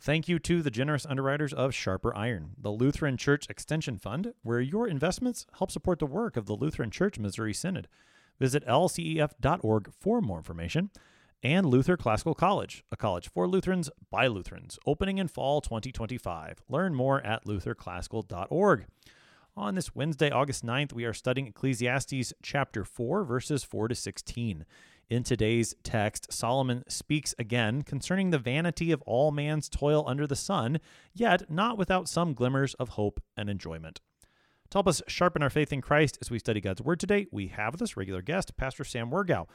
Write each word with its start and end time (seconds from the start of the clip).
Thank 0.00 0.28
you 0.28 0.38
to 0.38 0.62
the 0.62 0.70
generous 0.70 1.04
underwriters 1.06 1.52
of 1.52 1.74
Sharper 1.74 2.14
Iron, 2.14 2.52
the 2.56 2.70
Lutheran 2.70 3.16
Church 3.16 3.50
Extension 3.50 3.98
Fund, 3.98 4.32
where 4.42 4.60
your 4.60 4.86
investments 4.86 5.44
help 5.58 5.72
support 5.72 5.98
the 5.98 6.06
work 6.06 6.36
of 6.36 6.46
the 6.46 6.54
Lutheran 6.54 6.92
Church 6.92 7.18
Missouri 7.18 7.52
Synod. 7.52 7.88
Visit 8.38 8.64
lcef.org 8.64 9.92
for 9.98 10.20
more 10.20 10.38
information. 10.38 10.90
And 11.42 11.66
Luther 11.66 11.96
Classical 11.96 12.34
College, 12.34 12.84
a 12.92 12.96
college 12.96 13.28
for 13.28 13.48
Lutherans 13.48 13.90
by 14.08 14.28
Lutherans, 14.28 14.78
opening 14.86 15.18
in 15.18 15.26
fall 15.26 15.60
2025. 15.60 16.62
Learn 16.68 16.94
more 16.94 17.20
at 17.26 17.44
lutherclassical.org. 17.44 18.86
On 19.56 19.74
this 19.74 19.96
Wednesday, 19.96 20.30
August 20.30 20.64
9th, 20.64 20.92
we 20.92 21.04
are 21.04 21.12
studying 21.12 21.48
Ecclesiastes 21.48 22.32
chapter 22.40 22.84
4, 22.84 23.24
verses 23.24 23.64
4 23.64 23.88
to 23.88 23.94
16. 23.96 24.64
In 25.10 25.22
today's 25.22 25.74
text, 25.82 26.30
Solomon 26.30 26.84
speaks 26.86 27.34
again 27.38 27.80
concerning 27.80 28.28
the 28.28 28.38
vanity 28.38 28.92
of 28.92 29.00
all 29.06 29.30
man's 29.30 29.70
toil 29.70 30.04
under 30.06 30.26
the 30.26 30.36
sun, 30.36 30.80
yet 31.14 31.50
not 31.50 31.78
without 31.78 32.10
some 32.10 32.34
glimmers 32.34 32.74
of 32.74 32.90
hope 32.90 33.18
and 33.34 33.48
enjoyment. 33.48 34.02
To 34.68 34.76
help 34.76 34.86
us 34.86 35.00
sharpen 35.08 35.42
our 35.42 35.48
faith 35.48 35.72
in 35.72 35.80
Christ 35.80 36.18
as 36.20 36.30
we 36.30 36.38
study 36.38 36.60
God's 36.60 36.82
Word 36.82 37.00
today, 37.00 37.26
we 37.32 37.46
have 37.48 37.72
with 37.72 37.80
us 37.80 37.96
regular 37.96 38.20
guest, 38.20 38.54
Pastor 38.58 38.84
Sam 38.84 39.10
Wirgau. 39.10 39.46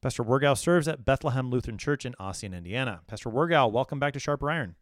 Pastor 0.00 0.24
Wirgau 0.24 0.56
serves 0.56 0.88
at 0.88 1.04
Bethlehem 1.04 1.50
Lutheran 1.50 1.76
Church 1.76 2.06
in 2.06 2.14
Ossian, 2.18 2.56
Indiana. 2.56 3.02
Pastor 3.06 3.28
Wirgau, 3.28 3.70
welcome 3.70 4.00
back 4.00 4.14
to 4.14 4.18
Sharper 4.18 4.50
Iron. 4.50 4.76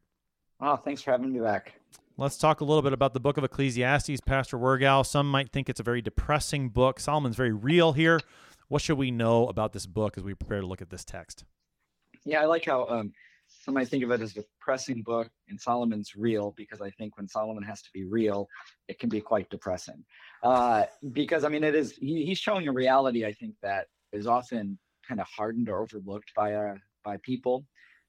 Oh, 0.61 0.77
thanks 0.77 1.03
for 1.03 1.11
having 1.11 1.33
me 1.33 1.41
back. 1.41 1.81
Let's 2.17 2.37
talk 2.37 2.61
a 2.61 2.65
little 2.65 2.83
bit 2.83 2.93
about 2.93 3.15
the 3.15 3.21
book 3.21 3.37
of 3.37 3.43
Ecclesiastes, 3.43 4.21
Pastor 4.21 4.59
Wirgau. 4.59 5.05
Some 5.05 5.29
might 5.29 5.51
think 5.51 5.69
it's 5.69 5.81
a 5.81 5.83
very 5.83 6.03
depressing 6.03 6.69
book. 6.69 7.01
Solomon's 7.01 7.35
very 7.35 7.53
real 7.53 7.95
here. 7.95 8.21
What 8.71 8.83
should 8.83 8.99
we 8.99 9.11
know 9.11 9.49
about 9.49 9.73
this 9.73 9.85
book 9.85 10.17
as 10.17 10.23
we 10.23 10.33
prepare 10.33 10.61
to 10.61 10.67
look 10.67 10.81
at 10.81 10.91
this 10.91 11.05
text? 11.05 11.45
Yeah, 12.25 12.41
I 12.41 12.45
like 12.45 12.65
how 12.65 12.87
um, 12.87 13.13
some 13.49 13.75
might 13.75 13.89
think 13.89 14.05
of 14.05 14.13
it 14.13 14.21
as 14.21 14.31
a 14.31 14.43
depressing 14.43 15.03
book, 15.03 15.29
and 15.49 15.61
Solomon's 15.61 16.15
real 16.15 16.55
because 16.57 16.81
I 16.81 16.89
think 16.91 17.17
when 17.17 17.27
Solomon 17.27 17.65
has 17.65 17.83
to 17.83 17.89
be 17.93 18.05
real, 18.05 18.47
it 18.87 19.01
can 19.01 19.09
be 19.09 19.21
quite 19.21 19.51
depressing. 19.51 20.05
Uh, 20.45 20.85
because 21.11 21.43
I 21.43 21.49
mean, 21.49 21.65
it 21.65 21.75
is 21.75 21.97
he, 21.97 22.25
he's 22.25 22.39
showing 22.39 22.69
a 22.69 22.73
reality 22.73 23.27
I 23.27 23.33
think 23.33 23.57
that 23.61 23.89
is 24.13 24.29
often 24.29 24.79
kind 25.07 25.21
of 25.21 25.27
hardened 25.27 25.69
or 25.69 25.83
overlooked 25.83 26.31
by 26.37 26.55
uh, 26.55 26.77
by 27.05 27.17
people. 27.25 27.67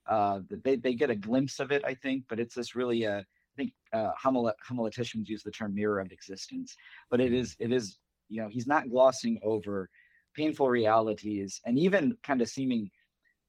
Uh, 0.07 0.41
they 0.63 0.75
they 0.75 0.93
get 0.93 1.09
a 1.09 1.15
glimpse 1.15 1.59
of 1.59 1.71
it, 1.71 1.83
I 1.83 1.95
think, 1.95 2.25
but 2.29 2.39
it's 2.39 2.53
this 2.53 2.75
really 2.75 3.07
uh, 3.07 3.21
I 3.21 3.55
think 3.57 3.73
uh, 3.93 4.11
homileticians 4.23 5.27
use 5.27 5.41
the 5.41 5.49
term 5.49 5.73
mirror 5.73 5.99
of 5.99 6.11
existence, 6.11 6.75
but 7.09 7.19
it 7.19 7.33
is 7.33 7.55
it 7.57 7.71
is 7.71 7.97
you 8.29 8.43
know 8.43 8.47
he's 8.47 8.67
not 8.67 8.91
glossing 8.91 9.39
over 9.41 9.89
painful 10.35 10.69
realities, 10.69 11.61
and 11.65 11.77
even 11.77 12.17
kind 12.23 12.41
of 12.41 12.49
seeming 12.49 12.89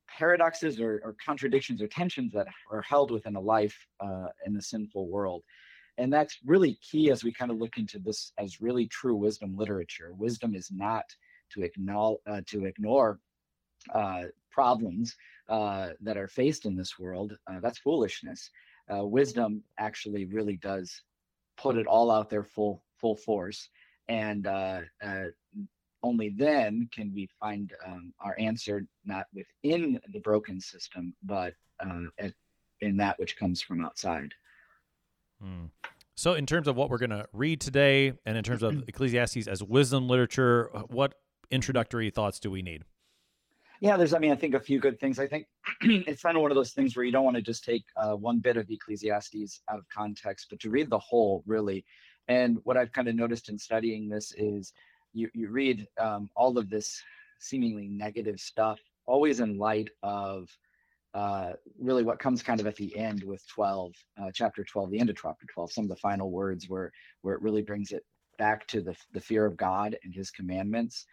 paradoxes 0.09 0.81
or, 0.81 1.01
or 1.05 1.17
contradictions 1.25 1.81
or 1.81 1.87
tensions 1.87 2.33
that 2.33 2.47
are 2.71 2.83
held 2.83 3.11
within 3.11 3.37
a 3.37 3.41
life 3.41 3.87
uh, 4.01 4.27
in 4.47 4.57
a 4.57 4.63
sinful 4.63 5.09
world. 5.09 5.43
And 5.99 6.13
that's 6.13 6.39
really 6.45 6.79
key 6.83 7.11
as 7.11 7.23
we 7.23 7.33
kind 7.33 7.51
of 7.51 7.59
look 7.59 7.77
into 7.77 7.99
this 7.99 8.33
as 8.39 8.61
really 8.61 8.87
true 8.87 9.15
wisdom 9.15 9.57
literature. 9.57 10.13
Wisdom 10.17 10.55
is 10.55 10.71
not 10.71 11.05
to 11.53 11.63
ignore 11.63 12.19
uh, 12.27 12.41
to 12.47 12.65
ignore 12.65 13.21
uh, 13.95 14.25
problems 14.51 15.15
uh, 15.49 15.91
that 16.01 16.17
are 16.17 16.29
faced 16.29 16.67
in 16.67 16.77
this 16.77 16.99
world. 16.99 17.37
Uh, 17.47 17.61
that's 17.61 17.79
foolishness. 17.79 18.51
Uh, 18.93 19.05
wisdom 19.05 19.63
actually 19.79 20.25
really 20.27 20.57
does 20.57 21.03
put 21.57 21.77
it 21.77 21.87
all 21.87 22.11
out 22.11 22.31
there 22.31 22.45
full 22.45 22.83
full 22.99 23.17
force 23.17 23.69
and 24.09 24.47
uh, 24.47 24.81
only 26.03 26.31
then 26.31 26.89
can 26.93 27.13
we 27.15 27.29
find 27.41 27.73
um, 27.87 28.13
our 28.21 28.35
answer 28.39 28.87
not 29.05 29.27
within 29.35 30.01
the 30.13 30.21
broken 30.21 30.61
system, 30.61 31.15
but 31.23 31.55
uh, 31.81 32.03
at, 32.19 32.33
in 32.81 32.97
that 32.97 33.19
which 33.19 33.37
comes 33.37 33.63
from 33.63 33.85
outside. 33.85 34.33
Hmm. 35.41 35.67
So, 36.15 36.35
in 36.35 36.47
terms 36.47 36.69
of 36.69 36.77
what 36.77 36.91
we're 36.91 36.99
going 36.99 37.11
to 37.11 37.27
read 37.33 37.61
today, 37.61 38.13
and 38.27 38.37
in 38.37 38.45
terms 38.45 38.63
of 38.63 38.85
Ecclesiastes 38.89 39.47
as 39.47 39.63
wisdom 39.63 40.09
literature, 40.09 40.71
what 40.89 41.15
introductory 41.51 42.11
thoughts 42.11 42.39
do 42.39 42.51
we 42.51 42.63
need? 42.63 42.85
Yeah, 43.81 43.97
there's, 43.97 44.15
I 44.15 44.19
mean, 44.19 44.31
I 44.31 44.37
think 44.37 44.55
a 44.55 44.61
few 44.61 44.79
good 44.79 45.01
things. 45.01 45.19
I 45.19 45.27
think 45.27 45.47
it's 45.81 46.23
kind 46.23 46.37
of 46.37 46.43
one 46.43 46.53
of 46.53 46.55
those 46.55 46.73
things 46.73 46.95
where 46.95 47.05
you 47.05 47.11
don't 47.11 47.25
want 47.25 47.37
to 47.37 47.43
just 47.43 47.65
take 47.65 47.85
uh, 47.97 48.13
one 48.13 48.39
bit 48.39 48.57
of 48.57 48.71
Ecclesiastes 48.71 49.63
out 49.69 49.79
of 49.79 49.89
context, 49.89 50.47
but 50.51 50.61
to 50.61 50.71
read 50.71 50.89
the 50.89 50.99
whole, 50.99 51.43
really. 51.47 51.85
And 52.29 52.59
what 52.63 52.77
I've 52.77 52.93
kind 52.93 53.09
of 53.09 53.17
noticed 53.17 53.49
in 53.49 53.59
studying 53.59 54.09
this 54.09 54.33
is 54.37 54.73
you, 55.13 55.29
you 55.35 55.49
read 55.49 55.87
um, 55.99 56.29
all 56.37 56.59
of 56.59 56.71
this 56.71 57.03
seemingly 57.39 57.89
negative 57.89 58.41
stuff, 58.41 58.79
always 59.07 59.41
in 59.41 59.59
light 59.59 59.91
of 60.03 60.49
uh, 61.15 61.53
really 61.79 62.03
what 62.03 62.19
comes 62.19 62.43
kind 62.43 62.61
of 62.61 62.67
at 62.67 62.77
the 62.77 62.97
end 62.97 63.23
with 63.23 63.47
12, 63.49 63.93
uh, 64.23 64.31
chapter 64.33 64.65
12, 64.65 64.91
the 64.91 65.01
end 65.01 65.11
of 65.11 65.17
chapter 65.17 65.47
12, 65.53 65.73
some 65.73 65.85
of 65.85 65.91
the 65.91 65.97
final 65.97 66.31
words 66.31 66.69
where 66.69 66.91
where 67.21 67.35
it 67.35 67.43
really 67.43 67.63
brings 67.63 67.93
it 67.93 68.05
back 68.39 68.67
to 68.67 68.81
the, 68.81 68.97
the 69.13 69.21
fear 69.21 69.45
of 69.45 69.57
God 69.57 69.97
and 70.05 70.15
his 70.15 70.31
commandments, 70.31 71.07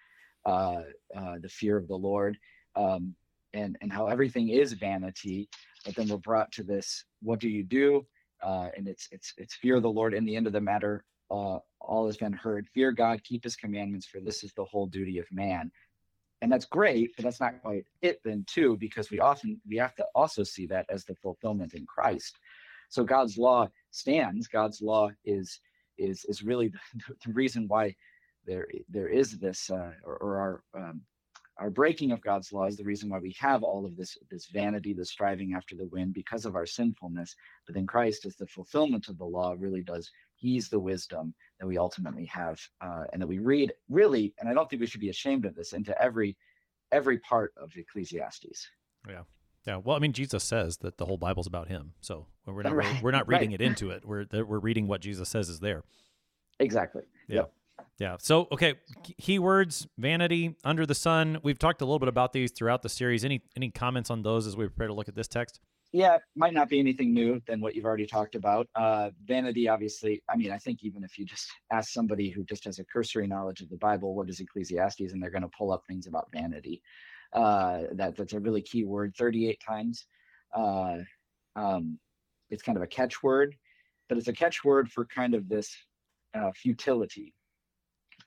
uh, 0.45 0.81
uh 1.16 1.35
the 1.41 1.49
fear 1.49 1.75
of 1.75 1.87
the 1.87 1.95
Lord, 1.95 2.37
um, 2.75 3.13
and, 3.53 3.77
and 3.81 3.91
how 3.91 4.07
everything 4.07 4.49
is 4.49 4.73
vanity. 4.73 5.49
But 5.85 5.95
then 5.95 6.07
we're 6.07 6.17
brought 6.17 6.51
to 6.53 6.63
this, 6.63 7.03
what 7.21 7.39
do 7.39 7.49
you 7.49 7.63
do? 7.63 8.05
Uh, 8.41 8.69
and 8.77 8.87
it's, 8.87 9.09
it's, 9.11 9.33
it's 9.37 9.55
fear 9.55 9.75
of 9.75 9.83
the 9.83 9.89
Lord 9.89 10.13
in 10.13 10.25
the 10.25 10.35
end 10.35 10.47
of 10.47 10.53
the 10.53 10.61
matter 10.61 11.03
uh, 11.29 11.59
all 11.81 12.06
has 12.06 12.17
been 12.17 12.34
heard. 12.34 12.67
Fear 12.73 12.91
God, 12.91 13.23
keep 13.23 13.44
his 13.44 13.56
commandments, 13.56 14.06
for 14.06 14.19
this 14.19 14.44
is 14.44 14.53
the 14.53 14.66
whole 14.66 14.88
duty 14.88 15.17
of 15.19 15.25
man. 15.31 15.72
And 16.41 16.51
that's 16.51 16.66
great, 16.66 17.12
but 17.16 17.23
that's 17.23 17.40
not 17.40 17.62
quite 17.62 17.85
it 18.01 18.22
then 18.23 18.45
too, 18.47 18.78
because 18.78 19.12
we 19.12 19.19
often 19.19 19.59
we 19.67 19.78
have 19.78 19.95
to 19.95 20.06
also 20.16 20.44
see 20.44 20.67
that 20.67 20.85
as 20.90 21.03
the 21.03 21.16
fulfillment 21.16 21.73
in 21.73 21.85
Christ. 21.85 22.38
So 22.90 23.03
God's 23.03 23.38
law 23.38 23.67
stands. 23.91 24.47
God's 24.47 24.81
law 24.81 25.09
is 25.25 25.59
is 25.97 26.25
is 26.25 26.44
really 26.44 26.67
the, 26.94 27.16
the 27.25 27.34
reason 27.34 27.67
why 27.67 27.96
there 28.46 28.67
there 28.90 29.09
is 29.09 29.38
this 29.38 29.69
uh, 29.69 29.91
or, 30.03 30.17
or, 30.17 30.38
our 30.38 30.63
um, 30.81 31.01
our 31.57 31.69
breaking 31.69 32.13
of 32.13 32.22
God's 32.22 32.53
law 32.53 32.67
is 32.67 32.78
the 32.78 32.85
reason 32.85 33.09
why 33.09 33.19
we 33.19 33.35
have 33.38 33.63
all 33.63 33.85
of 33.85 33.97
this 33.97 34.17
this 34.31 34.47
vanity, 34.47 34.94
the 34.94 35.06
striving 35.06 35.53
after 35.53 35.75
the 35.75 35.88
wind, 35.88 36.13
because 36.13 36.46
of 36.46 36.56
our 36.56 36.66
sinfulness. 36.66 37.35
But 37.66 37.75
then 37.75 37.85
Christ, 37.85 38.25
as 38.25 38.38
the 38.38 38.47
fulfillment 38.47 39.09
of 39.09 39.17
the 39.17 39.25
law, 39.25 39.56
really 39.57 39.84
does 39.84 40.09
He's 40.39 40.69
the 40.69 40.79
wisdom 40.79 41.33
that 41.59 41.67
we 41.67 41.77
ultimately 41.77 42.25
have, 42.25 42.59
uh, 42.81 43.03
and 43.11 43.22
that 43.22 43.27
we 43.27 43.39
read 43.39 43.73
really. 43.89 44.33
And 44.39 44.50
I 44.50 44.53
don't 44.53 44.69
think 44.69 44.79
we 44.79 44.88
should 44.88 45.01
be 45.01 45.09
ashamed 45.09 45.45
of 45.45 45.55
this 45.55 45.73
into 45.73 46.00
every 46.01 46.38
every 46.91 47.19
part 47.19 47.53
of 47.57 47.72
Ecclesiastes. 47.75 48.67
Yeah. 49.07 49.23
Yeah, 49.67 49.78
well, 49.83 49.95
I 49.95 49.99
mean, 49.99 50.13
Jesus 50.13 50.44
says 50.44 50.78
that 50.78 50.97
the 50.97 51.05
whole 51.05 51.17
Bible's 51.17 51.45
about 51.45 51.67
Him, 51.67 51.91
so 51.99 52.25
we're 52.45 52.61
not 52.63 52.73
right. 52.73 53.03
we're 53.03 53.11
not 53.11 53.28
reading 53.28 53.51
right. 53.51 53.61
it 53.61 53.63
into 53.63 53.91
it. 53.91 54.05
We're 54.05 54.25
we're 54.31 54.57
reading 54.57 54.88
what 54.88 55.01
Jesus 55.01 55.28
says 55.28 55.49
is 55.49 55.59
there. 55.59 55.83
Exactly. 56.59 57.03
Yeah. 57.28 57.35
Yep. 57.35 57.53
Yeah. 57.99 58.16
So, 58.19 58.47
okay, 58.51 58.75
keywords, 59.22 59.85
vanity, 59.97 60.55
under 60.63 60.85
the 60.85 60.95
sun. 60.95 61.39
We've 61.44 61.59
talked 61.59 61.81
a 61.81 61.85
little 61.85 61.99
bit 61.99 62.07
about 62.07 62.31
these 62.31 62.51
throughout 62.51 62.81
the 62.81 62.90
series. 62.90 63.25
Any 63.25 63.41
any 63.55 63.69
comments 63.69 64.09
on 64.09 64.23
those 64.23 64.47
as 64.47 64.55
we 64.55 64.66
prepare 64.66 64.87
to 64.87 64.93
look 64.93 65.09
at 65.09 65.16
this 65.16 65.28
text? 65.28 65.59
Yeah, 65.91 66.18
might 66.36 66.53
not 66.53 66.70
be 66.70 66.80
anything 66.80 67.14
new 67.14 67.41
than 67.47 67.62
what 67.62 67.76
you've 67.76 67.86
already 67.86 68.06
talked 68.06 68.36
about. 68.36 68.68
Uh, 68.76 69.09
vanity, 69.26 69.68
obviously. 69.68 70.22
I 70.30 70.36
mean, 70.36 70.52
I 70.52 70.58
think 70.58 70.84
even 70.84 71.03
if 71.03 71.18
you 71.18 71.26
just 71.26 71.50
ask 71.72 71.91
somebody 71.91 72.30
who 72.30 72.44
just 72.44 72.66
has 72.66 72.80
a 72.80 72.86
cursory 72.86 73.28
knowledge 73.28 73.62
of 73.62 73.70
the 73.70 73.78
Bible, 73.78 74.14
what 74.14 74.30
is 74.30 74.40
Ecclesiastes, 74.40 75.12
and 75.12 75.22
they're 75.22 75.32
going 75.32 75.41
to 75.41 75.58
pull 75.58 75.72
up 75.72 75.84
things 75.88 76.06
about 76.08 76.32
vanity. 76.32 76.82
Uh, 77.34 77.84
that 77.94 78.16
that's 78.16 78.34
a 78.34 78.40
really 78.40 78.62
key 78.62 78.84
word. 78.84 79.16
Thirty-eight 79.18 79.62
times. 79.68 80.06
Uh, 80.56 80.97
um, 81.56 82.00
it's 82.50 82.64
kind 82.64 82.78
of 82.78 82.84
a 82.84 82.88
catchword, 82.88 83.53
but 84.08 84.18
it's 84.18 84.28
a 84.28 84.34
catchword 84.34 84.90
for 84.90 85.06
kind 85.06 85.36
of 85.36 85.47
this 85.47 85.76
uh, 86.34 86.52
futility, 86.56 87.34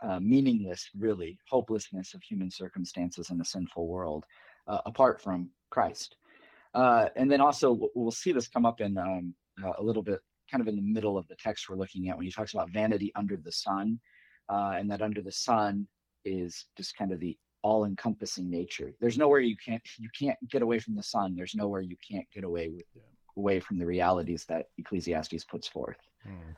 uh, 0.00 0.20
meaningless, 0.20 0.88
really, 0.97 1.38
hopelessness 1.49 2.14
of 2.14 2.23
human 2.23 2.50
circumstances 2.50 3.31
in 3.31 3.41
a 3.41 3.44
sinful 3.44 3.88
world, 3.88 4.25
uh, 4.69 4.79
apart 4.87 5.20
from 5.20 5.50
Christ. 5.70 6.17
Uh, 6.74 7.08
and 7.16 7.30
then 7.30 7.40
also 7.40 7.90
we'll 7.94 8.10
see 8.10 8.32
this 8.32 8.48
come 8.48 8.64
up 8.64 8.80
in 8.80 8.96
um, 8.98 9.34
uh, 9.62 9.72
a 9.78 9.82
little 9.82 10.02
bit 10.02 10.20
kind 10.50 10.60
of 10.60 10.69
in 10.69 10.76
the 10.76 10.82
middle 10.82 11.19
of 11.19 11.26
the 11.28 11.36
text 11.36 11.69
we're 11.69 11.76
looking 11.76 12.08
at 12.08 12.16
when 12.16 12.26
he 12.26 12.32
talks 12.32 12.54
about 12.54 12.70
vanity 12.70 13.12
under 13.14 13.36
the 13.36 13.52
sun 13.52 13.98
uh, 14.48 14.74
and 14.76 14.90
that 14.90 15.02
under 15.02 15.20
the 15.20 15.32
sun 15.32 15.86
is 16.24 16.66
just 16.76 16.96
kind 16.96 17.12
of 17.12 17.20
the 17.20 17.36
all-encompassing 17.62 18.50
nature 18.50 18.92
there's 19.00 19.16
nowhere 19.16 19.40
you 19.40 19.56
can't 19.56 19.82
you 19.98 20.08
can't 20.19 20.36
get 20.50 20.62
away 20.62 20.78
from 20.78 20.96
the 20.96 21.02
sun 21.02 21.34
there's 21.36 21.54
nowhere 21.54 21.80
you 21.80 21.96
can't 22.08 22.26
get 22.34 22.44
away 22.44 22.69
with 22.69 22.84
away 23.36 23.60
from 23.60 23.78
the 23.78 23.86
realities 23.86 24.44
that 24.46 24.68
ecclesiastes 24.78 25.44
puts 25.44 25.68
forth 25.68 25.96
hmm. 26.26 26.52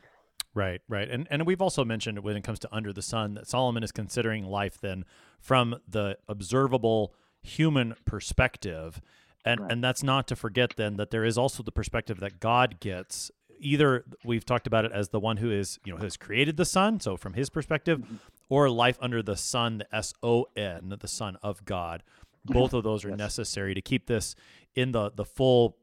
Right, 0.54 0.82
right. 0.88 1.10
And 1.10 1.26
and 1.30 1.44
we've 1.46 1.60
also 1.60 1.84
mentioned 1.84 2.20
when 2.20 2.36
it 2.36 2.44
comes 2.44 2.60
to 2.60 2.68
under 2.72 2.92
the 2.92 3.02
sun 3.02 3.34
that 3.34 3.48
Solomon 3.48 3.82
is 3.82 3.90
considering 3.90 4.44
life 4.44 4.80
then 4.80 5.04
from 5.40 5.76
the 5.88 6.16
observable 6.28 7.12
human 7.42 7.94
perspective. 8.04 9.00
And 9.44 9.60
right. 9.60 9.72
and 9.72 9.84
that's 9.84 10.02
not 10.02 10.26
to 10.28 10.36
forget 10.36 10.74
then 10.76 10.96
that 10.96 11.10
there 11.10 11.24
is 11.24 11.36
also 11.36 11.62
the 11.62 11.72
perspective 11.72 12.20
that 12.20 12.40
God 12.40 12.80
gets 12.80 13.30
either 13.60 14.04
we've 14.24 14.44
talked 14.44 14.66
about 14.66 14.84
it 14.84 14.92
as 14.92 15.08
the 15.08 15.20
one 15.20 15.38
who 15.38 15.50
is, 15.50 15.78
you 15.84 15.92
know, 15.92 15.98
has 15.98 16.16
created 16.16 16.56
the 16.56 16.64
sun, 16.64 17.00
so 17.00 17.16
from 17.16 17.34
his 17.34 17.50
perspective, 17.50 18.00
mm-hmm. 18.00 18.16
or 18.48 18.68
life 18.68 18.98
under 19.00 19.22
the 19.22 19.36
sun, 19.36 19.78
the 19.78 19.94
S 19.94 20.12
O 20.22 20.46
N, 20.56 20.94
the 21.00 21.08
son 21.08 21.36
of 21.42 21.64
God. 21.64 22.02
Both 22.44 22.74
of 22.74 22.84
those 22.84 23.04
are 23.04 23.10
yes. 23.10 23.18
necessary 23.18 23.74
to 23.74 23.80
keep 23.80 24.06
this 24.06 24.34
in 24.74 24.92
the 24.92 25.10
the 25.10 25.24
full 25.24 25.76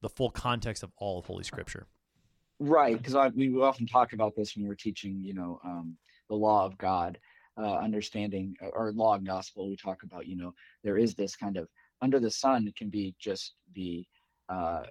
the 0.00 0.08
full 0.08 0.30
context 0.30 0.82
of 0.82 0.90
all 0.96 1.18
of 1.18 1.26
Holy 1.26 1.44
Scripture. 1.44 1.86
Right, 2.58 2.96
because 2.96 3.14
I 3.14 3.28
we 3.28 3.54
often 3.60 3.86
talk 3.86 4.14
about 4.14 4.34
this 4.34 4.56
when 4.56 4.66
we're 4.66 4.74
teaching, 4.74 5.20
you 5.22 5.34
know, 5.34 5.60
um, 5.62 5.96
the 6.28 6.34
law 6.34 6.64
of 6.64 6.78
God, 6.78 7.18
uh, 7.58 7.76
understanding 7.76 8.56
uh, 8.62 8.68
or 8.68 8.92
law 8.92 9.14
and 9.14 9.26
gospel. 9.26 9.68
We 9.68 9.76
talk 9.76 10.04
about, 10.04 10.26
you 10.26 10.36
know, 10.36 10.54
there 10.82 10.96
is 10.96 11.14
this 11.14 11.36
kind 11.36 11.58
of 11.58 11.68
under 12.02 12.20
the 12.20 12.30
sun 12.30 12.72
can 12.76 12.90
be 12.90 13.14
just 13.18 13.54
the 13.74 14.04
uh, 14.48 14.84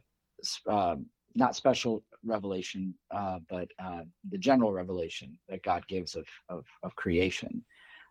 uh, 0.69 0.95
not 1.35 1.55
special 1.55 2.03
revelation, 2.23 2.93
uh, 3.11 3.39
but 3.49 3.67
uh, 3.83 4.01
the 4.29 4.37
general 4.37 4.71
revelation 4.71 5.37
that 5.49 5.63
God 5.63 5.85
gives 5.87 6.15
of 6.15 6.25
of, 6.49 6.65
of 6.83 6.95
creation. 6.95 7.63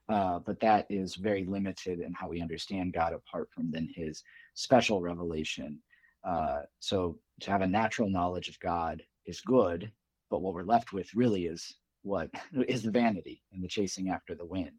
Uh, 0.09 0.39
but 0.41 0.61
that 0.61 0.87
is 0.91 1.15
very 1.15 1.47
limited 1.47 2.01
in 2.01 2.13
how 2.13 2.29
we 2.29 2.43
understand 2.43 2.93
God 2.93 3.15
apart 3.15 3.49
from 3.55 3.71
then 3.71 3.89
His 3.95 4.23
special 4.55 5.01
revelation. 5.01 5.81
Uh, 6.23 6.61
so 6.79 7.19
to 7.41 7.51
have 7.51 7.63
a 7.63 7.67
natural 7.67 8.09
knowledge 8.11 8.49
of 8.49 8.59
God 8.61 9.03
is 9.27 9.41
good, 9.41 9.91
but 10.31 10.43
what 10.43 10.55
we're 10.55 10.63
left 10.63 10.93
with 10.93 11.09
really 11.15 11.47
is 11.47 11.75
what 12.03 12.31
is 12.69 12.83
the 12.83 12.91
vanity 12.91 13.43
and 13.53 13.63
the 13.63 13.69
chasing 13.69 14.11
after 14.11 14.35
the 14.35 14.45
wind 14.45 14.73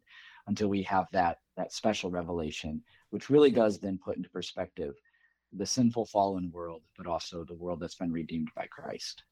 until 0.46 0.68
we 0.68 0.82
have 0.82 1.06
that 1.12 1.38
that 1.56 1.72
special 1.72 2.10
revelation 2.10 2.82
which 3.10 3.30
really 3.30 3.50
does 3.50 3.78
then 3.78 3.98
put 3.98 4.16
into 4.16 4.28
perspective 4.30 4.94
the 5.52 5.66
sinful 5.66 6.06
fallen 6.06 6.50
world 6.52 6.82
but 6.96 7.06
also 7.06 7.44
the 7.44 7.54
world 7.54 7.80
that's 7.80 7.94
been 7.94 8.12
redeemed 8.12 8.50
by 8.54 8.66
Christ. 8.66 9.24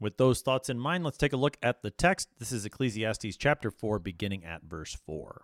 With 0.00 0.16
those 0.16 0.42
thoughts 0.42 0.68
in 0.68 0.78
mind, 0.78 1.02
let's 1.02 1.18
take 1.18 1.32
a 1.32 1.36
look 1.36 1.56
at 1.60 1.82
the 1.82 1.90
text. 1.90 2.28
This 2.38 2.52
is 2.52 2.64
Ecclesiastes 2.64 3.36
chapter 3.36 3.70
4 3.70 3.98
beginning 3.98 4.44
at 4.44 4.62
verse 4.62 4.96
4. 5.06 5.42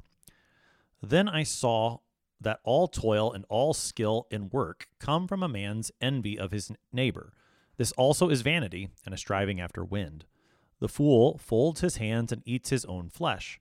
Then 1.03 1.29
I 1.29 1.43
saw 1.43 1.99
that 2.41 2.61
all 2.63 2.87
toil 2.87 3.33
and 3.33 3.45
all 3.49 3.75
skill 3.75 4.29
in 4.31 4.51
work 4.51 4.89
come 5.01 5.27
from 5.27 5.43
a 5.43 5.49
man's 5.49 5.91
envy 6.01 6.39
of 6.39 6.53
his 6.53 6.71
neighbor 6.93 7.33
this 7.77 7.93
also 7.93 8.29
is 8.29 8.43
vanity 8.43 8.89
and 9.05 9.15
a 9.15 9.19
striving 9.19 9.61
after 9.61 9.85
wind. 9.85 10.25
The 10.81 10.89
fool 10.89 11.39
folds 11.39 11.81
his 11.81 11.97
hands 11.97 12.31
and 12.33 12.43
eats 12.45 12.71
his 12.71 12.85
own 12.85 13.09
flesh. 13.09 13.61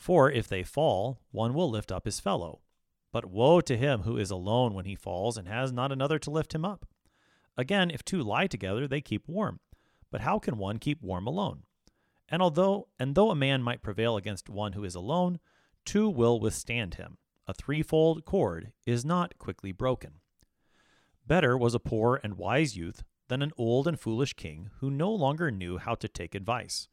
For 0.00 0.30
if 0.30 0.48
they 0.48 0.62
fall, 0.62 1.20
one 1.30 1.52
will 1.52 1.68
lift 1.68 1.92
up 1.92 2.06
his 2.06 2.20
fellow. 2.20 2.62
But 3.12 3.26
woe 3.26 3.60
to 3.60 3.76
him 3.76 4.00
who 4.00 4.16
is 4.16 4.30
alone 4.30 4.72
when 4.72 4.86
he 4.86 4.94
falls 4.94 5.36
and 5.36 5.46
has 5.46 5.72
not 5.72 5.92
another 5.92 6.18
to 6.20 6.30
lift 6.30 6.54
him 6.54 6.64
up. 6.64 6.86
Again, 7.54 7.90
if 7.90 8.02
two 8.02 8.22
lie 8.22 8.46
together, 8.46 8.88
they 8.88 9.02
keep 9.02 9.28
warm. 9.28 9.60
But 10.10 10.22
how 10.22 10.38
can 10.38 10.56
one 10.56 10.78
keep 10.78 11.02
warm 11.02 11.26
alone? 11.26 11.64
And 12.30 12.40
although 12.40 12.88
and 12.98 13.14
though 13.14 13.30
a 13.30 13.34
man 13.34 13.62
might 13.62 13.82
prevail 13.82 14.16
against 14.16 14.48
one 14.48 14.72
who 14.72 14.84
is 14.84 14.94
alone, 14.94 15.38
two 15.84 16.08
will 16.08 16.40
withstand 16.40 16.94
him. 16.94 17.18
A 17.46 17.52
threefold 17.52 18.24
cord 18.24 18.72
is 18.86 19.04
not 19.04 19.36
quickly 19.36 19.70
broken. 19.70 20.12
Better 21.26 21.58
was 21.58 21.74
a 21.74 21.78
poor 21.78 22.18
and 22.24 22.38
wise 22.38 22.74
youth 22.74 23.02
than 23.28 23.42
an 23.42 23.52
old 23.58 23.86
and 23.86 24.00
foolish 24.00 24.32
king 24.32 24.70
who 24.78 24.90
no 24.90 25.12
longer 25.12 25.50
knew 25.50 25.76
how 25.76 25.94
to 25.96 26.08
take 26.08 26.34
advice. 26.34 26.88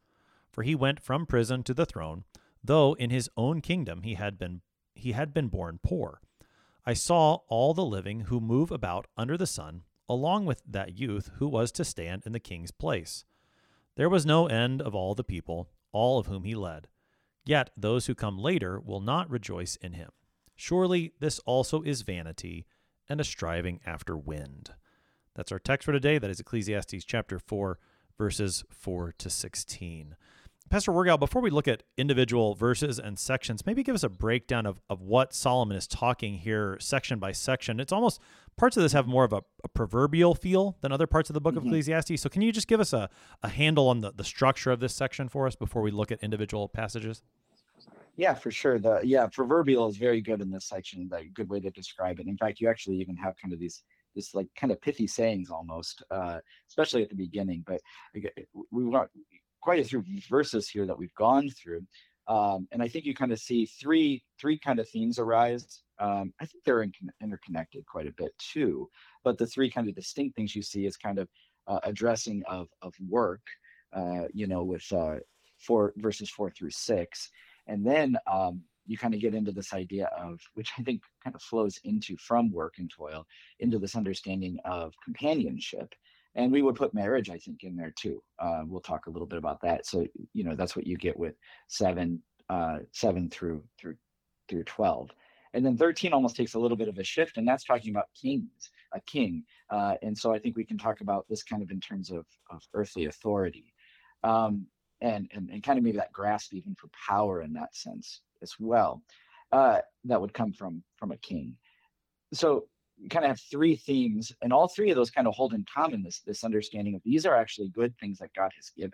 For 0.52 0.62
he 0.62 0.74
went 0.74 1.00
from 1.00 1.24
prison 1.24 1.62
to 1.62 1.72
the 1.72 1.86
throne, 1.86 2.24
though 2.62 2.94
in 2.94 3.10
his 3.10 3.30
own 3.36 3.60
kingdom 3.60 4.02
he 4.02 4.14
had 4.14 4.38
been 4.38 4.62
he 4.94 5.12
had 5.12 5.32
been 5.32 5.48
born 5.48 5.78
poor. 5.82 6.20
I 6.84 6.94
saw 6.94 7.38
all 7.48 7.74
the 7.74 7.84
living 7.84 8.22
who 8.22 8.40
move 8.40 8.70
about 8.70 9.06
under 9.16 9.36
the 9.36 9.46
sun, 9.46 9.82
along 10.08 10.46
with 10.46 10.62
that 10.66 10.98
youth 10.98 11.30
who 11.36 11.46
was 11.46 11.70
to 11.72 11.84
stand 11.84 12.22
in 12.26 12.32
the 12.32 12.40
king's 12.40 12.70
place. 12.70 13.24
There 13.96 14.08
was 14.08 14.26
no 14.26 14.46
end 14.46 14.80
of 14.82 14.94
all 14.94 15.14
the 15.14 15.24
people, 15.24 15.68
all 15.92 16.18
of 16.18 16.26
whom 16.26 16.44
he 16.44 16.54
led. 16.54 16.88
Yet 17.44 17.70
those 17.76 18.06
who 18.06 18.14
come 18.14 18.38
later 18.38 18.80
will 18.80 19.00
not 19.00 19.30
rejoice 19.30 19.76
in 19.76 19.92
him. 19.92 20.10
Surely 20.56 21.12
this 21.20 21.38
also 21.40 21.82
is 21.82 22.02
vanity 22.02 22.66
and 23.08 23.20
a 23.20 23.24
striving 23.24 23.80
after 23.86 24.16
wind. 24.16 24.74
That's 25.34 25.52
our 25.52 25.58
text 25.58 25.86
for 25.86 25.92
today. 25.92 26.18
That 26.18 26.30
is 26.30 26.40
Ecclesiastes 26.40 27.04
chapter 27.04 27.38
4, 27.38 27.78
verses 28.18 28.64
4 28.70 29.12
to 29.18 29.30
16. 29.30 30.16
Pastor 30.70 30.92
Wirgau, 30.92 31.18
before 31.18 31.40
we 31.40 31.50
look 31.50 31.66
at 31.66 31.82
individual 31.96 32.54
verses 32.54 32.98
and 32.98 33.18
sections, 33.18 33.64
maybe 33.64 33.82
give 33.82 33.94
us 33.94 34.02
a 34.02 34.08
breakdown 34.08 34.66
of, 34.66 34.80
of 34.90 35.00
what 35.00 35.32
Solomon 35.32 35.76
is 35.76 35.86
talking 35.86 36.38
here 36.38 36.76
section 36.80 37.18
by 37.18 37.32
section. 37.32 37.80
It's 37.80 37.92
almost 37.92 38.20
parts 38.56 38.76
of 38.76 38.82
this 38.82 38.92
have 38.92 39.06
more 39.06 39.24
of 39.24 39.32
a, 39.32 39.42
a 39.64 39.68
proverbial 39.68 40.34
feel 40.34 40.76
than 40.80 40.92
other 40.92 41.06
parts 41.06 41.30
of 41.30 41.34
the 41.34 41.40
book 41.40 41.54
mm-hmm. 41.54 41.66
of 41.66 41.72
Ecclesiastes. 41.72 42.20
So, 42.20 42.28
can 42.28 42.42
you 42.42 42.52
just 42.52 42.68
give 42.68 42.80
us 42.80 42.92
a, 42.92 43.08
a 43.42 43.48
handle 43.48 43.88
on 43.88 44.00
the, 44.00 44.12
the 44.12 44.24
structure 44.24 44.70
of 44.70 44.80
this 44.80 44.94
section 44.94 45.28
for 45.28 45.46
us 45.46 45.56
before 45.56 45.80
we 45.80 45.90
look 45.90 46.12
at 46.12 46.22
individual 46.22 46.68
passages? 46.68 47.22
Yeah, 48.16 48.34
for 48.34 48.50
sure. 48.50 48.78
The 48.78 49.00
yeah, 49.04 49.28
proverbial 49.28 49.88
is 49.88 49.96
very 49.96 50.20
good 50.20 50.40
in 50.40 50.50
this 50.50 50.66
section. 50.66 51.08
A 51.14 51.24
good 51.26 51.48
way 51.48 51.60
to 51.60 51.70
describe 51.70 52.18
it. 52.20 52.26
In 52.26 52.36
fact, 52.36 52.60
you 52.60 52.68
actually 52.68 52.96
even 52.96 53.16
have 53.16 53.34
kind 53.40 53.54
of 53.54 53.60
these 53.60 53.84
this 54.14 54.34
like 54.34 54.48
kind 54.56 54.72
of 54.72 54.80
pithy 54.80 55.06
sayings 55.06 55.50
almost, 55.50 56.02
uh, 56.10 56.40
especially 56.68 57.02
at 57.02 57.08
the 57.08 57.14
beginning. 57.14 57.62
But 57.64 57.80
we've 58.72 58.92
got 58.92 59.08
quite 59.60 59.80
a 59.80 59.84
few 59.84 60.02
verses 60.28 60.68
here 60.68 60.86
that 60.86 60.98
we've 60.98 61.14
gone 61.14 61.50
through, 61.50 61.82
um, 62.26 62.68
and 62.72 62.82
I 62.82 62.88
think 62.88 63.04
you 63.04 63.14
kind 63.14 63.32
of 63.32 63.38
see 63.38 63.66
three 63.66 64.22
three 64.40 64.58
kind 64.58 64.78
of 64.78 64.88
themes 64.88 65.18
arise. 65.18 65.82
Um, 65.98 66.32
I 66.40 66.46
think 66.46 66.62
they're 66.64 66.82
in, 66.82 66.92
interconnected 67.22 67.84
quite 67.86 68.06
a 68.06 68.12
bit 68.12 68.32
too. 68.38 68.88
But 69.24 69.38
the 69.38 69.46
three 69.46 69.70
kind 69.70 69.88
of 69.88 69.94
distinct 69.94 70.36
things 70.36 70.54
you 70.54 70.62
see 70.62 70.86
is 70.86 70.96
kind 70.96 71.18
of 71.18 71.28
uh, 71.66 71.80
addressing 71.82 72.42
of 72.46 72.68
of 72.82 72.94
work, 73.08 73.42
uh, 73.92 74.28
you 74.32 74.46
know, 74.46 74.62
with 74.62 74.84
uh, 74.92 75.16
four 75.58 75.92
verses 75.96 76.30
four 76.30 76.50
through 76.50 76.70
six 76.70 77.30
and 77.68 77.86
then 77.86 78.16
um, 78.30 78.62
you 78.86 78.96
kind 78.96 79.14
of 79.14 79.20
get 79.20 79.34
into 79.34 79.52
this 79.52 79.72
idea 79.72 80.06
of, 80.18 80.40
which 80.54 80.72
I 80.78 80.82
think 80.82 81.02
kind 81.22 81.36
of 81.36 81.42
flows 81.42 81.78
into 81.84 82.16
from 82.16 82.50
work 82.50 82.74
and 82.78 82.90
toil, 82.90 83.26
into 83.60 83.78
this 83.78 83.94
understanding 83.94 84.58
of 84.64 84.94
companionship. 85.04 85.94
And 86.38 86.50
we 86.50 86.62
would 86.62 86.76
put 86.76 86.94
marriage, 86.94 87.28
I 87.28 87.36
think, 87.36 87.64
in 87.64 87.76
there 87.76 87.92
too. 87.98 88.22
Uh, 88.38 88.62
we'll 88.64 88.80
talk 88.80 89.06
a 89.06 89.10
little 89.10 89.26
bit 89.26 89.38
about 89.38 89.60
that. 89.62 89.84
So, 89.84 90.06
you 90.32 90.44
know, 90.44 90.54
that's 90.54 90.74
what 90.74 90.86
you 90.86 90.96
get 90.96 91.18
with 91.18 91.34
seven, 91.66 92.22
uh, 92.48 92.78
seven 92.92 93.28
through 93.28 93.62
through 93.78 93.96
through 94.48 94.64
twelve. 94.64 95.10
And 95.54 95.64
then 95.64 95.78
13 95.78 96.12
almost 96.12 96.36
takes 96.36 96.54
a 96.54 96.58
little 96.58 96.76
bit 96.76 96.88
of 96.88 96.98
a 96.98 97.04
shift, 97.04 97.38
and 97.38 97.48
that's 97.48 97.64
talking 97.64 97.90
about 97.90 98.08
kings, 98.20 98.70
a 98.92 99.00
king. 99.00 99.44
Uh, 99.70 99.94
and 100.02 100.16
so 100.16 100.32
I 100.32 100.38
think 100.38 100.56
we 100.56 100.64
can 100.64 100.76
talk 100.76 101.00
about 101.00 101.24
this 101.28 101.42
kind 101.42 101.62
of 101.62 101.70
in 101.70 101.80
terms 101.80 102.10
of, 102.10 102.26
of 102.50 102.62
earthly 102.74 103.06
authority. 103.06 103.72
Um, 104.24 104.66
and, 105.00 105.28
and, 105.34 105.48
and 105.50 105.62
kind 105.62 105.78
of 105.78 105.84
maybe 105.84 105.96
that 105.96 106.12
grasp 106.12 106.54
even 106.54 106.74
for 106.74 106.88
power 107.08 107.42
in 107.42 107.52
that 107.54 107.74
sense 107.74 108.20
as 108.42 108.54
well 108.58 109.02
uh, 109.52 109.78
that 110.04 110.20
would 110.20 110.34
come 110.34 110.52
from 110.52 110.82
from 110.96 111.12
a 111.12 111.16
king 111.18 111.56
so 112.32 112.66
kind 113.10 113.24
of 113.24 113.30
have 113.30 113.40
three 113.50 113.76
themes 113.76 114.32
and 114.42 114.52
all 114.52 114.68
three 114.68 114.90
of 114.90 114.96
those 114.96 115.10
kind 115.10 115.26
of 115.26 115.34
hold 115.34 115.54
in 115.54 115.64
common 115.72 116.02
this 116.02 116.20
this 116.26 116.44
understanding 116.44 116.94
of 116.94 117.02
these 117.04 117.26
are 117.26 117.36
actually 117.36 117.68
good 117.68 117.94
things 117.98 118.18
that 118.18 118.34
god 118.34 118.50
has 118.56 118.70
given 118.70 118.92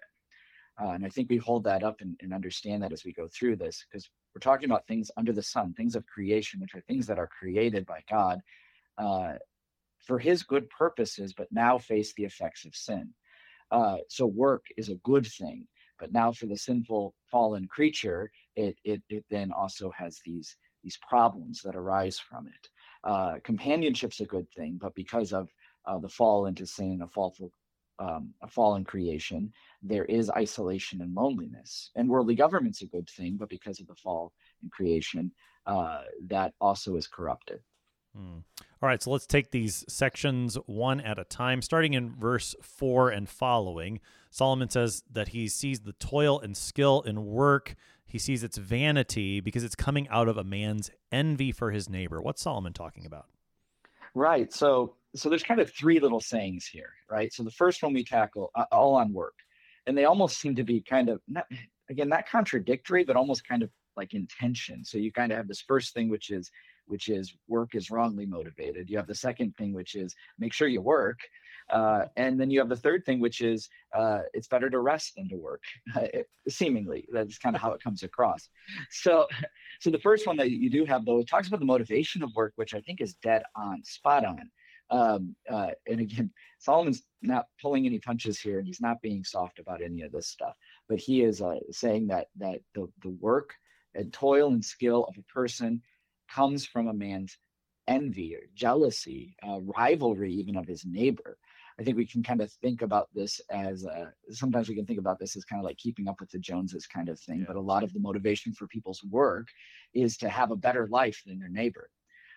uh, 0.81 0.91
and 0.91 1.05
i 1.05 1.09
think 1.09 1.29
we 1.31 1.37
hold 1.37 1.65
that 1.65 1.83
up 1.83 2.01
and, 2.01 2.17
and 2.21 2.35
understand 2.35 2.83
that 2.83 2.93
as 2.93 3.05
we 3.05 3.13
go 3.13 3.29
through 3.29 3.57
this 3.57 3.85
because 3.89 4.09
we're 4.35 4.41
talking 4.41 4.69
about 4.69 4.87
things 4.87 5.11
under 5.17 5.33
the 5.33 5.43
sun 5.43 5.73
things 5.75 5.97
of 5.97 6.07
creation 6.07 6.61
which 6.61 6.75
are 6.75 6.83
things 6.83 7.07
that 7.07 7.19
are 7.19 7.29
created 7.39 7.87
by 7.87 8.01
god 8.11 8.41
uh, 8.99 9.35
for 10.07 10.19
his 10.19 10.43
good 10.43 10.69
purposes 10.71 11.33
but 11.37 11.49
now 11.51 11.79
face 11.79 12.13
the 12.15 12.25
effects 12.25 12.65
of 12.65 12.75
sin 12.75 13.09
uh, 13.71 13.97
so 14.09 14.27
work 14.27 14.65
is 14.77 14.91
a 14.91 14.97
good 14.97 15.27
thing 15.27 15.67
but 15.99 16.13
now 16.13 16.33
for 16.33 16.47
the 16.47 16.57
sinful 16.57 17.15
fallen 17.31 17.67
creature, 17.69 18.31
it 18.57 18.77
it, 18.85 19.03
it 19.09 19.25
then 19.31 19.53
also 19.53 19.91
has 19.91 20.21
these 20.25 20.57
these 20.83 20.99
problems 21.09 21.63
that 21.63 21.77
arise 21.77 22.19
from 22.19 22.47
it. 22.47 22.69
Uh, 23.05 23.35
companionship's 23.45 24.21
a 24.21 24.25
good 24.25 24.51
thing, 24.51 24.79
but 24.81 24.95
because 24.95 25.33
of 25.33 25.49
uh, 25.87 25.99
the 25.99 26.09
fall 26.09 26.47
into 26.47 26.67
sin, 26.67 27.03
a 27.03 27.09
fall 27.09 27.35
um, 27.99 28.35
a 28.43 28.49
fallen 28.49 28.85
creation, 28.85 29.53
there 29.83 30.05
is 30.07 30.31
isolation 30.31 31.01
and 31.01 31.15
loneliness. 31.15 31.91
And 31.95 32.09
worldly 32.09 32.35
government's 32.35 32.83
a 32.83 32.87
good 32.87 33.09
thing, 33.09 33.37
but 33.39 33.49
because 33.49 33.79
of 33.79 33.87
the 33.87 33.95
fall 33.95 34.33
in 34.63 34.71
creation, 34.71 35.31
uh, 35.67 36.03
that 36.29 36.55
also 36.61 36.97
is 36.97 37.07
corrupted. 37.07 37.61
Hmm. 38.17 38.39
All 38.83 38.89
right, 38.89 39.03
so 39.03 39.11
let's 39.11 39.27
take 39.27 39.51
these 39.51 39.85
sections 39.89 40.57
one 40.67 41.01
at 41.01 41.19
a 41.19 41.25
time. 41.25 41.63
Starting 41.63 41.95
in 41.95 42.15
verse 42.15 42.55
4 42.61 43.11
and 43.11 43.29
following, 43.29 44.01
Solomon 44.31 44.69
says 44.69 45.03
that 45.11 45.29
he 45.29 45.49
sees 45.49 45.81
the 45.81 45.95
toil 45.95 46.39
and 46.41 46.57
skill 46.57 47.01
in 47.03 47.25
work. 47.25 47.77
He 48.15 48.21
sees 48.21 48.45
its 48.45 48.59
vanity 48.59 49.41
because 49.41 49.65
it's 49.65 49.75
coming 49.75 50.07
out 50.07 50.29
of 50.29 50.39
a 50.39 50.45
man's 50.45 50.89
envy 51.11 51.51
for 51.51 51.73
his 51.73 51.89
neighbor. 51.89 52.23
What's 52.23 52.41
Solomon 52.41 52.73
talking 52.73 53.07
about? 53.07 53.27
Right. 54.15 54.53
So 54.53 54.95
so 55.17 55.29
there's 55.29 55.43
kind 55.43 55.59
of 55.59 55.73
three 55.73 55.99
little 55.99 56.21
sayings 56.21 56.65
here, 56.65 56.93
right? 57.11 57.33
So 57.33 57.43
the 57.43 57.51
first 57.51 57.83
one 57.83 57.93
we 57.93 58.05
tackle 58.05 58.53
uh, 58.55 58.67
all 58.71 58.95
on 58.95 59.13
work, 59.13 59.35
and 59.89 59.99
they 59.99 60.05
almost 60.05 60.39
seem 60.39 60.55
to 60.55 60.63
be 60.63 60.81
kind 60.81 61.09
of 61.09 61.21
not 61.27 61.47
again 61.91 62.09
not 62.09 62.29
contradictory, 62.29 63.03
but 63.03 63.17
almost 63.17 63.49
kind 63.49 63.65
of 63.65 63.71
like 63.97 64.15
intention. 64.15 64.85
So 64.85 64.97
you 64.97 65.11
kind 65.11 65.33
of 65.33 65.39
have 65.39 65.49
this 65.49 65.63
first 65.67 65.93
thing, 65.93 66.09
which 66.09 66.31
is 66.31 66.53
which 66.87 67.09
is 67.09 67.35
work 67.49 67.75
is 67.75 67.91
wrongly 67.91 68.27
motivated. 68.27 68.89
You 68.89 68.97
have 68.97 69.09
the 69.09 69.15
second 69.17 69.57
thing, 69.57 69.73
which 69.73 69.97
is 69.97 70.15
make 70.39 70.53
sure 70.53 70.69
you 70.69 70.83
work. 70.83 71.19
Uh, 71.75 72.05
and 72.17 72.41
then 72.41 72.51
you 72.51 72.61
have 72.61 72.69
the 72.69 72.77
third 72.77 73.05
thing, 73.05 73.19
which 73.19 73.41
is 73.41 73.69
uh, 73.93 74.21
it's 74.33 74.47
better 74.47 74.71
to 74.71 74.79
rest 74.79 75.17
than 75.17 75.29
to 75.29 75.37
work. 75.37 75.65
it, 75.97 76.31
seemingly, 76.49 77.05
that's 77.13 77.37
kind 77.37 77.57
of 77.57 77.61
how 77.61 77.73
it 77.73 77.83
comes 77.83 78.05
across. 78.05 78.49
So, 78.91 79.27
so 79.81 79.91
the 79.91 79.99
first 79.99 80.25
one 80.25 80.37
that 80.37 80.53
you 80.53 80.71
do 80.71 80.85
have, 80.85 81.05
though, 81.05 81.19
it 81.19 81.29
talks 81.29 81.49
about 81.49 81.59
the 81.59 81.67
motivation 81.67 82.23
of 82.23 82.31
work, 82.37 82.53
which 82.55 82.75
I 82.75 82.81
think 82.81 83.01
is 83.01 83.15
dead 83.15 83.43
on, 83.57 83.83
spot 83.83 84.25
on. 84.25 84.51
Um, 84.91 85.35
uh, 85.51 85.71
and 85.89 85.99
again, 86.01 86.31
Solomon's 86.61 87.03
not 87.23 87.47
pulling 87.61 87.87
any 87.87 87.99
punches 87.99 88.39
here, 88.39 88.59
and 88.59 88.67
he's 88.69 88.81
not 88.81 89.03
being 89.03 89.25
soft 89.25 89.59
about 89.59 89.83
any 89.83 90.03
of 90.03 90.13
this 90.13 90.29
stuff. 90.29 90.55
But 90.89 91.01
he 91.01 91.23
is 91.23 91.43
uh, 91.43 91.59
saying 91.73 92.07
that 92.09 92.29
that 92.37 92.61
the 92.77 92.87
the 93.03 93.17
work 93.21 93.53
and 93.97 94.13
toil 94.13 94.53
and 94.53 94.65
skill 94.65 95.07
of 95.09 95.17
a 95.19 95.23
person 95.23 95.83
comes 96.31 96.65
from 96.67 96.87
a 96.87 96.95
man's 96.95 97.37
envy 97.89 98.35
or 98.35 98.43
jealousy, 98.55 99.37
uh, 99.47 99.61
rivalry, 99.61 100.33
even 100.35 100.57
of 100.57 100.67
his 100.67 100.85
neighbor. 100.85 101.37
I 101.79 101.83
think 101.83 101.97
we 101.97 102.07
can 102.07 102.23
kind 102.23 102.41
of 102.41 102.53
think 102.53 102.83
about 102.83 103.09
this 103.15 103.41
as 103.51 103.85
uh, 103.85 104.07
sometimes 104.31 104.69
we 104.69 104.77
can 104.77 104.87
think 104.87 105.01
about 105.01 105.19
this 105.19 105.37
as 105.37 105.45
kind 105.45 105.61
of 105.61 105.65
like 105.65 105.77
keeping 105.77 106.07
up 106.07 106.21
with 106.21 106.31
the 106.31 106.39
Joneses 106.39 106.87
kind 106.87 107.09
of 107.09 107.19
thing. 107.19 107.41
Yeah. 107.41 107.47
But 107.49 107.57
a 107.57 107.61
lot 107.61 107.83
of 107.83 107.93
the 107.93 108.01
motivation 108.01 108.53
for 108.53 108.69
people's 108.69 109.03
work 109.05 109.49
is 109.93 110.17
to 110.19 110.29
have 110.29 110.53
a 110.53 110.57
better 110.57 110.87
life 110.89 111.21
than 111.27 111.39
their 111.39 111.49
neighbor. 111.49 111.91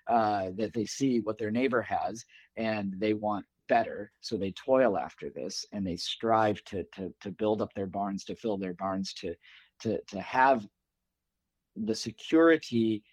Uh, 0.08 0.52
that 0.56 0.74
they 0.74 0.86
see 0.86 1.20
what 1.20 1.38
their 1.38 1.52
neighbor 1.52 1.82
has 1.82 2.24
and 2.56 2.94
they 2.98 3.14
want 3.14 3.46
better, 3.68 4.10
so 4.22 4.38
they 4.38 4.52
toil 4.54 4.98
after 4.98 5.30
this 5.30 5.66
and 5.74 5.86
they 5.86 5.98
strive 5.98 6.64
to 6.64 6.86
to 6.96 7.14
to 7.20 7.30
build 7.32 7.62
up 7.62 7.74
their 7.74 7.88
barns, 7.88 8.24
to 8.24 8.36
fill 8.36 8.58
their 8.58 8.74
barns, 8.74 9.14
to 9.14 9.36
to 9.82 10.00
to 10.08 10.22
have 10.22 10.66
the 11.76 11.94
security 11.94 13.04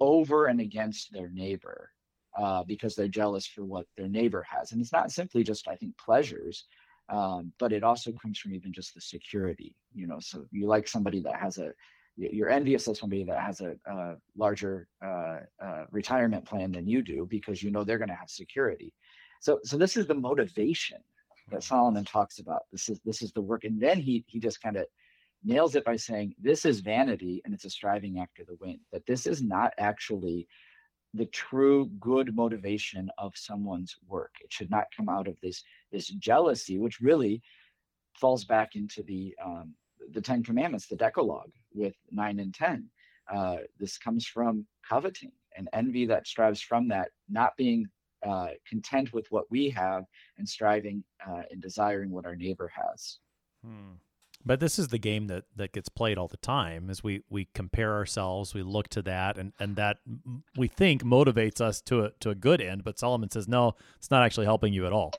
over 0.00 0.46
and 0.46 0.60
against 0.60 1.12
their 1.12 1.28
neighbor 1.28 1.90
uh, 2.36 2.62
because 2.64 2.94
they're 2.94 3.08
jealous 3.08 3.46
for 3.46 3.64
what 3.64 3.86
their 3.96 4.08
neighbor 4.08 4.44
has. 4.48 4.72
And 4.72 4.80
it's 4.80 4.92
not 4.92 5.12
simply 5.12 5.42
just, 5.42 5.68
I 5.68 5.76
think, 5.76 5.96
pleasures, 5.98 6.64
um, 7.08 7.52
but 7.58 7.72
it 7.72 7.82
also 7.82 8.12
comes 8.12 8.38
from 8.38 8.54
even 8.54 8.72
just 8.72 8.94
the 8.94 9.00
security. 9.00 9.74
You 9.94 10.06
know, 10.06 10.18
so 10.20 10.46
you 10.50 10.66
like 10.66 10.88
somebody 10.88 11.20
that 11.20 11.36
has 11.36 11.58
a, 11.58 11.72
you're 12.16 12.50
envious 12.50 12.86
of 12.86 12.96
somebody 12.96 13.24
that 13.24 13.40
has 13.40 13.60
a, 13.60 13.74
a 13.90 14.14
larger 14.36 14.88
uh, 15.04 15.38
uh, 15.62 15.84
retirement 15.90 16.44
plan 16.44 16.72
than 16.72 16.86
you 16.86 17.02
do 17.02 17.26
because 17.28 17.62
you 17.62 17.70
know 17.70 17.84
they're 17.84 17.98
going 17.98 18.08
to 18.08 18.14
have 18.14 18.30
security. 18.30 18.92
So, 19.40 19.60
so 19.64 19.76
this 19.76 19.96
is 19.96 20.06
the 20.06 20.14
motivation 20.14 20.98
that 21.50 21.62
Solomon 21.62 22.04
talks 22.04 22.38
about. 22.38 22.62
This 22.72 22.88
is 22.88 23.00
this 23.04 23.20
is 23.20 23.32
the 23.32 23.42
work, 23.42 23.64
and 23.64 23.80
then 23.80 23.98
he 23.98 24.24
he 24.26 24.38
just 24.38 24.62
kind 24.62 24.76
of 24.76 24.86
nails 25.44 25.74
it 25.74 25.84
by 25.84 25.96
saying 25.96 26.34
this 26.40 26.64
is 26.64 26.80
vanity 26.80 27.42
and 27.44 27.52
it's 27.52 27.66
a 27.66 27.70
striving 27.70 28.18
after 28.18 28.44
the 28.44 28.56
wind. 28.60 28.78
That 28.92 29.06
this 29.06 29.26
is 29.26 29.42
not 29.42 29.74
actually 29.78 30.48
the 31.14 31.26
true 31.26 31.86
good 32.00 32.34
motivation 32.34 33.10
of 33.18 33.32
someone's 33.36 33.96
work. 34.08 34.32
It 34.42 34.52
should 34.52 34.70
not 34.70 34.86
come 34.96 35.08
out 35.08 35.28
of 35.28 35.36
this 35.40 35.62
this 35.92 36.08
jealousy, 36.08 36.78
which 36.78 37.00
really 37.00 37.40
falls 38.20 38.44
back 38.44 38.74
into 38.74 39.02
the 39.02 39.34
um, 39.42 39.74
the 40.12 40.20
Ten 40.20 40.42
Commandments, 40.42 40.86
the 40.86 40.96
Decalogue, 40.96 41.52
with 41.72 41.94
nine 42.10 42.40
and 42.40 42.52
ten. 42.52 42.90
Uh, 43.32 43.58
this 43.78 43.96
comes 43.96 44.26
from 44.26 44.66
coveting 44.86 45.32
and 45.56 45.68
envy 45.72 46.04
that 46.06 46.26
strives 46.26 46.60
from 46.60 46.88
that, 46.88 47.10
not 47.28 47.56
being 47.56 47.86
uh, 48.26 48.48
content 48.68 49.12
with 49.12 49.26
what 49.30 49.44
we 49.50 49.70
have 49.70 50.04
and 50.38 50.48
striving 50.48 51.04
uh, 51.26 51.42
and 51.50 51.62
desiring 51.62 52.10
what 52.10 52.26
our 52.26 52.36
neighbor 52.36 52.70
has. 52.74 53.18
Hmm. 53.64 53.92
But 54.46 54.60
this 54.60 54.78
is 54.78 54.88
the 54.88 54.98
game 54.98 55.26
that 55.28 55.44
that 55.56 55.72
gets 55.72 55.88
played 55.88 56.18
all 56.18 56.28
the 56.28 56.36
time. 56.36 56.90
As 56.90 57.02
we 57.02 57.22
we 57.30 57.48
compare 57.54 57.94
ourselves, 57.94 58.54
we 58.54 58.62
look 58.62 58.88
to 58.90 59.02
that, 59.02 59.38
and 59.38 59.52
and 59.58 59.76
that 59.76 59.98
we 60.56 60.68
think 60.68 61.02
motivates 61.02 61.60
us 61.60 61.80
to 61.82 62.04
a 62.04 62.10
to 62.20 62.30
a 62.30 62.34
good 62.34 62.60
end. 62.60 62.84
But 62.84 62.98
Solomon 62.98 63.30
says 63.30 63.48
no, 63.48 63.74
it's 63.96 64.10
not 64.10 64.22
actually 64.22 64.46
helping 64.46 64.72
you 64.72 64.86
at 64.86 64.92
all. 64.92 65.12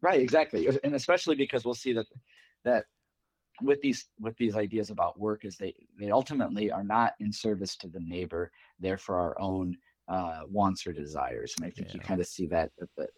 Right, 0.00 0.20
exactly, 0.20 0.68
and 0.84 0.94
especially 0.94 1.36
because 1.36 1.64
we'll 1.64 1.74
see 1.74 1.92
that 1.92 2.06
that 2.64 2.84
with 3.62 3.80
these 3.80 4.06
with 4.20 4.36
these 4.36 4.56
ideas 4.56 4.90
about 4.90 5.18
work 5.18 5.44
is 5.44 5.56
they 5.56 5.74
they 5.98 6.10
ultimately 6.10 6.70
are 6.70 6.84
not 6.84 7.14
in 7.20 7.32
service 7.32 7.76
to 7.76 7.88
the 7.88 8.00
neighbor; 8.00 8.50
they're 8.80 8.98
for 8.98 9.18
our 9.18 9.38
own 9.40 9.76
uh, 10.08 10.40
wants 10.48 10.86
or 10.86 10.92
desires. 10.92 11.54
And 11.56 11.66
I 11.66 11.70
think 11.70 11.88
yeah. 11.88 11.94
you 11.94 12.00
kind 12.00 12.20
of 12.20 12.26
see 12.26 12.46
that, 12.46 12.70
that 12.96 13.10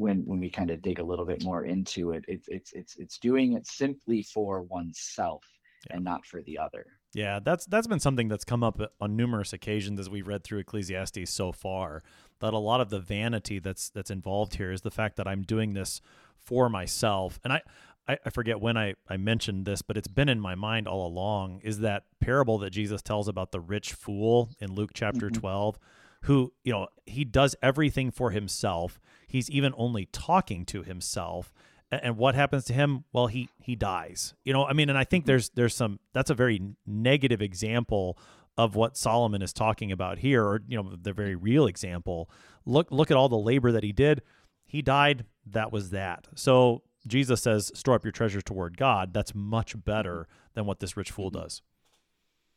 when 0.00 0.24
when 0.24 0.40
we 0.40 0.50
kind 0.50 0.70
of 0.70 0.80
dig 0.82 0.98
a 0.98 1.04
little 1.04 1.26
bit 1.26 1.44
more 1.44 1.64
into 1.64 2.12
it 2.12 2.24
it's 2.26 2.48
it's 2.48 2.72
it's 2.72 2.96
it's 2.96 3.18
doing 3.18 3.52
it 3.52 3.66
simply 3.66 4.22
for 4.22 4.62
oneself 4.62 5.44
yeah. 5.88 5.96
and 5.96 6.04
not 6.04 6.24
for 6.24 6.42
the 6.42 6.58
other 6.58 6.86
yeah 7.12 7.38
that's 7.38 7.66
that's 7.66 7.86
been 7.86 8.00
something 8.00 8.28
that's 8.28 8.44
come 8.44 8.64
up 8.64 8.80
on 9.00 9.16
numerous 9.16 9.52
occasions 9.52 10.00
as 10.00 10.08
we've 10.08 10.26
read 10.26 10.42
through 10.42 10.58
ecclesiastes 10.58 11.30
so 11.30 11.52
far 11.52 12.02
that 12.40 12.54
a 12.54 12.58
lot 12.58 12.80
of 12.80 12.88
the 12.88 13.00
vanity 13.00 13.58
that's 13.58 13.90
that's 13.90 14.10
involved 14.10 14.54
here 14.54 14.72
is 14.72 14.80
the 14.80 14.90
fact 14.90 15.16
that 15.16 15.28
i'm 15.28 15.42
doing 15.42 15.74
this 15.74 16.00
for 16.36 16.68
myself 16.68 17.38
and 17.44 17.52
i 17.52 17.60
I, 18.08 18.18
I 18.26 18.30
forget 18.30 18.60
when 18.60 18.76
I, 18.76 18.94
I 19.08 19.18
mentioned 19.18 19.66
this, 19.66 19.82
but 19.82 19.96
it's 19.96 20.08
been 20.08 20.28
in 20.28 20.40
my 20.40 20.56
mind 20.56 20.88
all 20.88 21.06
along. 21.06 21.60
Is 21.62 21.80
that 21.80 22.04
parable 22.18 22.58
that 22.58 22.70
Jesus 22.70 23.02
tells 23.02 23.28
about 23.28 23.52
the 23.52 23.60
rich 23.60 23.92
fool 23.92 24.50
in 24.58 24.72
Luke 24.72 24.90
chapter 24.94 25.26
mm-hmm. 25.28 25.38
12, 25.38 25.78
who, 26.22 26.52
you 26.64 26.72
know, 26.72 26.88
he 27.06 27.24
does 27.24 27.54
everything 27.62 28.10
for 28.10 28.30
himself. 28.30 28.98
He's 29.30 29.48
even 29.48 29.72
only 29.76 30.06
talking 30.06 30.66
to 30.66 30.82
himself. 30.82 31.52
And 31.92 32.16
what 32.16 32.34
happens 32.34 32.64
to 32.64 32.72
him? 32.72 33.04
Well, 33.12 33.28
he 33.28 33.48
he 33.60 33.76
dies. 33.76 34.34
You 34.44 34.52
know, 34.52 34.64
I 34.64 34.72
mean, 34.72 34.88
and 34.88 34.98
I 34.98 35.04
think 35.04 35.22
mm-hmm. 35.22 35.28
there's 35.28 35.50
there's 35.50 35.74
some 35.74 36.00
that's 36.12 36.30
a 36.30 36.34
very 36.34 36.60
negative 36.84 37.40
example 37.40 38.18
of 38.58 38.74
what 38.74 38.96
Solomon 38.96 39.40
is 39.40 39.52
talking 39.52 39.92
about 39.92 40.18
here, 40.18 40.44
or 40.44 40.60
you 40.66 40.76
know, 40.76 40.96
the 41.00 41.12
very 41.12 41.36
real 41.36 41.66
example. 41.66 42.28
Look 42.66 42.90
look 42.90 43.10
at 43.10 43.16
all 43.16 43.28
the 43.28 43.38
labor 43.38 43.70
that 43.72 43.84
he 43.84 43.92
did. 43.92 44.22
He 44.64 44.82
died. 44.82 45.24
That 45.46 45.72
was 45.72 45.90
that. 45.90 46.26
So 46.34 46.82
Jesus 47.06 47.40
says, 47.40 47.70
"Store 47.74 47.94
up 47.94 48.04
your 48.04 48.12
treasures 48.12 48.44
toward 48.44 48.76
God." 48.76 49.12
That's 49.12 49.34
much 49.34 49.74
better 49.84 50.26
than 50.54 50.66
what 50.66 50.80
this 50.80 50.96
rich 50.96 51.12
fool 51.12 51.30
mm-hmm. 51.30 51.42
does. 51.42 51.62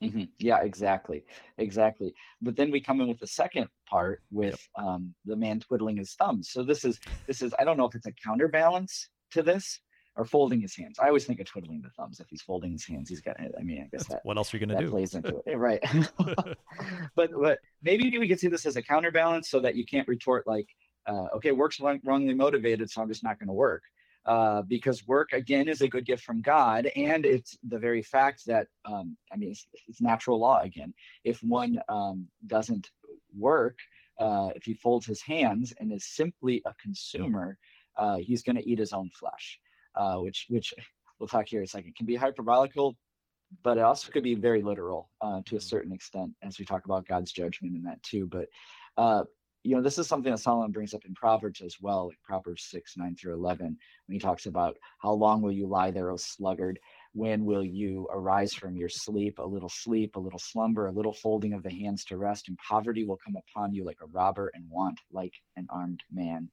Mm-hmm. 0.04 0.24
Yeah, 0.40 0.62
exactly, 0.62 1.24
exactly. 1.58 2.14
But 2.42 2.56
then 2.56 2.72
we 2.72 2.82
come 2.82 3.02
in 3.02 3.08
with 3.08 3.20
the 3.20 3.28
second 3.28 3.68
part 3.90 4.22
with 4.32 4.60
yep. 4.78 4.86
um, 4.86 5.14
the 5.26 5.36
man 5.36 5.60
twiddling 5.60 5.98
his 5.98 6.14
thumbs. 6.16 6.50
So 6.52 6.64
this 6.64 6.84
is 6.84 7.00
this 7.28 7.42
is 7.42 7.54
I 7.60 7.64
don't 7.64 7.78
know 7.78 7.86
if 7.86 7.96
it's 7.96 8.08
a 8.08 8.12
counterbalance 8.12 9.10
to 9.32 9.44
this 9.44 9.80
or 10.16 10.26
folding 10.26 10.62
his 10.62 10.76
hands. 10.76 11.00
I 11.00 11.08
always 11.08 11.26
think 11.26 11.40
of 11.40 11.48
twiddling 11.48 11.82
the 11.82 11.90
thumbs. 11.90 12.20
If 12.20 12.28
he's 12.30 12.42
folding 12.42 12.72
his 12.74 12.86
hands, 12.86 13.10
he's 13.10 13.22
got. 13.22 13.38
I 13.40 13.64
mean, 13.64 13.82
I 13.82 13.88
guess 13.96 14.08
that. 14.08 14.22
What 14.24 14.38
else 14.38 14.54
are 14.54 14.58
you 14.58 14.66
going 14.66 14.78
to 14.78 14.86
do? 14.86 14.92
Plays 14.92 15.16
into 15.16 15.42
it, 15.46 15.58
right? 15.58 15.82
but 17.16 17.32
but 17.40 17.60
maybe 17.82 18.18
we 18.18 18.28
could 18.28 18.40
see 18.40 18.48
this 18.48 18.66
as 18.66 18.76
a 18.76 18.82
counterbalance 18.82 19.50
so 19.50 19.60
that 19.62 19.76
you 19.76 19.86
can't 19.86 20.08
retort 20.08 20.46
like, 20.46 20.68
uh, 21.08 21.28
okay, 21.36 21.52
work's 21.52 21.80
wrongly 21.80 22.34
motivated, 22.34 22.90
so 22.90 23.02
I'm 23.02 23.08
just 23.08 23.24
not 23.24 23.40
going 23.40 23.48
to 23.48 23.54
work 23.54 23.84
uh, 24.26 24.62
because 24.64 25.06
work 25.08 25.34
again 25.34 25.68
is 25.68 25.82
a 25.82 25.88
good 25.88 26.06
gift 26.06 26.24
from 26.24 26.42
God, 26.42 26.90
and 26.96 27.26
it's 27.26 27.58
the 27.68 27.78
very 27.78 28.02
fact 28.02 28.46
that 28.46 28.68
um, 28.86 29.18
I 29.32 29.36
mean 29.36 29.52
it's, 29.52 29.68
it's, 29.88 30.02
natural 30.02 30.40
law 30.40 30.62
again. 30.62 30.94
If 31.24 31.44
one 31.44 31.80
um, 31.90 32.28
doesn't 32.48 32.90
work, 33.38 33.78
uh, 34.20 34.50
if 34.56 34.64
he 34.64 34.76
folds 34.76 35.06
his 35.06 35.22
hands 35.22 35.74
and 35.80 35.92
is 35.92 36.06
simply 36.06 36.62
a 36.66 36.74
consumer, 36.82 37.58
uh, 37.98 38.18
he's 38.18 38.44
going 38.44 38.56
to 38.56 38.70
eat 38.70 38.80
his 38.80 38.94
own 38.94 39.10
flesh, 39.10 39.60
uh, 39.96 40.16
which 40.16 40.46
which 40.50 40.74
we'll 41.20 41.28
talk 41.28 41.48
here. 41.48 41.62
It's 41.62 41.74
like 41.74 41.88
it 41.88 41.96
can 41.96 42.06
be 42.06 42.18
hyperbolical, 42.18 42.96
but 43.62 43.78
it 43.78 43.84
also 43.84 44.12
could 44.12 44.24
be 44.24 44.36
very 44.36 44.62
literal 44.62 45.10
uh, 45.22 45.42
to 45.46 45.56
a 45.56 45.58
mm-hmm. 45.58 45.58
certain 45.60 45.92
extent 45.92 46.32
as 46.42 46.60
we 46.60 46.66
talk 46.66 46.86
about 46.86 47.08
God's 47.08 47.32
judgment 47.32 47.76
in 47.76 47.84
that 47.84 48.02
too. 48.04 48.26
But 48.26 48.48
uh, 48.98 49.24
you 49.64 49.76
know, 49.76 49.82
this 49.82 49.98
is 49.98 50.08
something 50.08 50.32
that 50.32 50.40
Solomon 50.40 50.72
brings 50.72 50.94
up 50.94 51.06
in 51.06 51.14
Proverbs 51.14 51.62
as 51.62 51.78
well, 51.80 52.08
like 52.08 52.22
Proverbs 52.22 52.66
6, 52.66 52.98
9 52.98 53.16
through 53.16 53.34
11, 53.34 53.66
when 53.66 54.14
he 54.14 54.20
talks 54.20 54.46
about 54.46 54.78
how 55.00 55.14
long 55.14 55.42
will 55.42 55.54
you 55.54 55.68
lie 55.68 55.90
there, 55.90 56.12
O 56.12 56.18
sluggard? 56.18 56.80
When 57.14 57.46
will 57.46 57.64
you 57.64 58.08
arise 58.12 58.54
from 58.54 58.76
your 58.76 58.90
sleep? 58.90 59.40
A 59.40 59.44
little 59.44 59.70
sleep, 59.70 60.18
a 60.18 60.20
little 60.20 60.40
slumber, 60.40 60.88
a 60.88 60.92
little 60.92 61.14
folding 61.14 61.54
of 61.54 61.64
the 61.64 61.72
hands 61.72 62.04
to 62.06 62.18
rest, 62.18 62.50
and 62.50 62.58
poverty 62.58 63.06
will 63.06 63.20
come 63.24 63.38
upon 63.38 63.74
you 63.74 63.86
like 63.86 64.00
a 64.02 64.08
robber 64.08 64.52
and 64.54 64.70
want 64.70 65.00
like 65.12 65.34
an 65.56 65.66
armed 65.70 66.02
man. 66.12 66.50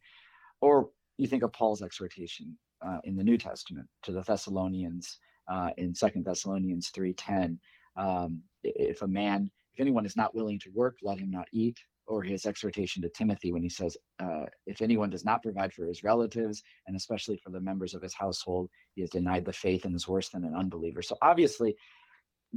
Or 0.61 0.91
you 1.19 1.27
think 1.27 1.43
of 1.43 1.53
Paul's 1.53 1.83
exhortation 1.83 2.57
uh, 2.81 2.99
in 3.03 3.17
the 3.17 3.25
New 3.25 3.39
Testament 3.39 3.89
to 4.05 4.13
the 4.13 4.23
Thessalonians 4.23 5.19
uh, 5.49 5.71
in 5.79 5.95
Second 5.95 6.25
Thessalonians 6.25 6.91
three 6.91 7.13
ten. 7.15 7.59
Um, 7.97 8.43
if 8.63 9.03
a 9.03 9.09
man, 9.09 9.51
if 9.75 9.81
anyone 9.81 10.07
is 10.07 10.17
not 10.17 10.35
willing 10.35 10.61
to 10.61 10.71
work, 10.73 10.99
let 11.03 11.19
him 11.19 11.31
not 11.31 11.49
eat. 11.53 11.79
Or 12.11 12.23
his 12.23 12.45
exhortation 12.45 13.03
to 13.03 13.09
Timothy 13.09 13.53
when 13.53 13.63
he 13.63 13.69
says, 13.69 13.97
uh, 14.19 14.47
"If 14.67 14.83
anyone 14.83 15.11
does 15.11 15.25
not 15.25 15.43
provide 15.43 15.73
for 15.73 15.87
his 15.87 16.03
relatives 16.03 16.63
and 16.87 16.97
especially 16.97 17.37
for 17.37 17.51
the 17.51 17.61
members 17.61 17.95
of 17.95 18.03
his 18.03 18.15
household, 18.15 18.69
he 18.95 19.01
has 19.03 19.11
denied 19.11 19.45
the 19.45 19.53
faith 19.53 19.85
and 19.85 19.95
is 19.95 20.09
worse 20.09 20.29
than 20.29 20.45
an 20.45 20.57
unbeliever." 20.57 21.03
So 21.03 21.17
obviously, 21.23 21.77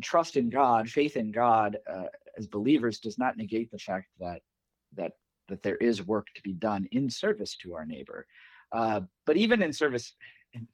trust 0.01 0.37
in 0.37 0.49
God, 0.49 0.89
faith 0.89 1.17
in 1.17 1.31
God 1.31 1.77
uh, 1.87 2.09
as 2.37 2.47
believers 2.47 2.99
does 2.99 3.17
not 3.19 3.37
negate 3.37 3.69
the 3.69 3.77
fact 3.77 4.07
that 4.19 4.41
that 4.97 5.13
that 5.49 5.61
there 5.61 5.77
is 5.77 6.07
work 6.07 6.27
to 6.35 6.41
be 6.41 6.53
done 6.53 6.87
in 6.91 7.09
service 7.09 7.55
to 7.57 7.75
our 7.75 7.85
neighbor. 7.85 8.25
Uh, 8.71 9.01
but 9.27 9.37
even 9.37 9.61
in 9.61 9.71
service, 9.71 10.15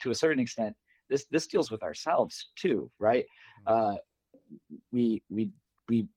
to 0.02 0.12
a 0.12 0.16
certain 0.16 0.40
extent, 0.40 0.74
this 1.10 1.26
this 1.32 1.48
deals 1.48 1.70
with 1.70 1.84
ourselves 1.84 2.52
too, 2.56 2.90
right? 2.98 3.26
Mm-hmm. 3.68 3.74
Uh, 3.74 3.98
we 4.94 5.22
we 5.30 5.52
we 5.90 6.08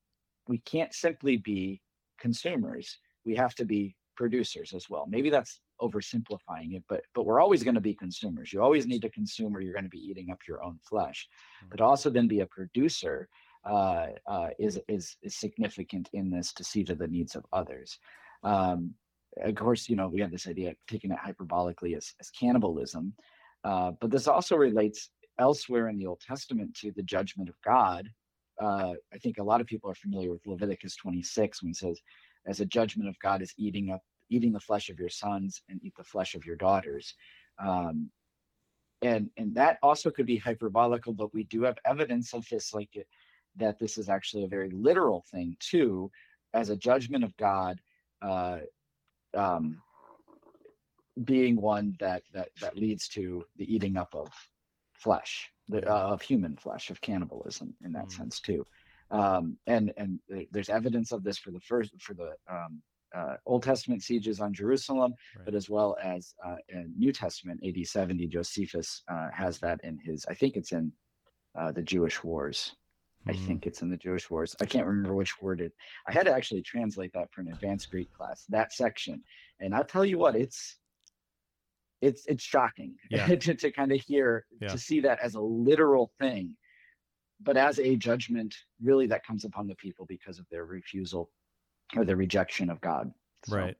we 0.46 0.58
can't 0.58 0.94
simply 0.94 1.36
be 1.36 1.81
consumers. 2.22 2.98
We 3.26 3.34
have 3.36 3.54
to 3.56 3.64
be 3.64 3.96
producers 4.16 4.72
as 4.72 4.88
well. 4.88 5.06
Maybe 5.08 5.30
that's 5.30 5.60
oversimplifying 5.80 6.74
it, 6.76 6.84
but 6.88 7.02
but 7.14 7.26
we're 7.26 7.40
always 7.40 7.62
going 7.62 7.74
to 7.74 7.80
be 7.80 7.94
consumers. 7.94 8.52
You 8.52 8.62
always 8.62 8.86
need 8.86 9.02
to 9.02 9.10
consume, 9.10 9.54
or 9.54 9.60
you're 9.60 9.78
going 9.78 9.90
to 9.92 9.98
be 9.98 10.08
eating 10.10 10.30
up 10.30 10.38
your 10.48 10.62
own 10.62 10.78
flesh. 10.88 11.28
Mm-hmm. 11.28 11.70
But 11.70 11.80
also 11.80 12.08
then 12.08 12.28
be 12.28 12.40
a 12.40 12.46
producer 12.46 13.28
uh, 13.64 14.06
uh, 14.26 14.50
is 14.58 14.80
is 14.88 15.16
is 15.22 15.36
significant 15.36 16.08
in 16.12 16.30
this 16.30 16.52
to 16.54 16.64
see 16.64 16.84
to 16.84 16.94
the 16.94 17.08
needs 17.08 17.34
of 17.36 17.44
others. 17.52 17.98
Um, 18.42 18.94
of 19.42 19.54
course, 19.54 19.88
you 19.88 19.96
know 19.96 20.08
we 20.08 20.20
have 20.20 20.30
this 20.30 20.46
idea 20.46 20.70
of 20.70 20.76
taking 20.88 21.10
it 21.10 21.18
hyperbolically 21.18 21.96
as, 21.96 22.12
as 22.20 22.30
cannibalism, 22.30 23.14
uh, 23.64 23.92
but 24.00 24.10
this 24.10 24.28
also 24.28 24.56
relates 24.56 25.10
elsewhere 25.38 25.88
in 25.88 25.96
the 25.98 26.06
Old 26.06 26.20
Testament 26.20 26.74
to 26.80 26.92
the 26.92 27.02
judgment 27.02 27.48
of 27.48 27.56
God. 27.64 28.08
Uh, 28.62 28.94
I 29.12 29.18
think 29.18 29.38
a 29.38 29.42
lot 29.42 29.60
of 29.60 29.66
people 29.66 29.90
are 29.90 29.94
familiar 29.94 30.30
with 30.30 30.46
Leviticus 30.46 30.94
26 30.96 31.62
when 31.62 31.70
he 31.70 31.74
says, 31.74 32.00
"As 32.46 32.60
a 32.60 32.66
judgment 32.66 33.08
of 33.08 33.18
God 33.18 33.42
is 33.42 33.52
eating 33.56 33.90
up 33.90 34.02
eating 34.30 34.52
the 34.52 34.60
flesh 34.60 34.88
of 34.88 34.98
your 34.98 35.08
sons 35.08 35.62
and 35.68 35.82
eat 35.84 35.94
the 35.96 36.04
flesh 36.04 36.34
of 36.34 36.46
your 36.46 36.56
daughters." 36.56 37.14
Um, 37.58 38.10
and 39.02 39.30
and 39.36 39.54
that 39.56 39.78
also 39.82 40.10
could 40.10 40.26
be 40.26 40.38
hyperbolical, 40.38 41.16
but 41.16 41.34
we 41.34 41.44
do 41.44 41.62
have 41.62 41.78
evidence 41.84 42.34
of 42.34 42.46
this, 42.48 42.72
like 42.72 42.90
that 43.56 43.78
this 43.78 43.98
is 43.98 44.08
actually 44.08 44.44
a 44.44 44.48
very 44.48 44.70
literal 44.70 45.24
thing 45.32 45.56
too, 45.58 46.10
as 46.54 46.70
a 46.70 46.76
judgment 46.76 47.24
of 47.24 47.36
God. 47.36 47.80
Uh, 48.22 48.60
um, 49.34 49.82
being 51.24 51.60
one 51.60 51.96
that 52.00 52.22
that 52.32 52.48
that 52.60 52.76
leads 52.76 53.08
to 53.08 53.44
the 53.56 53.74
eating 53.74 53.96
up 53.96 54.14
of 54.14 54.28
flesh, 54.94 55.51
the, 55.68 55.88
uh, 55.90 56.12
of 56.12 56.22
human 56.22 56.56
flesh, 56.56 56.90
of 56.90 57.00
cannibalism 57.00 57.74
in 57.84 57.92
that 57.92 58.06
mm. 58.06 58.12
sense 58.12 58.40
too. 58.40 58.64
Um, 59.10 59.58
and 59.66 59.92
and 59.96 60.18
there's 60.50 60.70
evidence 60.70 61.12
of 61.12 61.22
this 61.22 61.38
for 61.38 61.50
the 61.50 61.60
first 61.60 61.90
for 62.00 62.14
the 62.14 62.32
um, 62.50 62.82
uh, 63.14 63.34
Old 63.44 63.62
Testament 63.62 64.02
sieges 64.02 64.40
on 64.40 64.54
Jerusalem, 64.54 65.14
right. 65.36 65.44
but 65.44 65.54
as 65.54 65.68
well 65.68 65.96
as 66.02 66.34
uh, 66.44 66.56
in 66.70 66.92
New 66.96 67.12
Testament, 67.12 67.60
AD 67.66 67.86
70, 67.86 68.26
Josephus 68.28 69.02
uh, 69.08 69.28
has 69.34 69.58
that 69.58 69.80
in 69.84 69.98
his. 70.02 70.24
I 70.28 70.34
think 70.34 70.56
it's 70.56 70.72
in 70.72 70.92
uh, 71.58 71.72
the 71.72 71.82
Jewish 71.82 72.24
Wars. 72.24 72.74
I 73.28 73.32
mm. 73.32 73.46
think 73.46 73.66
it's 73.66 73.82
in 73.82 73.90
the 73.90 73.96
Jewish 73.96 74.30
Wars. 74.30 74.56
I 74.60 74.64
can't 74.64 74.86
remember 74.86 75.14
which 75.14 75.40
word 75.40 75.60
it. 75.60 75.72
I 76.08 76.12
had 76.12 76.26
to 76.26 76.32
actually 76.32 76.62
translate 76.62 77.12
that 77.12 77.30
for 77.32 77.42
an 77.42 77.48
advanced 77.52 77.90
Greek 77.90 78.12
class. 78.12 78.44
That 78.48 78.72
section, 78.72 79.22
and 79.60 79.74
I'll 79.74 79.84
tell 79.84 80.04
you 80.04 80.18
what, 80.18 80.34
it's 80.34 80.78
it's 82.02 82.26
it's 82.26 82.42
shocking 82.42 82.94
yeah. 83.10 83.26
to, 83.26 83.54
to 83.54 83.70
kind 83.70 83.92
of 83.92 84.00
hear 84.00 84.44
yeah. 84.60 84.68
to 84.68 84.76
see 84.76 85.00
that 85.00 85.18
as 85.22 85.34
a 85.34 85.40
literal 85.40 86.12
thing 86.20 86.54
but 87.40 87.56
as 87.56 87.78
a 87.78 87.96
judgment 87.96 88.54
really 88.82 89.06
that 89.06 89.24
comes 89.24 89.44
upon 89.44 89.66
the 89.66 89.74
people 89.76 90.04
because 90.06 90.38
of 90.38 90.46
their 90.50 90.66
refusal 90.66 91.30
or 91.96 92.04
their 92.04 92.16
rejection 92.16 92.68
of 92.68 92.80
god 92.80 93.10
so. 93.46 93.56
right 93.56 93.76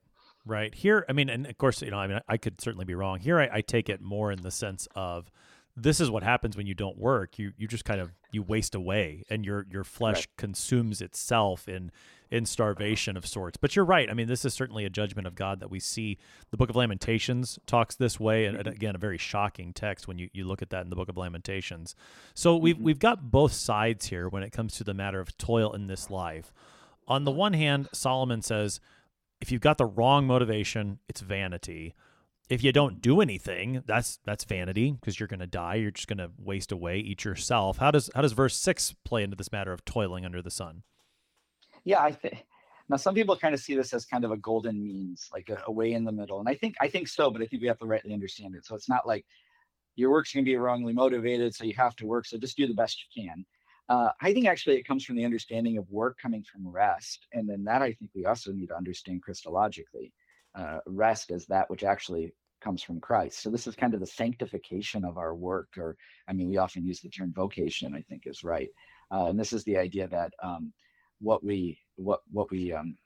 right 0.47 0.75
here 0.75 1.05
i 1.09 1.13
mean 1.13 1.29
and 1.29 1.47
of 1.47 1.59
course 1.59 1.83
you 1.83 1.91
know 1.91 1.99
i 1.99 2.07
mean 2.07 2.21
i 2.29 2.37
could 2.37 2.61
certainly 2.61 2.85
be 2.85 2.95
wrong 2.95 3.19
here 3.21 3.39
I, 3.39 3.49
I 3.53 3.61
take 3.61 3.89
it 3.89 4.01
more 4.01 4.33
in 4.33 4.43
the 4.43 4.51
sense 4.51 4.89
of 4.95 5.31
this 5.77 6.01
is 6.01 6.11
what 6.11 6.23
happens 6.23 6.57
when 6.57 6.67
you 6.67 6.75
don't 6.75 6.99
work 6.99 7.39
you 7.39 7.53
you 7.57 7.67
just 7.67 7.85
kind 7.85 8.01
of 8.01 8.13
you 8.31 8.43
waste 8.43 8.75
away 8.75 9.25
and 9.31 9.45
your 9.45 9.67
your 9.71 9.85
flesh 9.85 10.19
right. 10.19 10.27
consumes 10.37 11.01
itself 11.01 11.69
in 11.69 11.91
in 12.33 12.47
starvation 12.47 13.15
of 13.15 13.27
sorts. 13.27 13.59
But 13.59 13.77
you're 13.77 13.85
right. 13.85 14.11
I 14.11 14.15
mean, 14.15 14.27
this 14.27 14.47
is 14.47 14.55
certainly 14.55 14.87
a 14.87 14.91
judgment 14.91 15.27
of 15.27 15.35
God 15.35 15.61
that 15.61 15.71
we 15.71 15.79
see. 15.79 16.19
The 16.51 16.57
book 16.57 16.71
of 16.71 16.77
Lamentations 16.77 17.59
talks 17.67 17.95
this 17.95 18.19
way, 18.19 18.47
and, 18.47 18.67
again, 18.67 18.95
a 18.95 18.99
very 18.99 19.19
shocking 19.19 19.75
text 19.75 20.09
when 20.09 20.19
you, 20.19 20.31
you 20.33 20.45
look 20.45 20.63
at 20.63 20.71
that 20.71 20.83
in 20.83 20.89
the 20.89 20.97
book 20.97 21.11
of 21.11 21.19
Lamentations. 21.19 21.95
So 22.33 22.57
we've 22.57 22.75
mm-hmm. 22.75 22.85
we've 22.85 22.99
got 22.99 23.31
both 23.31 23.53
sides 23.53 24.07
here 24.07 24.29
when 24.31 24.43
it 24.43 24.51
comes 24.51 24.75
to 24.77 24.85
the 24.85 24.95
matter 24.95 25.21
of 25.21 25.37
toil 25.37 25.73
in 25.75 25.89
this 25.89 26.11
life. 26.11 26.55
On 27.07 27.25
the 27.25 27.31
one 27.31 27.53
hand, 27.53 27.89
Solomon 27.93 28.41
says, 28.41 28.81
if 29.43 29.53
you've 29.53 29.61
got 29.61 29.77
the 29.77 29.85
wrong 29.85 30.27
motivation, 30.27 31.01
it's 31.09 31.21
vanity. 31.21 31.95
If 32.49 32.65
you 32.65 32.73
don't 32.73 33.03
do 33.03 33.21
anything, 33.21 33.83
that's 33.87 34.21
that's 34.25 34.45
vanity 34.45 34.93
because 34.93 35.21
you're 35.21 35.27
going 35.27 35.41
to 35.41 35.47
die. 35.47 35.75
You're 35.75 35.91
just 35.91 36.09
going 36.09 36.19
to 36.19 36.31
waste 36.39 36.73
away, 36.73 36.99
eat 36.99 37.25
yourself. 37.25 37.77
How 37.77 37.91
does 37.91 38.09
how 38.15 38.23
does 38.23 38.33
verse 38.33 38.57
six 38.57 38.95
play 39.05 39.23
into 39.23 39.37
this 39.37 39.53
matter 39.53 39.73
of 39.73 39.85
toiling 39.85 40.25
under 40.25 40.41
the 40.41 40.51
sun? 40.51 40.83
Yeah, 41.85 42.01
I 42.01 42.13
think 42.13 42.45
now 42.89 42.97
some 42.97 43.15
people 43.15 43.37
kind 43.37 43.55
of 43.55 43.61
see 43.61 43.75
this 43.75 43.93
as 43.93 44.05
kind 44.05 44.25
of 44.25 44.33
a 44.33 44.37
golden 44.37 44.83
means, 44.83 45.29
like 45.33 45.49
a, 45.49 45.63
a, 45.67 45.73
way 45.73 45.93
in 45.93 46.05
the 46.05 46.13
middle, 46.13 46.41
and 46.41 46.49
I 46.49 46.55
think 46.55 46.75
I 46.81 46.89
think 46.89 47.09
so, 47.09 47.31
but 47.31 47.43
I 47.43 47.47
think 47.47 47.63
we 47.63 47.69
have 47.69 47.79
to 47.79 47.87
rightly 47.87 48.13
understand 48.13 48.55
it. 48.55 48.65
So 48.65 48.75
it's 48.75 48.89
not 48.89 49.07
like 49.07 49.25
your 49.97 50.11
work's 50.11 50.33
going 50.33 50.45
to 50.45 50.51
be 50.51 50.57
wrongly 50.57 50.93
motivated, 50.93 51.55
so 51.55 51.65
you 51.65 51.75
have 51.75 51.97
to 51.97 52.07
work. 52.07 52.27
So 52.27 52.39
just 52.39 52.57
do 52.57 52.67
the 52.67 52.75
best 52.75 53.05
you 53.15 53.25
can. 53.25 53.45
Uh, 53.89 54.11
I 54.21 54.33
think 54.33 54.47
actually 54.47 54.77
it 54.77 54.87
comes 54.87 55.05
from 55.05 55.17
the 55.17 55.25
understanding 55.25 55.77
of 55.77 55.91
work 55.91 56.19
coming 56.21 56.45
from 56.45 56.67
rest, 56.69 57.27
and 57.33 57.49
then 57.49 57.65
that 57.65 57.83
I 57.83 57.93
think 57.93 58.11
we 58.15 58.27
also 58.27 58.53
need 58.53 58.69
to 58.69 58.77
understand 58.77 59.23
Christologically. 59.27 60.13
Uh, 60.55 60.79
rest 60.87 61.31
is 61.31 61.47
that 61.47 61.69
which 61.71 61.83
actually 61.83 62.35
comes 62.61 62.83
from 62.83 63.01
Christ. 63.01 63.43
So 63.43 63.51
this 63.51 63.67
is 63.67 63.75
kind 63.75 63.95
of 63.95 64.01
the 64.01 64.07
sanctification 64.07 65.05
of 65.05 65.19
our 65.19 65.35
work, 65.35 65.69
or 65.77 65.97
I 66.29 66.33
mean, 66.33 66.49
we 66.49 66.59
often 66.59 66.85
use 66.85 67.01
the 67.01 67.09
term 67.09 67.33
vocation. 67.33 67.95
I 67.95 68.03
think 68.03 68.23
is 68.27 68.45
right, 68.45 68.69
uh, 69.11 69.27
and 69.27 69.39
this 69.39 69.53
is 69.53 69.65
the 69.65 69.77
idea 69.77 70.09
that 70.09 70.33
um, 70.43 70.73
what 71.23 71.43
we 71.43 71.79
what 71.97 72.21
what 72.31 72.51
we 72.51 72.73
um, 72.73 72.97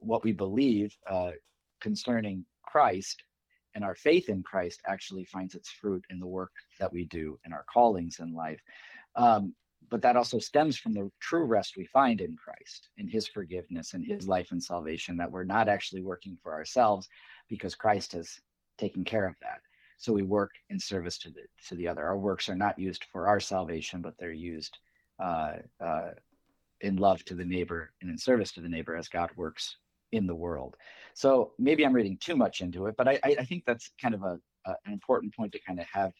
what 0.00 0.24
we 0.24 0.32
believe 0.32 0.96
uh, 1.08 1.32
concerning 1.80 2.44
Christ 2.62 3.22
and 3.74 3.84
our 3.84 3.94
faith 3.94 4.28
in 4.28 4.42
Christ 4.42 4.80
actually 4.86 5.24
finds 5.24 5.54
its 5.54 5.70
fruit 5.70 6.04
in 6.10 6.18
the 6.18 6.26
work 6.26 6.52
that 6.78 6.92
we 6.92 7.04
do 7.04 7.38
in 7.44 7.52
our 7.52 7.64
callings 7.72 8.20
in 8.20 8.32
life. 8.32 8.60
Um, 9.16 9.54
but 9.90 10.00
that 10.02 10.16
also 10.16 10.38
stems 10.38 10.78
from 10.78 10.94
the 10.94 11.10
true 11.20 11.44
rest 11.44 11.76
we 11.76 11.86
find 11.86 12.20
in 12.20 12.36
Christ, 12.36 12.88
in 12.96 13.06
his 13.06 13.26
forgiveness 13.26 13.92
and 13.92 14.04
his 14.04 14.26
life 14.26 14.50
and 14.50 14.62
salvation, 14.62 15.16
that 15.18 15.30
we're 15.30 15.44
not 15.44 15.68
actually 15.68 16.02
working 16.02 16.38
for 16.42 16.54
ourselves 16.54 17.08
because 17.48 17.74
Christ 17.74 18.12
has 18.12 18.40
taken 18.78 19.04
care 19.04 19.26
of 19.26 19.34
that. 19.42 19.60
So 19.98 20.12
we 20.12 20.22
work 20.22 20.50
in 20.70 20.78
service 20.80 21.18
to 21.18 21.30
the 21.30 21.42
to 21.68 21.74
the 21.76 21.86
other. 21.86 22.04
Our 22.04 22.18
works 22.18 22.48
are 22.48 22.56
not 22.56 22.78
used 22.78 23.04
for 23.12 23.28
our 23.28 23.40
salvation, 23.40 24.00
but 24.00 24.14
they're 24.18 24.32
used 24.32 24.78
uh, 25.22 25.54
uh, 25.80 26.10
in 26.80 26.96
love 26.96 27.24
to 27.24 27.34
the 27.34 27.44
neighbor 27.44 27.92
and 28.00 28.10
in 28.10 28.18
service 28.18 28.52
to 28.52 28.60
the 28.60 28.68
neighbor 28.68 28.96
as 28.96 29.08
God 29.08 29.30
works 29.36 29.76
in 30.12 30.26
the 30.26 30.34
world. 30.34 30.76
So 31.14 31.52
maybe 31.58 31.84
I'm 31.84 31.92
reading 31.92 32.18
too 32.18 32.36
much 32.36 32.60
into 32.60 32.86
it, 32.86 32.94
but 32.96 33.08
I, 33.08 33.18
I 33.24 33.44
think 33.44 33.64
that's 33.66 33.90
kind 34.00 34.14
of 34.14 34.22
a, 34.22 34.38
a, 34.66 34.74
an 34.86 34.92
important 34.92 35.34
point 35.34 35.52
to 35.52 35.60
kind 35.60 35.80
of 35.80 35.86
have 35.92 36.12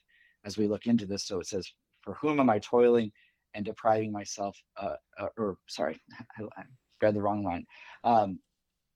as 0.45 0.59
we 0.59 0.67
look 0.67 0.87
into 0.87 1.07
this. 1.07 1.27
So 1.27 1.41
it 1.41 1.47
says, 1.47 1.71
"For 2.03 2.15
whom 2.15 2.41
am 2.41 2.51
I 2.51 2.59
toiling 2.59 3.13
and 3.55 3.65
depriving 3.65 4.13
myself?" 4.13 4.57
Uh, 4.77 4.97
uh, 5.19 5.29
or 5.37 5.57
sorry, 5.69 6.01
I, 6.39 6.45
I, 6.57 6.65
read 7.03 7.15
the 7.15 7.23
wrong 7.23 7.45
line. 7.45 7.67
Um, 8.03 8.39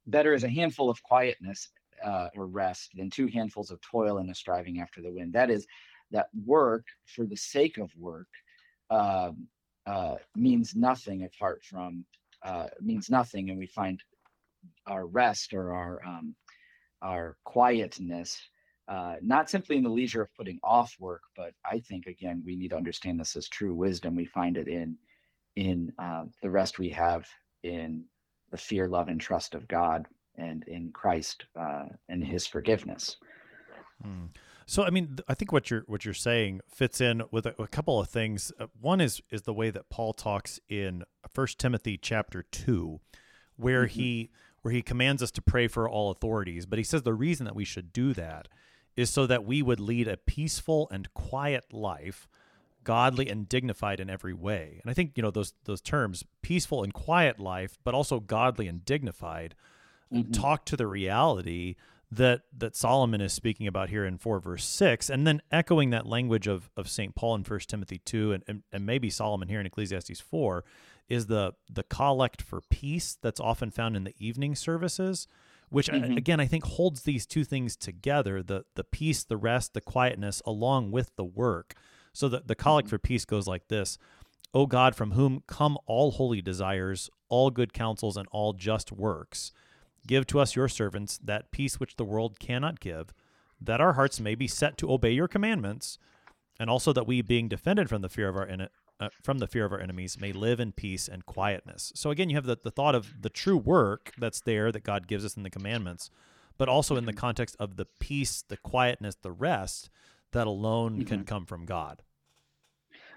better 0.07 0.35
is 0.35 0.45
a 0.45 0.49
handful 0.49 0.89
of 0.89 1.03
quietness 1.03 1.69
uh, 2.05 2.29
or 2.35 2.47
rest 2.47 2.91
than 2.95 3.11
two 3.11 3.27
handfuls 3.27 3.71
of 3.71 3.81
toil 3.81 4.19
and 4.19 4.31
a 4.31 4.35
striving 4.35 4.81
after 4.81 5.03
the 5.03 5.13
wind. 5.13 5.33
That 5.33 5.51
is, 5.51 5.67
that 6.11 6.29
work 6.47 6.87
for 7.07 7.27
the 7.27 7.37
sake 7.37 7.79
of 7.79 7.91
work 7.97 8.29
um, 8.91 9.47
uh, 9.89 10.17
means 10.37 10.75
nothing 10.77 11.25
apart 11.25 11.63
from 11.65 12.05
uh, 12.45 12.69
means 12.81 13.11
nothing, 13.11 13.51
and 13.51 13.59
we 13.59 13.67
find 13.67 14.03
our 14.87 15.07
rest 15.07 15.55
or 15.55 15.73
our 15.73 16.01
um, 16.07 16.35
our 17.03 17.37
quietness 17.45 18.39
uh, 18.89 19.17
not 19.21 19.51
simply 19.51 19.77
in 19.77 19.83
the 19.83 19.91
leisure 19.91 20.23
of 20.23 20.35
putting 20.35 20.59
off 20.65 20.95
work, 20.99 21.21
but 21.37 21.53
I 21.65 21.81
think 21.81 22.07
again 22.07 22.43
we 22.45 22.57
need 22.57 22.71
to 22.71 22.77
understand 22.77 23.21
this 23.21 23.37
as 23.37 23.49
true 23.49 23.75
wisdom. 23.75 24.17
We 24.17 24.25
find 24.25 24.57
it 24.57 24.67
in 24.67 24.97
in 25.57 25.93
uh, 25.99 26.25
the 26.43 26.51
rest 26.51 26.79
we 26.79 26.89
have 26.91 27.27
in 27.63 28.05
the 28.51 28.57
fear, 28.57 28.89
love, 28.89 29.09
and 29.09 29.21
trust 29.21 29.55
of 29.55 29.69
God, 29.69 30.07
and 30.37 30.65
in 30.69 30.91
Christ 30.93 31.45
uh, 31.59 31.87
and 32.09 32.25
His 32.25 32.47
forgiveness. 32.47 33.17
Mm. 34.07 34.29
So 34.69 34.85
I 34.85 34.91
mean, 34.91 35.17
I 35.27 35.33
think 35.33 35.51
what 35.51 35.71
you're 35.71 35.85
what 35.87 36.05
you're 36.05 36.13
saying 36.13 36.61
fits 36.69 37.01
in 37.01 37.23
with 37.31 37.47
a, 37.47 37.61
a 37.61 37.67
couple 37.67 37.99
of 37.99 38.11
things. 38.11 38.53
Uh, 38.61 38.67
one 38.79 39.01
is 39.01 39.23
is 39.31 39.43
the 39.43 39.55
way 39.55 39.71
that 39.71 39.89
Paul 39.89 40.13
talks 40.13 40.61
in 40.69 41.05
First 41.27 41.59
Timothy 41.59 41.97
chapter 41.97 42.43
two, 42.43 43.01
where 43.57 43.87
mm-hmm. 43.87 43.99
he 43.99 44.31
where 44.61 44.75
he 44.75 44.83
commands 44.83 45.23
us 45.23 45.31
to 45.31 45.43
pray 45.43 45.69
for 45.69 45.89
all 45.89 46.11
authorities. 46.11 46.67
But 46.67 46.79
he 46.79 46.85
says 46.85 47.03
the 47.03 47.15
reason 47.15 47.47
that 47.47 47.57
we 47.57 47.65
should 47.65 47.95
do 47.95 48.13
that 48.13 48.49
is 48.95 49.09
so 49.09 49.27
that 49.27 49.47
we 49.47 49.63
would 49.63 49.81
lead 49.81 50.07
a 50.07 50.19
peaceful 50.19 50.87
and 50.91 51.15
quiet 51.15 51.73
life, 51.73 52.29
godly 52.85 53.31
and 53.31 53.49
dignified 53.49 54.01
in 54.01 54.11
every 54.11 54.35
way. 54.35 54.81
And 54.83 54.91
I 54.91 54.93
think, 54.95 55.13
you 55.17 55.23
know, 55.23 55.31
those 55.31 55.55
those 55.65 55.81
terms, 55.81 56.25
peaceful 56.43 56.85
and 56.85 56.93
quiet 56.93 57.41
life, 57.41 57.79
but 57.85 57.95
also 57.95 58.21
godly 58.21 58.69
and 58.69 58.85
dignified, 58.85 59.55
mm-hmm. 60.13 60.31
talk 60.31 60.67
to 60.67 60.77
the 60.77 60.87
reality 60.87 61.77
that 62.11 62.43
that 62.57 62.75
Solomon 62.75 63.21
is 63.21 63.33
speaking 63.33 63.67
about 63.67 63.91
here 63.91 64.05
in 64.05 64.17
4 64.17 64.41
verse 64.41 64.65
6 64.65 65.11
and 65.11 65.27
then 65.27 65.43
echoing 65.51 65.91
that 65.91 66.07
language 66.07 66.47
of 66.47 66.71
of 66.77 66.89
St 66.89 67.15
Paul 67.15 67.35
in 67.35 67.43
1 67.43 67.61
Timothy 67.61 67.99
2 67.99 68.33
and, 68.33 68.45
and, 68.49 68.63
and 68.73 68.87
maybe 68.87 69.11
Solomon 69.11 69.49
here 69.49 69.61
in 69.61 69.67
Ecclesiastes 69.67 70.21
4 70.21 70.65
is 71.09 71.27
the 71.27 71.53
the 71.71 71.83
collect 71.83 72.41
for 72.41 72.63
peace 72.71 73.19
that's 73.21 73.41
often 73.41 73.71
found 73.71 73.97
in 73.97 74.05
the 74.05 74.15
evening 74.19 74.55
services 74.55 75.27
which 75.69 75.89
mm-hmm. 75.89 76.17
again 76.17 76.41
I 76.41 76.47
think 76.47 76.65
holds 76.65 77.03
these 77.03 77.27
two 77.27 77.45
things 77.45 77.77
together 77.77 78.43
the 78.43 78.65
the 78.75 78.85
peace 78.85 79.23
the 79.25 79.37
rest 79.37 79.75
the 79.75 79.83
quietness 79.83 80.41
along 80.47 80.91
with 80.91 81.15
the 81.17 81.25
work 81.25 81.75
so 82.15 82.29
the, 82.29 82.43
the 82.45 82.55
collect 82.55 82.87
mm-hmm. 82.87 82.97
for 82.97 83.01
peace 83.01 83.27
goes 83.27 83.47
like 83.47 83.69
this 83.69 83.99
O 84.55 84.65
God 84.65 84.97
from 84.97 85.11
whom 85.11 85.43
come 85.47 85.77
all 85.85 86.13
holy 86.13 86.41
desires 86.41 87.11
all 87.29 87.51
good 87.51 87.75
counsels 87.75 88.17
and 88.17 88.27
all 88.31 88.55
just 88.55 88.91
works 88.91 89.53
Give 90.09 90.27
to 90.29 90.41
us, 90.41 90.57
your 90.57 90.69
servants, 90.69 91.19
that 91.23 91.53
peace 91.53 91.79
which 91.79 91.97
the 91.97 92.05
world 92.05 92.41
cannot 92.41 92.81
give, 92.81 93.13
that 93.61 93.81
our 93.81 93.93
hearts 93.93 94.19
may 94.19 94.35
be 94.35 94.49
set 94.49 94.79
to 94.79 94.91
obey 94.91 95.13
your 95.13 95.29
commandments, 95.29 95.99
and 96.59 96.71
also 96.71 96.95
that 96.95 97.07
we, 97.07 97.21
being 97.21 97.47
defended 97.47 97.89
from 97.89 98.01
the 98.03 98.09
fear 98.09 98.29
of 98.29 98.37
our 98.37 98.47
en- 98.47 98.69
uh, 99.01 99.11
from 99.23 99.39
the 99.39 99.47
fear 99.47 99.65
of 99.65 99.73
our 99.73 99.81
enemies, 99.81 100.19
may 100.19 100.33
live 100.33 100.59
in 100.59 100.73
peace 100.73 101.07
and 101.07 101.27
quietness. 101.27 101.93
So 101.95 102.11
again, 102.11 102.31
you 102.31 102.37
have 102.37 102.47
the, 102.47 102.59
the 102.61 102.71
thought 102.71 102.97
of 102.97 103.23
the 103.23 103.29
true 103.29 103.57
work 103.57 104.13
that's 104.19 104.41
there 104.41 104.73
that 104.73 104.83
God 104.83 105.07
gives 105.07 105.25
us 105.25 105.37
in 105.37 105.45
the 105.45 105.51
commandments, 105.51 106.11
but 106.57 106.69
also 106.69 106.97
in 106.97 107.05
the 107.05 107.13
mm-hmm. 107.13 107.21
context 107.21 107.55
of 107.61 107.77
the 107.77 107.87
peace, 108.01 108.43
the 108.49 108.57
quietness, 108.57 109.15
the 109.15 109.31
rest 109.31 109.91
that 110.33 110.47
alone 110.47 110.95
mm-hmm. 110.95 111.05
can 111.05 111.25
come 111.25 111.47
from 111.47 111.65
God. 111.67 112.03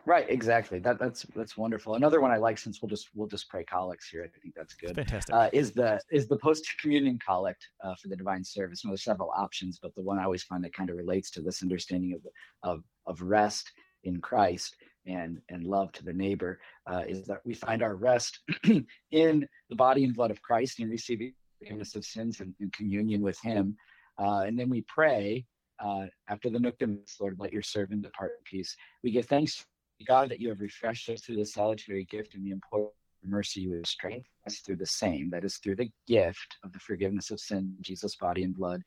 Right, 0.06 0.26
exactly. 0.30 0.80
That 0.80 0.98
that's 1.00 1.26
that's 1.36 1.56
wonderful. 1.56 1.96
Another 1.96 2.22
one 2.22 2.32
I 2.32 2.38
like, 2.38 2.58
since 2.58 2.82
we'll 2.82 2.90
just 2.90 3.10
we'll 3.14 3.28
just 3.28 3.48
pray 3.50 3.64
collects 3.64 4.08
here. 4.10 4.24
I 4.24 4.40
think 4.40 4.56
that's 4.56 4.74
good. 4.74 4.96
Fantastic. 4.96 5.34
Uh, 5.34 5.50
is 5.54 5.72
the 5.72 6.02
is 6.12 6.28
the 6.28 6.38
post 6.38 6.66
communion 6.80 7.20
collect 7.26 7.68
uh, 7.84 7.94
for 7.96 8.08
the 8.08 8.16
divine 8.16 8.44
service? 8.44 8.84
And 8.84 8.92
there's 8.92 9.04
several 9.04 9.32
options, 9.36 9.80
but 9.82 9.94
the 9.96 10.02
one 10.02 10.18
I 10.18 10.24
always 10.24 10.44
find 10.44 10.64
that 10.64 10.74
kind 10.74 10.90
of 10.90 10.98
relates 10.98 11.30
to 11.32 11.42
this 11.42 11.62
understanding 11.62 12.14
of 12.14 12.22
of 12.64 12.84
of 13.06 13.22
rest 13.22 13.72
in 14.04 14.20
Christ 14.22 14.76
and 15.06 15.40
and 15.50 15.64
love 15.66 15.92
to 15.94 16.04
the 16.04 16.14
neighbor 16.14 16.60
uh, 16.88 17.04
is 17.08 17.26
that 17.28 17.42
we 17.46 17.54
find 17.54 17.84
our 17.84 17.96
rest 17.96 18.40
in 19.12 19.48
the 19.70 19.76
body 19.76 20.04
and 20.04 20.16
blood 20.16 20.32
of 20.32 20.42
Christ 20.42 20.80
and 20.80 20.90
receiving 20.90 21.34
forgiveness 21.60 21.96
of 21.96 22.06
sins 22.06 22.40
and, 22.40 22.56
and 22.60 22.74
communion 22.74 23.22
with 23.22 23.40
Him, 23.42 23.78
uh, 24.18 24.44
and 24.48 24.58
then 24.58 24.70
we 24.70 24.84
pray 24.88 25.46
uh, 25.84 26.06
after 26.30 26.50
the 26.50 26.60
Nunc-Dimittis, 26.60 27.20
Lord, 27.20 27.38
let 27.40 27.52
your 27.52 27.64
servant 27.64 28.04
depart 28.04 28.34
in 28.38 28.44
peace. 28.44 28.76
We 29.04 29.12
give 29.12 29.26
thanks 29.26 29.66
God, 30.06 30.30
that 30.30 30.40
you 30.40 30.50
have 30.50 30.60
refreshed 30.60 31.10
us 31.10 31.22
through 31.22 31.38
the 31.38 31.46
solitary 31.46 32.06
gift 32.06 32.36
and 32.36 32.46
the 32.46 32.52
important 32.52 32.94
mercy 33.24 33.62
you 33.62 33.74
have 33.74 33.86
strengthened 33.86 34.26
us 34.48 34.60
through 34.60 34.78
the 34.78 34.86
same, 34.86 35.30
that 35.30 35.44
is, 35.44 35.58
through 35.58 35.76
the 35.76 35.92
gift 36.08 36.58
of 36.64 36.74
the 36.74 36.80
forgiveness 36.80 37.32
of 37.32 37.40
sin, 37.40 37.76
Jesus' 37.82 38.16
body 38.16 38.44
and 38.44 38.56
blood, 38.56 38.82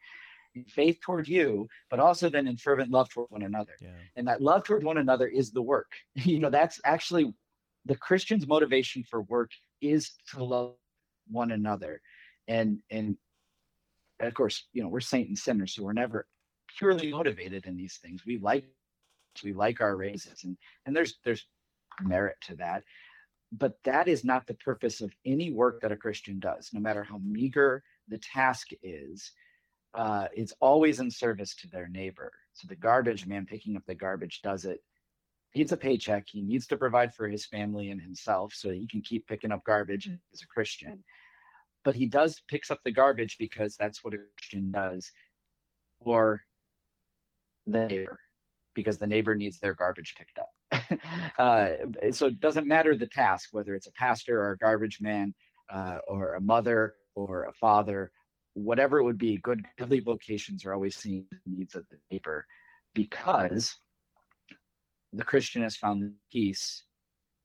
in 0.55 0.65
faith 0.65 0.99
toward 1.01 1.29
you, 1.29 1.69
but 1.91 2.01
also 2.01 2.29
then 2.29 2.47
in 2.47 2.57
fervent 2.57 2.91
love 2.91 3.09
toward 3.09 3.31
one 3.31 3.43
another. 3.43 3.73
Yeah. 3.81 3.89
And 4.17 4.27
that 4.29 4.41
love 4.41 4.65
toward 4.65 4.85
one 4.85 4.99
another 4.99 5.27
is 5.27 5.51
the 5.51 5.63
work. 5.63 5.91
you 6.15 6.39
know, 6.39 6.51
that's 6.51 6.81
actually 6.85 7.33
the 7.87 7.97
Christian's 7.97 8.47
motivation 8.47 9.05
for 9.05 9.23
work 9.23 9.51
is 9.81 10.13
to 10.33 10.43
love 10.43 10.75
one 11.29 11.51
another. 11.51 12.01
And 12.49 12.79
and 12.91 13.17
of 14.21 14.35
course, 14.35 14.69
you 14.73 14.83
know, 14.83 14.89
we're 14.89 15.01
saint 15.01 15.29
and 15.29 15.39
sinners, 15.39 15.75
so 15.75 15.83
we're 15.83 15.93
never 15.93 16.27
purely 16.79 17.11
motivated 17.11 17.67
in 17.67 17.77
these 17.77 17.99
things. 18.01 18.23
We 18.25 18.39
like 18.39 18.65
we 19.43 19.53
like 19.53 19.81
our 19.81 19.97
raises 19.97 20.45
and 20.45 20.57
and 20.87 20.95
there's 20.95 21.19
there's 21.25 21.47
merit 22.03 22.37
to 22.43 22.57
that. 22.57 22.83
But 23.53 23.79
that 23.85 24.09
is 24.09 24.25
not 24.25 24.47
the 24.47 24.55
purpose 24.55 25.01
of 25.01 25.13
any 25.25 25.53
work 25.53 25.81
that 25.81 25.93
a 25.93 25.97
christian 25.97 26.41
does 26.41 26.71
no 26.73 26.81
matter 26.81 27.05
how 27.05 27.19
meager 27.19 27.83
the 28.09 28.19
task 28.19 28.69
is 28.83 29.33
uh, 29.95 30.27
it's 30.35 30.53
always 30.61 30.99
in 30.99 31.11
service 31.11 31.55
to 31.55 31.69
their 31.69 31.89
neighbor. 31.89 32.33
So 32.53 32.67
the 32.69 32.77
garbage 32.77 33.27
man 33.27 33.47
picking 33.47 33.77
up 33.77 33.85
the 33.87 33.95
garbage 33.95 34.43
does 34.43 34.65
it. 34.65 34.83
He 35.53 35.61
needs 35.61 35.71
a 35.71 35.77
paycheck 35.77 36.25
he 36.27 36.43
needs 36.43 36.67
to 36.67 36.77
provide 36.77 37.15
for 37.15 37.29
his 37.29 37.47
family 37.47 37.91
and 37.91 38.01
himself 38.01 38.53
so 38.55 38.69
that 38.69 38.77
he 38.77 38.89
can 38.89 39.03
keep 39.03 39.29
picking 39.29 39.53
up 39.53 39.63
garbage 39.65 40.11
as 40.33 40.43
a 40.43 40.47
christian. 40.49 41.05
But 41.85 41.95
he 41.95 42.07
does 42.07 42.43
picks 42.49 42.73
up 42.73 42.81
the 42.85 42.91
garbage 42.91 43.37
because 43.39 43.77
that's 43.77 44.03
what 44.03 44.15
a 44.15 44.19
christian 44.37 44.73
does 44.73 45.13
for 46.03 46.43
the 47.67 47.87
neighbor 47.87 48.19
because 48.75 48.99
the 48.99 49.07
neighbor 49.07 49.35
needs 49.35 49.59
their 49.59 49.75
garbage 49.75 50.15
picked 50.17 50.39
up. 50.39 50.99
uh, 51.39 52.11
so 52.11 52.27
it 52.27 52.41
doesn't 52.41 52.67
matter 52.67 52.97
the 52.97 53.07
task, 53.07 53.51
whether 53.53 53.75
it's 53.75 53.87
a 53.87 53.93
pastor 53.93 54.41
or 54.41 54.53
a 54.53 54.59
garbage 54.59 55.01
man 55.01 55.35
uh, 55.73 55.99
or 56.09 56.35
a 56.35 56.41
mother 56.41 56.95
or 57.15 57.45
a 57.45 57.53
father, 57.53 58.11
whatever 58.55 58.99
it 58.99 59.05
would 59.05 59.19
be, 59.19 59.37
good 59.39 59.65
godly 59.79 60.01
vocations 60.01 60.65
are 60.65 60.75
always 60.75 60.97
seeing 60.97 61.27
the 61.31 61.57
needs 61.57 61.75
of 61.75 61.85
the 61.91 61.99
neighbor 62.11 62.47
because 62.95 63.77
the 65.13 65.25
Christian 65.25 65.63
has 65.63 65.77
found 65.77 66.13
peace 66.33 66.85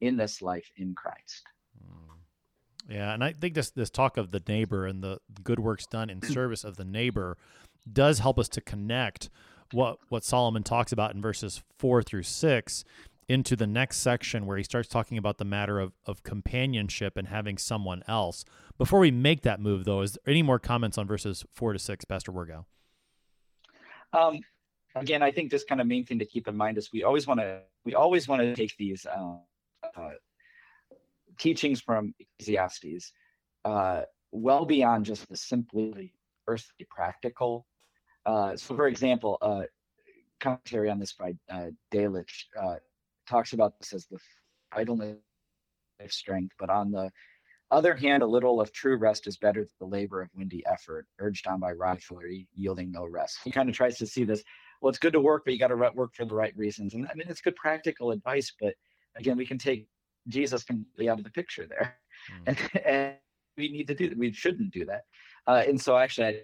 in 0.01 0.17
this 0.17 0.41
life 0.41 0.71
in 0.77 0.95
Christ. 0.95 1.43
Hmm. 1.83 2.93
Yeah, 2.93 3.13
and 3.13 3.23
I 3.23 3.33
think 3.33 3.53
this 3.53 3.69
this 3.71 3.89
talk 3.89 4.17
of 4.17 4.31
the 4.31 4.41
neighbor 4.47 4.85
and 4.85 5.03
the 5.03 5.19
good 5.43 5.59
works 5.59 5.85
done 5.85 6.09
in 6.09 6.21
service 6.23 6.63
of 6.63 6.77
the 6.77 6.85
neighbor 6.85 7.37
does 7.91 8.19
help 8.19 8.39
us 8.39 8.49
to 8.49 8.61
connect 8.61 9.29
what 9.71 9.99
what 10.09 10.23
Solomon 10.23 10.63
talks 10.63 10.91
about 10.91 11.13
in 11.13 11.21
verses 11.21 11.61
four 11.77 12.01
through 12.03 12.23
six 12.23 12.83
into 13.27 13.55
the 13.55 13.67
next 13.67 13.97
section 13.97 14.47
where 14.47 14.57
he 14.57 14.63
starts 14.63 14.89
talking 14.89 15.17
about 15.17 15.37
the 15.37 15.45
matter 15.45 15.79
of, 15.79 15.93
of 16.07 16.23
companionship 16.23 17.15
and 17.15 17.27
having 17.27 17.59
someone 17.59 18.01
else. 18.07 18.43
Before 18.79 18.99
we 18.99 19.11
make 19.11 19.41
that 19.43 19.59
move, 19.59 19.85
though, 19.85 20.01
is 20.01 20.13
there 20.13 20.31
any 20.31 20.41
more 20.41 20.57
comments 20.57 20.97
on 20.97 21.05
verses 21.05 21.45
four 21.53 21.71
to 21.71 21.79
six, 21.79 22.05
Pastor 22.05 22.31
Wirgau? 22.31 22.65
Um, 24.13 24.39
again, 24.95 25.21
I 25.21 25.31
think 25.31 25.51
this 25.51 25.63
kind 25.63 25.79
of 25.79 25.85
main 25.85 26.05
thing 26.05 26.17
to 26.17 26.25
keep 26.25 26.47
in 26.47 26.57
mind 26.57 26.79
is 26.79 26.91
we 26.91 27.03
always 27.03 27.27
want 27.27 27.39
to 27.39 27.61
we 27.85 27.93
always 27.93 28.27
want 28.27 28.41
to 28.41 28.55
take 28.55 28.75
these 28.77 29.05
uh, 29.05 29.37
uh, 29.95 30.09
teachings 31.37 31.81
from 31.81 32.13
Ecclesiastes 32.19 33.13
uh, 33.65 34.01
well 34.31 34.65
beyond 34.65 35.05
just 35.05 35.27
the 35.29 35.37
simply 35.37 36.13
earthly 36.47 36.87
practical 36.89 37.67
uh, 38.25 38.55
so, 38.55 38.75
for 38.75 38.87
example, 38.87 39.37
uh, 39.41 39.63
commentary 40.39 40.89
on 40.89 40.99
this 40.99 41.13
by 41.13 41.33
uh, 41.49 41.69
uh, 41.95 42.75
talks 43.27 43.53
about 43.53 43.77
this 43.79 43.93
as 43.93 44.05
the 44.07 44.17
idleness 44.71 45.17
of 45.99 46.11
strength, 46.11 46.53
but 46.59 46.69
on 46.69 46.91
the 46.91 47.09
other 47.71 47.95
hand, 47.95 48.23
a 48.23 48.27
little 48.27 48.59
of 48.59 48.71
true 48.71 48.97
rest 48.97 49.27
is 49.27 49.37
better 49.37 49.61
than 49.61 49.69
the 49.79 49.85
labor 49.85 50.21
of 50.21 50.29
windy 50.35 50.63
effort, 50.65 51.05
urged 51.19 51.47
on 51.47 51.59
by 51.59 51.71
rivalry, 51.71 52.47
yielding 52.55 52.91
no 52.91 53.05
rest. 53.05 53.39
He 53.43 53.51
kind 53.51 53.69
of 53.69 53.75
tries 53.75 53.97
to 53.97 54.07
see 54.07 54.23
this. 54.23 54.43
Well, 54.81 54.89
it's 54.89 54.97
good 54.97 55.13
to 55.13 55.19
work, 55.19 55.43
but 55.45 55.53
you 55.53 55.59
got 55.59 55.67
to 55.67 55.75
work 55.75 56.15
for 56.15 56.25
the 56.25 56.33
right 56.33 56.55
reasons. 56.57 56.93
And 56.93 57.07
I 57.07 57.13
mean, 57.13 57.27
it's 57.29 57.41
good 57.41 57.55
practical 57.55 58.11
advice, 58.11 58.51
but 58.59 58.73
again, 59.15 59.37
we 59.37 59.45
can 59.45 59.57
take 59.57 59.87
Jesus 60.27 60.63
completely 60.63 61.09
out 61.09 61.19
of 61.19 61.25
the 61.25 61.31
picture 61.31 61.67
there, 61.67 61.97
mm. 62.31 62.43
and, 62.47 62.85
and, 62.85 63.15
we 63.57 63.69
need 63.69 63.87
to 63.87 63.95
do. 63.95 64.07
That, 64.07 64.17
we 64.17 64.31
shouldn't 64.31 64.71
do 64.71 64.85
that. 64.85 65.01
Uh, 65.45 65.63
and 65.67 65.79
so, 65.79 65.97
actually, 65.97 66.27
I 66.27 66.41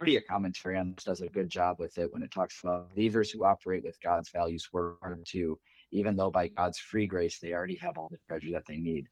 a 0.00 0.20
commentary 0.20 0.78
on 0.78 0.92
this 0.94 1.04
does 1.04 1.20
a 1.20 1.28
good 1.28 1.48
job 1.48 1.78
with 1.78 1.96
it 1.98 2.12
when 2.12 2.22
it 2.22 2.30
talks 2.30 2.60
about 2.62 2.94
believers 2.94 3.30
who 3.30 3.44
operate 3.44 3.84
with 3.84 4.00
God's 4.02 4.30
values 4.30 4.68
work 4.72 4.98
hard 5.00 5.24
too, 5.26 5.58
even 5.92 6.16
though 6.16 6.30
by 6.30 6.48
God's 6.48 6.78
free 6.78 7.06
grace 7.06 7.38
they 7.38 7.52
already 7.52 7.76
have 7.76 7.96
all 7.96 8.08
the 8.10 8.18
treasure 8.28 8.52
that 8.52 8.66
they 8.66 8.76
need, 8.76 9.08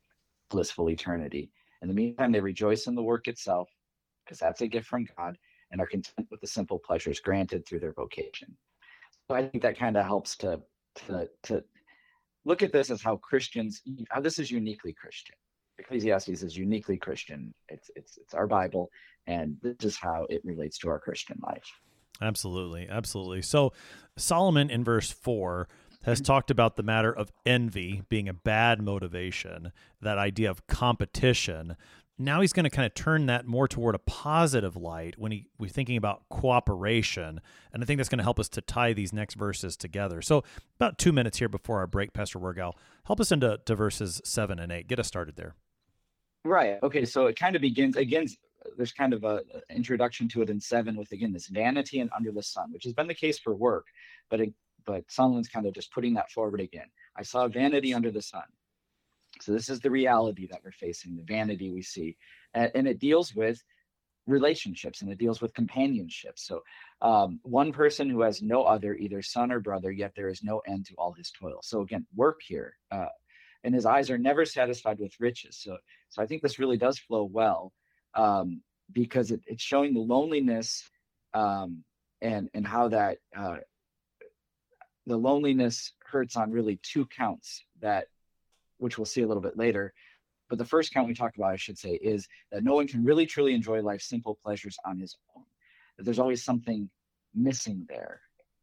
blissful 0.51 0.91
eternity. 0.91 1.51
In 1.81 1.89
the 1.89 1.95
meantime, 1.95 2.31
they 2.31 2.41
rejoice 2.41 2.87
in 2.87 2.95
the 2.95 3.03
work 3.03 3.27
itself, 3.27 3.69
because 4.25 4.39
that's 4.39 4.61
a 4.61 4.69
gift 4.69 4.87
from 4.87 5.07
God, 5.17 5.37
and 5.71 5.81
are 5.81 5.87
content 5.87 6.29
with 6.31 6.41
the 6.41 6.47
simple 6.47 6.79
pleasures 6.79 7.21
granted 7.21 7.67
through 7.67 7.81
their 7.81 7.95
vocation. 7.95 8.57
So 9.31 9.37
I 9.37 9.49
think 9.49 9.63
that 9.63 9.79
kind 9.79 9.97
of 9.97 10.05
helps 10.05 10.37
to 10.39 10.61
to 11.07 11.29
to 11.45 11.65
look 12.45 12.63
at 12.63 12.73
this 12.73 12.91
as 12.91 13.03
how 13.03 13.17
Christians 13.17 13.83
how 14.11 14.21
this 14.21 14.39
is 14.39 14.51
uniquely 14.51 14.93
Christian. 14.93 15.37
Ecclesiastes 15.79 16.43
is 16.43 16.57
uniquely 16.57 16.97
Christian. 16.97 17.55
It's 17.69 17.91
it's 17.97 18.19
it's 18.19 18.35
our 18.35 18.47
Bible, 18.47 18.91
and 19.27 19.57
this 19.63 19.77
is 19.83 19.97
how 19.97 20.27
it 20.29 20.43
relates 20.45 20.79
to 20.79 20.89
our 20.89 20.99
Christian 20.99 21.39
life. 21.43 21.81
Absolutely, 22.21 22.89
absolutely. 22.89 23.43
So 23.43 23.73
Solomon 24.17 24.71
in 24.71 24.85
verse 24.85 25.11
four 25.11 25.69
has 26.05 26.19
mm-hmm. 26.19 26.25
talked 26.25 26.51
about 26.51 26.77
the 26.77 26.83
matter 26.83 27.13
of 27.13 27.33
envy 27.47 28.03
being 28.09 28.29
a 28.29 28.35
bad 28.35 28.83
motivation, 28.83 29.73
that 30.01 30.19
idea 30.19 30.51
of 30.51 30.67
competition. 30.67 31.77
Now 32.23 32.41
he's 32.41 32.53
going 32.53 32.65
to 32.65 32.71
kind 32.71 32.87
of 32.87 32.95
turn 32.95 33.27
that 33.27 33.47
more 33.47 33.67
toward 33.67 33.95
a 33.95 33.99
positive 33.99 34.77
light 34.77 35.19
when 35.19 35.33
he 35.33 35.49
we're 35.59 35.69
thinking 35.69 35.97
about 35.97 36.23
cooperation, 36.29 37.41
and 37.73 37.83
I 37.83 37.87
think 37.87 37.99
that's 37.99 38.09
going 38.09 38.19
to 38.19 38.25
help 38.25 38.39
us 38.39 38.49
to 38.51 38.61
tie 38.61 38.93
these 38.93 39.13
next 39.13 39.35
verses 39.35 39.77
together. 39.77 40.23
So 40.23 40.45
about 40.77 40.99
two 40.99 41.13
minutes 41.13 41.39
here 41.39 41.49
before 41.49 41.79
our 41.79 41.87
break, 41.87 42.13
Pastor 42.13 42.39
Wirgau, 42.39 42.73
help 43.05 43.21
us 43.21 43.33
into 43.33 43.59
to 43.65 43.75
verses 43.75 44.21
seven 44.25 44.59
and 44.59 44.71
eight. 44.71 44.87
Get 44.87 45.01
us 45.01 45.09
started 45.09 45.37
there. 45.37 45.57
Right. 46.45 46.79
Okay. 46.83 47.05
So 47.05 47.27
it 47.27 47.37
kind 47.37 47.57
of 47.57 47.63
begins 47.63 47.97
again 47.97 48.27
there's 48.77 48.93
kind 48.93 49.13
of 49.13 49.25
a 49.25 49.43
introduction 49.71 50.29
to 50.29 50.43
it 50.43 50.51
in 50.51 50.61
seven 50.61 50.97
with 50.97 51.11
again 51.13 51.33
this 51.33 51.49
vanity 51.49 52.01
and 52.01 52.11
under 52.17 52.31
the 52.31 52.43
sun, 52.43 52.73
which 52.73 52.85
has 52.85 52.93
been 52.93 53.09
the 53.09 53.15
case 53.15 53.39
for 53.39 53.55
work, 53.55 53.87
but 54.31 54.41
it, 54.41 54.55
but 54.85 55.05
Solomon's 55.11 55.49
kind 55.49 55.67
of 55.67 55.75
just 55.75 55.93
putting 55.93 56.15
that 56.15 56.31
forward 56.31 56.61
again. 56.61 56.87
I 57.17 57.23
saw 57.23 57.49
vanity 57.49 57.93
under 57.93 58.11
the 58.11 58.23
sun. 58.23 58.45
So 59.41 59.53
this 59.53 59.69
is 59.69 59.81
the 59.81 59.91
reality 59.91 60.47
that 60.49 60.61
we're 60.65 60.73
facing, 60.73 61.17
the 61.17 61.23
vanity 61.23 61.71
we 61.71 61.83
see, 61.83 62.17
and, 62.55 62.87
it 62.87 62.99
deals 62.99 63.35
with 63.35 63.63
relationships 64.27 65.03
and 65.03 65.11
it 65.11 65.19
deals 65.19 65.41
with 65.41 65.55
companionship. 65.55 66.39
So 66.39 66.63
um, 67.01 67.41
one 67.43 67.73
person 67.73 68.09
who 68.09 68.21
has 68.21 68.43
no 68.43 68.63
other, 68.63 68.95
either 68.95 69.23
son 69.23 69.51
or 69.51 69.59
brother, 69.59 69.91
yet 69.91 70.13
there 70.15 70.29
is 70.29 70.45
no 70.45 70.61
end 70.67 70.87
to 70.87 70.95
all 70.95 71.13
his 71.13 71.31
toil. 71.31 71.61
So 71.63 71.81
again, 71.81 72.07
work 72.15 72.41
here. 72.47 72.77
Uh, 72.91 73.07
and 73.65 73.75
his 73.75 73.87
eyes 73.87 74.11
are 74.11 74.19
never 74.19 74.45
satisfied 74.45 74.99
with 74.99 75.19
riches. 75.21 75.57
So, 75.57 75.79
so 76.11 76.23
I 76.23 76.27
think 76.27 76.43
this 76.43 76.59
really 76.59 76.77
does 76.77 76.99
flow 76.99 77.25
well 77.25 77.73
um, 78.15 78.61
because 78.93 79.31
it, 79.31 79.41
it's 79.47 79.63
showing 79.63 79.95
the 79.95 80.01
loneliness 80.01 80.89
um, 81.35 81.85
and 82.21 82.51
and 82.55 82.67
how 82.67 82.89
that 82.89 83.19
uh, 83.37 83.57
the 85.07 85.17
loneliness 85.17 85.93
hurts 86.05 86.37
on 86.37 86.51
really 86.51 86.79
two 86.83 87.07
counts 87.07 87.65
that 87.81 88.07
which 88.83 88.99
we'll 88.99 89.05
see 89.05 89.23
a 89.23 89.27
little 89.27 89.43
bit 89.43 89.57
later 89.57 89.95
but 90.53 90.59
the 90.59 90.67
first 90.67 90.93
count 90.93 91.09
we 91.09 91.15
talked 91.15 91.39
about, 91.39 91.53
I 91.53 91.57
should 91.57 91.79
say, 91.79 91.93
is 91.93 92.29
that 92.51 92.63
no 92.63 92.75
one 92.75 92.87
can 92.87 93.03
really 93.03 93.25
truly 93.25 93.55
enjoy 93.55 93.81
life's 93.81 94.07
simple 94.07 94.39
pleasures 94.45 94.77
on 94.85 94.99
his 94.99 95.17
own. 95.35 95.45
That 95.97 96.05
there's 96.05 96.19
always 96.19 96.45
something 96.45 96.91
missing 97.35 97.87
there. 97.89 98.21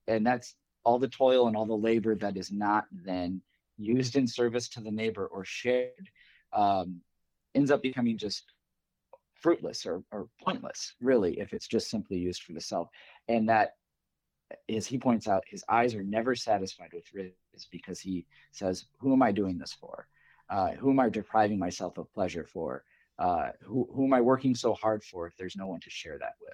And 0.08 0.24
that's 0.24 0.54
all 0.84 1.00
the 1.00 1.08
toil 1.08 1.48
and 1.48 1.58
all 1.58 1.66
the 1.66 1.74
labor 1.74 2.14
that 2.14 2.38
is 2.38 2.52
not 2.52 2.86
then 2.92 3.42
used 3.80 4.16
in 4.18 4.28
service 4.28 4.70
to 4.70 4.82
the 4.82 4.92
neighbor 4.92 5.26
or 5.26 5.44
shared 5.46 6.12
um, 6.54 7.02
ends 7.56 7.72
up 7.72 7.82
becoming 7.82 8.20
just 8.20 8.44
fruitless 9.34 9.88
or, 9.88 10.04
or 10.12 10.28
pointless, 10.44 10.94
really, 11.02 11.40
if 11.40 11.54
it's 11.54 11.68
just 11.68 11.90
simply 11.90 12.20
used 12.20 12.44
for 12.44 12.54
the 12.54 12.62
self. 12.62 12.90
And 13.28 13.50
that, 13.50 13.78
as 14.70 14.86
he 14.86 14.98
points 14.98 15.28
out, 15.28 15.44
his 15.48 15.64
eyes 15.70 15.96
are 15.96 16.04
never 16.04 16.36
satisfied 16.36 16.92
with 16.94 17.06
riches 17.14 17.34
because 17.72 18.00
he 18.00 18.26
says, 18.52 18.86
Who 19.00 19.14
am 19.14 19.22
I 19.22 19.32
doing 19.32 19.58
this 19.58 19.74
for? 19.74 20.08
Uh, 20.50 20.72
who 20.72 20.90
am 20.90 21.00
I 21.00 21.10
depriving 21.10 21.60
myself 21.60 21.98
of 21.98 22.12
pleasure 22.14 22.46
for? 22.46 22.84
Uh, 23.20 23.50
who, 23.62 23.88
who 23.94 24.06
am 24.06 24.14
I 24.14 24.22
working 24.22 24.56
so 24.56 24.74
hard 24.74 25.04
for 25.04 25.28
if 25.28 25.36
there's 25.38 25.56
no 25.56 25.68
one 25.68 25.80
to 25.82 25.90
share 25.90 26.18
that 26.20 26.34
with? 26.42 26.54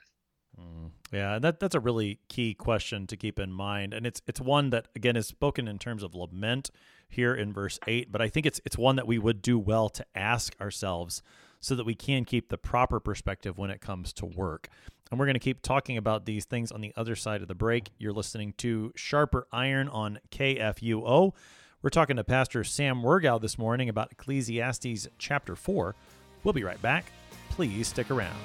Mm, 0.60 0.92
yeah, 1.12 1.40
that 1.40 1.60
that's 1.60 1.76
a 1.76 1.80
really 1.80 2.20
key 2.30 2.54
question 2.54 3.08
to 3.08 3.18
keep 3.18 3.40
in 3.40 3.52
mind, 3.52 3.94
and 3.94 4.06
it's 4.06 4.22
it's 4.26 4.40
one 4.40 4.70
that 4.70 4.88
again 4.96 5.18
is 5.18 5.28
spoken 5.28 5.68
in 5.68 5.78
terms 5.78 6.02
of 6.02 6.16
lament 6.16 6.72
here 7.10 7.36
in 7.36 7.52
verse 7.52 7.78
eight, 7.88 8.12
but 8.12 8.22
I 8.22 8.30
think 8.30 8.46
it's 8.46 8.62
it's 8.66 8.78
one 8.78 8.96
that 8.96 9.08
we 9.08 9.20
would 9.20 9.42
do 9.42 9.60
well 9.60 9.90
to 9.90 10.06
ask 10.16 10.56
ourselves 10.62 11.22
so 11.66 11.74
that 11.74 11.86
we 11.86 11.96
can 11.96 12.26
keep 12.26 12.50
the 12.50 12.58
proper 12.58 13.00
perspective 13.00 13.58
when 13.58 13.72
it 13.72 13.82
comes 13.82 14.14
to 14.14 14.26
work. 14.26 14.70
And 15.10 15.20
we're 15.20 15.26
going 15.26 15.34
to 15.34 15.40
keep 15.40 15.64
talking 15.64 15.98
about 15.98 16.26
these 16.26 16.46
things 16.46 16.72
on 16.72 16.82
the 16.82 16.94
other 16.96 17.16
side 17.16 17.42
of 17.42 17.48
the 17.48 17.56
break. 17.56 17.90
You're 17.98 18.14
listening 18.14 18.54
to 18.58 18.94
Sharper 18.96 19.48
Iron 19.52 19.88
on 19.90 20.20
KFUO. 20.32 21.34
We're 21.82 21.90
talking 21.90 22.18
to 22.18 22.24
Pastor 22.24 22.64
Sam 22.64 23.02
Wirgau 23.02 23.42
this 23.42 23.58
morning 23.58 23.90
about 23.90 24.12
Ecclesiastes 24.12 25.08
chapter 25.18 25.56
4. 25.56 25.96
We'll 26.44 26.54
be 26.54 26.64
right 26.64 26.82
back. 26.82 27.06
Please 27.50 27.88
stick 27.88 28.12
around. 28.12 28.38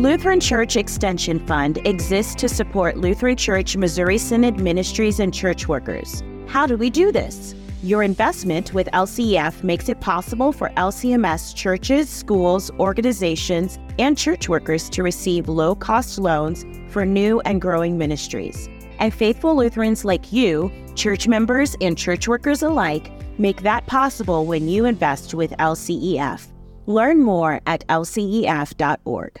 Lutheran 0.00 0.40
Church 0.40 0.76
Extension 0.76 1.38
Fund 1.46 1.86
exists 1.86 2.34
to 2.36 2.48
support 2.48 2.96
Lutheran 2.96 3.36
Church 3.36 3.76
Missouri 3.76 4.16
Synod 4.16 4.58
ministries 4.58 5.20
and 5.20 5.32
church 5.32 5.68
workers. 5.68 6.22
How 6.46 6.66
do 6.66 6.78
we 6.78 6.88
do 6.88 7.12
this? 7.12 7.54
Your 7.82 8.02
investment 8.02 8.72
with 8.72 8.88
LCEF 8.92 9.62
makes 9.62 9.90
it 9.90 10.00
possible 10.00 10.52
for 10.52 10.70
LCMS 10.78 11.54
churches, 11.54 12.08
schools, 12.08 12.70
organizations, 12.80 13.78
and 13.98 14.16
church 14.16 14.48
workers 14.48 14.88
to 14.88 15.02
receive 15.02 15.50
low 15.50 15.74
cost 15.74 16.18
loans 16.18 16.64
for 16.90 17.04
new 17.04 17.40
and 17.40 17.60
growing 17.60 17.98
ministries. 17.98 18.70
And 19.00 19.12
faithful 19.12 19.54
Lutherans 19.54 20.02
like 20.02 20.32
you, 20.32 20.72
church 20.94 21.28
members 21.28 21.76
and 21.82 21.98
church 21.98 22.26
workers 22.26 22.62
alike, 22.62 23.12
make 23.38 23.60
that 23.64 23.86
possible 23.86 24.46
when 24.46 24.66
you 24.66 24.86
invest 24.86 25.34
with 25.34 25.50
LCEF. 25.58 26.46
Learn 26.86 27.22
more 27.22 27.60
at 27.66 27.86
lcef.org. 27.88 29.40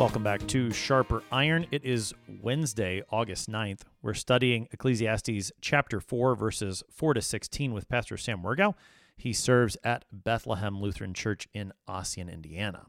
Welcome 0.00 0.22
back 0.22 0.46
to 0.46 0.72
Sharper 0.72 1.22
Iron. 1.30 1.66
It 1.70 1.84
is 1.84 2.14
Wednesday, 2.40 3.02
August 3.10 3.50
9th. 3.50 3.82
We're 4.00 4.14
studying 4.14 4.66
Ecclesiastes 4.72 5.52
chapter 5.60 6.00
4, 6.00 6.34
verses 6.36 6.82
4 6.90 7.12
to 7.12 7.20
16 7.20 7.74
with 7.74 7.86
Pastor 7.86 8.16
Sam 8.16 8.42
Wirgau. 8.42 8.72
He 9.18 9.34
serves 9.34 9.76
at 9.84 10.06
Bethlehem 10.10 10.80
Lutheran 10.80 11.12
Church 11.12 11.48
in 11.52 11.74
Ossian, 11.86 12.32
Indiana. 12.32 12.86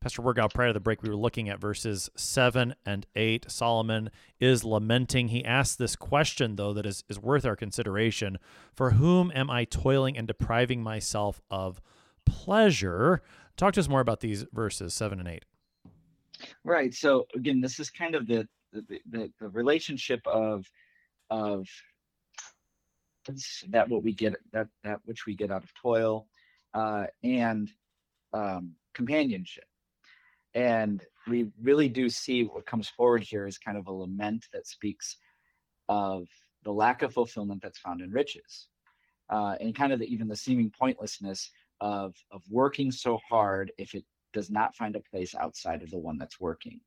Pastor 0.00 0.22
Wirgau, 0.22 0.50
prior 0.50 0.68
to 0.68 0.72
the 0.72 0.80
break, 0.80 1.02
we 1.02 1.10
were 1.10 1.14
looking 1.14 1.50
at 1.50 1.60
verses 1.60 2.08
7 2.16 2.74
and 2.86 3.04
8. 3.14 3.50
Solomon 3.50 4.08
is 4.40 4.64
lamenting. 4.64 5.28
He 5.28 5.44
asks 5.44 5.76
this 5.76 5.94
question, 5.94 6.56
though, 6.56 6.72
that 6.72 6.86
is, 6.86 7.04
is 7.10 7.20
worth 7.20 7.44
our 7.44 7.54
consideration 7.54 8.38
For 8.72 8.92
whom 8.92 9.30
am 9.34 9.50
I 9.50 9.66
toiling 9.66 10.16
and 10.16 10.26
depriving 10.26 10.82
myself 10.82 11.42
of 11.50 11.82
pleasure? 12.24 13.20
Talk 13.58 13.74
to 13.74 13.80
us 13.80 13.90
more 13.90 14.00
about 14.00 14.20
these 14.20 14.46
verses 14.54 14.94
7 14.94 15.20
and 15.20 15.28
8. 15.28 15.44
Right. 16.64 16.92
So 16.94 17.26
again, 17.34 17.60
this 17.60 17.78
is 17.78 17.90
kind 17.90 18.14
of 18.14 18.26
the 18.26 18.46
the, 18.72 19.00
the, 19.10 19.32
the 19.40 19.48
relationship 19.48 20.20
of 20.26 20.66
of 21.30 21.66
that 23.68 23.88
what 23.88 24.02
we 24.02 24.12
get 24.12 24.36
that 24.52 24.68
that 24.84 25.00
which 25.04 25.26
we 25.26 25.34
get 25.34 25.50
out 25.50 25.64
of 25.64 25.72
toil 25.74 26.26
uh, 26.74 27.06
and 27.22 27.70
um, 28.32 28.72
companionship. 28.94 29.64
And 30.54 31.02
we 31.26 31.50
really 31.60 31.88
do 31.88 32.08
see 32.08 32.44
what 32.44 32.66
comes 32.66 32.88
forward 32.88 33.22
here 33.22 33.46
is 33.46 33.58
kind 33.58 33.76
of 33.76 33.88
a 33.88 33.92
lament 33.92 34.46
that 34.52 34.66
speaks 34.66 35.16
of 35.88 36.26
the 36.64 36.72
lack 36.72 37.02
of 37.02 37.12
fulfillment 37.12 37.62
that's 37.62 37.78
found 37.78 38.00
in 38.00 38.10
riches, 38.10 38.68
uh, 39.30 39.56
and 39.60 39.74
kind 39.74 39.92
of 39.92 39.98
the, 39.98 40.06
even 40.06 40.28
the 40.28 40.36
seeming 40.36 40.70
pointlessness 40.70 41.50
of 41.80 42.14
of 42.30 42.42
working 42.50 42.90
so 42.90 43.18
hard 43.28 43.70
if 43.76 43.94
it 43.94 44.04
does 44.32 44.50
not 44.50 44.74
find 44.74 44.96
a 44.96 45.00
place 45.00 45.34
outside 45.34 45.82
of 45.82 45.90
the 45.90 45.98
one 45.98 46.18
that's 46.18 46.40
working. 46.40 46.80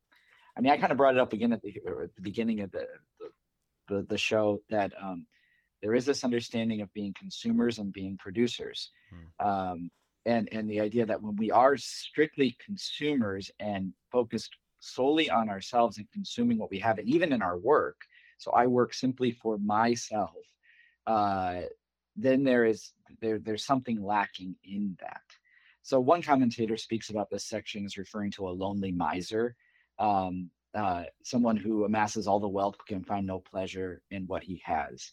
I 0.57 0.61
mean, 0.61 0.71
I 0.71 0.77
kind 0.77 0.91
of 0.91 0.97
brought 0.97 1.15
it 1.15 1.21
up 1.21 1.33
again 1.33 1.53
at 1.53 1.61
the, 1.61 1.69
at 1.69 2.15
the 2.15 2.21
beginning 2.21 2.61
of 2.61 2.71
the, 2.71 2.87
the, 3.19 3.95
the, 3.95 4.01
the 4.03 4.17
show 4.17 4.61
that 4.69 4.91
um, 5.01 5.25
there 5.81 5.95
is 5.95 6.05
this 6.05 6.23
understanding 6.23 6.81
of 6.81 6.93
being 6.93 7.13
consumers 7.17 7.79
and 7.79 7.93
being 7.93 8.17
producers. 8.17 8.91
Hmm. 9.09 9.47
Um, 9.47 9.91
and, 10.25 10.49
and 10.51 10.69
the 10.69 10.81
idea 10.81 11.05
that 11.05 11.21
when 11.21 11.35
we 11.37 11.49
are 11.49 11.77
strictly 11.77 12.57
consumers 12.63 13.49
and 13.59 13.93
focused 14.11 14.55
solely 14.81 15.29
on 15.29 15.49
ourselves 15.49 15.97
and 15.97 16.11
consuming 16.11 16.57
what 16.57 16.71
we 16.71 16.79
have, 16.79 16.99
and 16.99 17.07
even 17.07 17.31
in 17.31 17.41
our 17.41 17.57
work, 17.57 18.01
so 18.37 18.51
I 18.51 18.67
work 18.67 18.93
simply 18.93 19.31
for 19.31 19.57
myself, 19.57 20.35
uh, 21.07 21.61
then 22.15 22.43
there 22.43 22.65
is 22.65 22.91
there 23.21 23.39
there's 23.39 23.65
something 23.65 24.03
lacking 24.03 24.55
in 24.63 24.97
that. 25.01 25.21
So 25.89 25.99
one 25.99 26.21
commentator 26.21 26.77
speaks 26.77 27.09
about 27.09 27.31
this 27.31 27.45
section 27.45 27.83
as 27.83 27.97
referring 27.97 28.29
to 28.33 28.47
a 28.47 28.51
lonely 28.51 28.91
miser, 28.91 29.55
um, 29.97 30.51
uh, 30.75 31.05
someone 31.23 31.57
who 31.57 31.85
amasses 31.85 32.27
all 32.27 32.39
the 32.39 32.47
wealth 32.47 32.75
but 32.77 32.85
can 32.85 33.03
find 33.03 33.25
no 33.25 33.39
pleasure 33.39 34.03
in 34.11 34.27
what 34.27 34.43
he 34.43 34.61
has. 34.63 35.11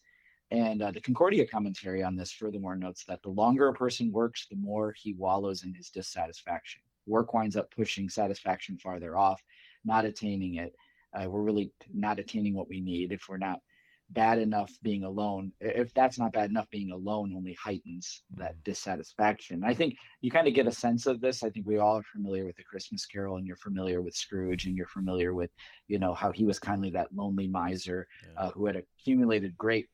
And 0.51 0.83
uh, 0.83 0.91
the 0.91 1.01
Concordia 1.01 1.47
commentary 1.47 2.03
on 2.03 2.15
this 2.15 2.31
furthermore 2.31 2.75
notes 2.75 3.05
that 3.05 3.23
the 3.23 3.29
longer 3.29 3.69
a 3.69 3.73
person 3.73 4.11
works, 4.11 4.45
the 4.51 4.55
more 4.55 4.93
he 4.95 5.13
wallows 5.13 5.63
in 5.63 5.73
his 5.73 5.89
dissatisfaction. 5.89 6.83
Work 7.07 7.33
winds 7.33 7.57
up 7.57 7.71
pushing 7.71 8.07
satisfaction 8.07 8.77
farther 8.77 9.17
off, 9.17 9.41
not 9.83 10.05
attaining 10.05 10.57
it. 10.57 10.75
Uh, 11.11 11.27
we're 11.27 11.41
really 11.41 11.71
not 11.91 12.19
attaining 12.19 12.53
what 12.53 12.69
we 12.69 12.81
need 12.81 13.11
if 13.11 13.23
we're 13.27 13.37
not 13.37 13.61
bad 14.09 14.39
enough 14.39 14.71
being 14.81 15.03
alone. 15.03 15.51
If 15.59 15.93
that's 15.93 16.17
not 16.17 16.33
bad 16.33 16.49
enough, 16.49 16.69
being 16.69 16.91
alone 16.91 17.33
only 17.35 17.53
heightens 17.53 18.23
that 18.35 18.55
mm. 18.55 18.63
dissatisfaction. 18.63 19.63
I 19.65 19.73
think 19.73 19.97
you 20.21 20.31
kind 20.31 20.47
of 20.47 20.53
get 20.53 20.67
a 20.67 20.71
sense 20.71 21.05
of 21.05 21.19
this. 21.19 21.43
I 21.43 21.49
think 21.49 21.67
we 21.67 21.77
all 21.77 21.97
are 21.97 22.03
familiar 22.03 22.45
with 22.45 22.55
the 22.55 22.63
Christmas 22.63 23.05
Carol, 23.05 23.37
and 23.37 23.45
you're 23.45 23.57
familiar 23.57 24.01
with 24.01 24.15
Scrooge, 24.15 24.65
and 24.65 24.75
you're 24.75 24.87
familiar 24.87 25.33
with, 25.33 25.51
you 25.87 25.99
know, 25.99 26.13
how 26.13 26.31
he 26.31 26.45
was 26.45 26.59
kindly 26.59 26.89
that 26.91 27.13
lonely 27.13 27.47
miser 27.47 28.07
yeah. 28.23 28.43
uh, 28.43 28.49
who 28.51 28.65
had 28.65 28.77
accumulated 28.77 29.57
great, 29.57 29.87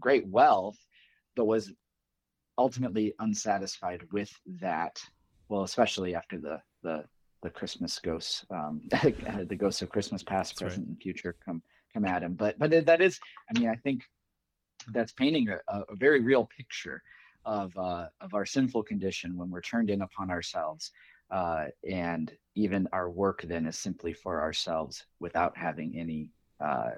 great 0.00 0.26
wealth, 0.26 0.78
but 1.36 1.46
was 1.46 1.72
ultimately 2.58 3.14
unsatisfied 3.20 4.02
with 4.12 4.32
that. 4.60 5.00
Well, 5.48 5.62
especially 5.62 6.14
after 6.14 6.38
the 6.38 6.60
the 6.82 7.04
the 7.42 7.50
Christmas 7.50 7.98
ghosts, 7.98 8.44
um, 8.50 8.82
the 8.90 9.56
ghosts 9.56 9.82
of 9.82 9.90
Christmas 9.90 10.22
past, 10.22 10.50
that's 10.50 10.62
present, 10.62 10.86
right. 10.86 10.88
and 10.88 11.02
future 11.02 11.36
come 11.44 11.62
come 11.92 12.04
at 12.04 12.22
him. 12.22 12.34
But 12.34 12.58
but 12.58 12.70
that 12.86 13.00
is, 13.00 13.18
I 13.48 13.58
mean, 13.58 13.68
I 13.68 13.76
think 13.76 14.02
that's 14.88 15.12
painting 15.12 15.48
a, 15.48 15.58
a 15.68 15.96
very 15.96 16.20
real 16.20 16.48
picture 16.56 17.02
of 17.44 17.76
uh, 17.76 18.06
of 18.20 18.34
our 18.34 18.46
sinful 18.46 18.82
condition 18.84 19.36
when 19.36 19.50
we're 19.50 19.60
turned 19.60 19.90
in 19.90 20.02
upon 20.02 20.30
ourselves, 20.30 20.90
uh, 21.30 21.66
and 21.88 22.32
even 22.54 22.88
our 22.92 23.10
work 23.10 23.42
then 23.42 23.66
is 23.66 23.78
simply 23.78 24.12
for 24.12 24.40
ourselves 24.40 25.04
without 25.20 25.56
having 25.56 25.98
any. 25.98 26.28
Uh, 26.60 26.90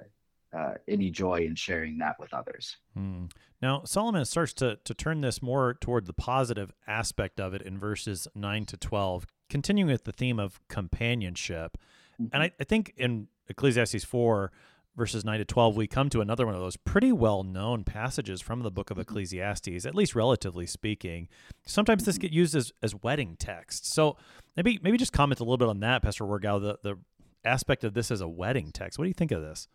uh, 0.55 0.75
any 0.87 1.09
joy 1.09 1.39
in 1.39 1.55
sharing 1.55 1.97
that 1.97 2.15
with 2.19 2.31
others. 2.31 2.77
Hmm. 2.95 3.25
Now, 3.59 3.83
Solomon 3.85 4.23
starts 4.25 4.53
to, 4.53 4.77
to 4.83 4.93
turn 4.93 5.21
this 5.21 5.41
more 5.41 5.73
toward 5.73 6.05
the 6.05 6.13
positive 6.13 6.71
aspect 6.85 7.39
of 7.39 7.53
it 7.53 7.61
in 7.61 7.79
verses 7.79 8.27
9 8.35 8.65
to 8.65 8.77
12, 8.77 9.25
continuing 9.49 9.91
with 9.91 10.03
the 10.03 10.11
theme 10.11 10.39
of 10.39 10.59
companionship. 10.67 11.77
Mm-hmm. 12.21 12.25
And 12.33 12.43
I, 12.43 12.51
I, 12.59 12.63
think 12.65 12.93
in 12.97 13.29
Ecclesiastes 13.47 14.03
4, 14.03 14.51
verses 14.95 15.25
9 15.25 15.39
to 15.39 15.45
12, 15.45 15.75
we 15.75 15.87
come 15.87 16.09
to 16.09 16.21
another 16.21 16.45
one 16.45 16.55
of 16.55 16.61
those 16.61 16.77
pretty 16.77 17.11
well 17.11 17.43
known 17.43 17.83
passages 17.83 18.41
from 18.41 18.61
the 18.61 18.71
book 18.71 18.91
of 18.91 18.95
mm-hmm. 18.95 19.01
Ecclesiastes, 19.01 19.85
at 19.85 19.95
least 19.95 20.15
relatively 20.15 20.65
speaking. 20.65 21.27
Sometimes 21.65 22.05
this 22.05 22.15
mm-hmm. 22.15 22.21
get 22.21 22.31
used 22.31 22.55
as, 22.55 22.71
as 22.81 22.95
wedding 22.95 23.35
text. 23.37 23.91
So 23.91 24.17
maybe 24.55 24.79
maybe 24.81 24.97
just 24.97 25.13
comment 25.13 25.39
a 25.39 25.43
little 25.43 25.57
bit 25.57 25.69
on 25.69 25.79
that, 25.81 26.03
Pastor 26.03 26.25
Wirgau, 26.25 26.61
the, 26.61 26.77
the 26.83 26.99
aspect 27.45 27.83
of 27.83 27.93
this 27.93 28.11
as 28.11 28.21
a 28.21 28.27
wedding 28.27 28.71
text. 28.71 28.97
What 28.97 29.05
do 29.05 29.09
you 29.09 29.13
think 29.13 29.31
of 29.31 29.41
this? 29.41 29.67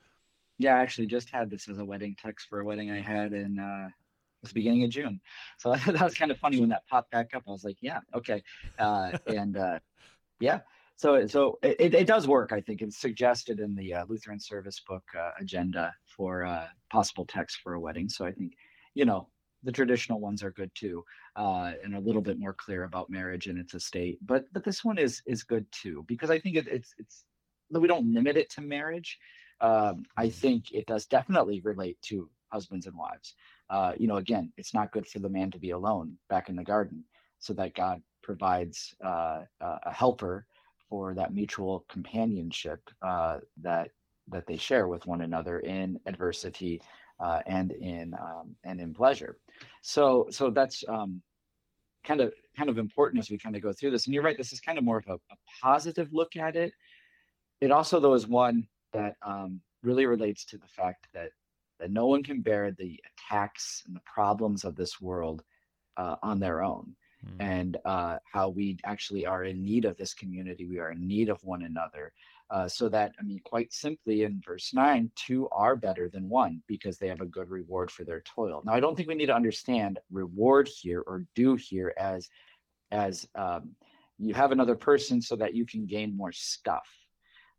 Yeah, 0.58 0.76
I 0.76 0.80
actually 0.80 1.06
just 1.06 1.30
had 1.30 1.50
this 1.50 1.68
as 1.68 1.78
a 1.78 1.84
wedding 1.84 2.16
text 2.20 2.48
for 2.48 2.60
a 2.60 2.64
wedding 2.64 2.90
I 2.90 3.00
had 3.00 3.32
in 3.32 3.58
uh, 3.58 3.88
the 4.42 4.54
beginning 4.54 4.84
of 4.84 4.90
June. 4.90 5.20
So 5.58 5.74
that 5.86 6.00
was 6.00 6.14
kind 6.14 6.30
of 6.30 6.38
funny 6.38 6.60
when 6.60 6.68
that 6.70 6.86
popped 6.88 7.10
back 7.10 7.34
up. 7.34 7.44
I 7.46 7.50
was 7.50 7.64
like, 7.64 7.76
yeah, 7.80 8.00
okay. 8.14 8.42
Uh, 8.78 9.12
and 9.26 9.56
uh, 9.56 9.78
yeah, 10.40 10.60
so 10.98 11.26
so 11.26 11.58
it, 11.62 11.94
it 11.94 12.06
does 12.06 12.26
work 12.28 12.52
i 12.52 12.60
think 12.60 12.82
it's 12.82 12.98
suggested 12.98 13.60
in 13.60 13.74
the 13.74 13.94
uh, 13.94 14.04
lutheran 14.08 14.40
service 14.40 14.80
book 14.86 15.04
uh, 15.18 15.30
agenda 15.40 15.94
for 16.04 16.44
uh, 16.44 16.66
possible 16.90 17.24
text 17.24 17.60
for 17.62 17.74
a 17.74 17.80
wedding. 17.80 18.08
So 18.08 18.26
i 18.26 18.32
think 18.32 18.52
you 18.94 19.04
know 19.04 19.28
the 19.62 19.72
traditional 19.72 20.20
ones 20.20 20.42
are 20.42 20.50
good 20.50 20.70
too 20.74 21.04
uh, 21.36 21.72
and 21.82 21.96
a 21.96 22.00
little 22.00 22.22
bit 22.22 22.38
more 22.38 22.52
clear 22.52 22.84
about 22.84 23.10
marriage 23.10 23.48
and 23.48 23.58
its 23.58 23.74
estate. 23.74 24.18
But 24.24 24.44
but 24.52 24.64
this 24.64 24.84
one 24.84 24.98
is 24.98 25.22
is 25.26 25.42
good 25.42 25.66
too 25.72 26.04
because 26.06 26.30
i 26.30 26.38
think 26.38 26.56
it, 26.56 26.66
it's 26.68 26.92
it's 26.98 27.24
we 27.70 27.88
don't 27.88 28.12
limit 28.12 28.36
it 28.36 28.50
to 28.50 28.60
marriage. 28.60 29.18
Um, 29.60 30.04
i 30.16 30.28
think 30.28 30.72
it 30.72 30.86
does 30.86 31.06
definitely 31.06 31.60
relate 31.60 31.98
to 32.02 32.28
husbands 32.52 32.86
and 32.86 32.96
wives. 32.96 33.34
Uh, 33.70 33.92
you 33.96 34.08
know 34.08 34.16
again 34.16 34.52
it's 34.56 34.74
not 34.74 34.92
good 34.92 35.06
for 35.06 35.20
the 35.20 35.28
man 35.28 35.50
to 35.52 35.58
be 35.58 35.70
alone 35.70 36.16
back 36.28 36.48
in 36.48 36.56
the 36.56 36.64
garden 36.64 37.04
so 37.38 37.52
that 37.52 37.74
god 37.74 38.02
provides 38.22 38.94
uh, 39.04 39.42
a 39.60 39.92
helper 39.92 40.46
for 40.88 41.14
that 41.14 41.34
mutual 41.34 41.84
companionship 41.88 42.80
uh, 43.02 43.38
that 43.62 43.90
that 44.28 44.46
they 44.46 44.56
share 44.56 44.88
with 44.88 45.06
one 45.06 45.22
another 45.22 45.60
in 45.60 45.98
adversity 46.06 46.80
uh, 47.20 47.40
and 47.46 47.72
in 47.72 48.14
um, 48.14 48.54
and 48.64 48.80
in 48.80 48.94
pleasure. 48.94 49.38
So 49.82 50.26
so 50.30 50.50
that's 50.50 50.84
um, 50.88 51.22
kind 52.04 52.20
of 52.20 52.32
kind 52.56 52.70
of 52.70 52.78
important 52.78 53.20
as 53.20 53.30
we 53.30 53.38
kind 53.38 53.56
of 53.56 53.62
go 53.62 53.72
through 53.72 53.90
this. 53.90 54.06
And 54.06 54.14
you're 54.14 54.22
right, 54.22 54.36
this 54.36 54.52
is 54.52 54.60
kind 54.60 54.78
of 54.78 54.84
more 54.84 54.98
of 54.98 55.08
a, 55.08 55.14
a 55.14 55.36
positive 55.62 56.08
look 56.12 56.36
at 56.36 56.56
it. 56.56 56.72
It 57.60 57.70
also 57.70 58.00
though 58.00 58.14
is 58.14 58.26
one 58.26 58.66
that 58.92 59.16
um, 59.22 59.60
really 59.82 60.06
relates 60.06 60.44
to 60.46 60.58
the 60.58 60.68
fact 60.68 61.08
that 61.14 61.30
that 61.80 61.90
no 61.90 62.06
one 62.06 62.24
can 62.24 62.40
bear 62.40 62.72
the 62.72 63.00
attacks 63.12 63.84
and 63.86 63.94
the 63.94 64.00
problems 64.04 64.64
of 64.64 64.74
this 64.74 65.00
world 65.00 65.42
uh, 65.96 66.16
on 66.22 66.40
their 66.40 66.62
own 66.62 66.94
mm. 67.26 67.36
and 67.40 67.76
uh, 67.84 68.18
how 68.30 68.48
we 68.48 68.78
actually 68.84 69.26
are 69.26 69.44
in 69.44 69.62
need 69.62 69.84
of 69.84 69.96
this 69.96 70.14
community. 70.14 70.66
We 70.66 70.78
are 70.78 70.92
in 70.92 71.06
need 71.06 71.28
of 71.28 71.42
one 71.44 71.62
another. 71.62 72.12
Uh, 72.50 72.66
so 72.66 72.88
that, 72.88 73.12
I 73.20 73.22
mean, 73.22 73.40
quite 73.44 73.72
simply 73.72 74.22
in 74.22 74.40
verse 74.44 74.72
9, 74.72 75.10
two 75.14 75.48
are 75.50 75.76
better 75.76 76.08
than 76.08 76.28
one 76.28 76.62
because 76.66 76.96
they 76.96 77.08
have 77.08 77.20
a 77.20 77.26
good 77.26 77.50
reward 77.50 77.90
for 77.90 78.04
their 78.04 78.22
toil. 78.22 78.62
Now, 78.64 78.72
I 78.72 78.80
don't 78.80 78.96
think 78.96 79.08
we 79.08 79.14
need 79.14 79.26
to 79.26 79.34
understand 79.34 79.98
reward 80.10 80.68
here 80.68 81.02
or 81.06 81.24
do 81.34 81.56
here 81.56 81.92
as, 81.98 82.28
as 82.90 83.28
um, 83.34 83.72
you 84.18 84.32
have 84.32 84.50
another 84.50 84.76
person 84.76 85.20
so 85.20 85.36
that 85.36 85.54
you 85.54 85.66
can 85.66 85.84
gain 85.84 86.16
more 86.16 86.32
stuff. 86.32 86.88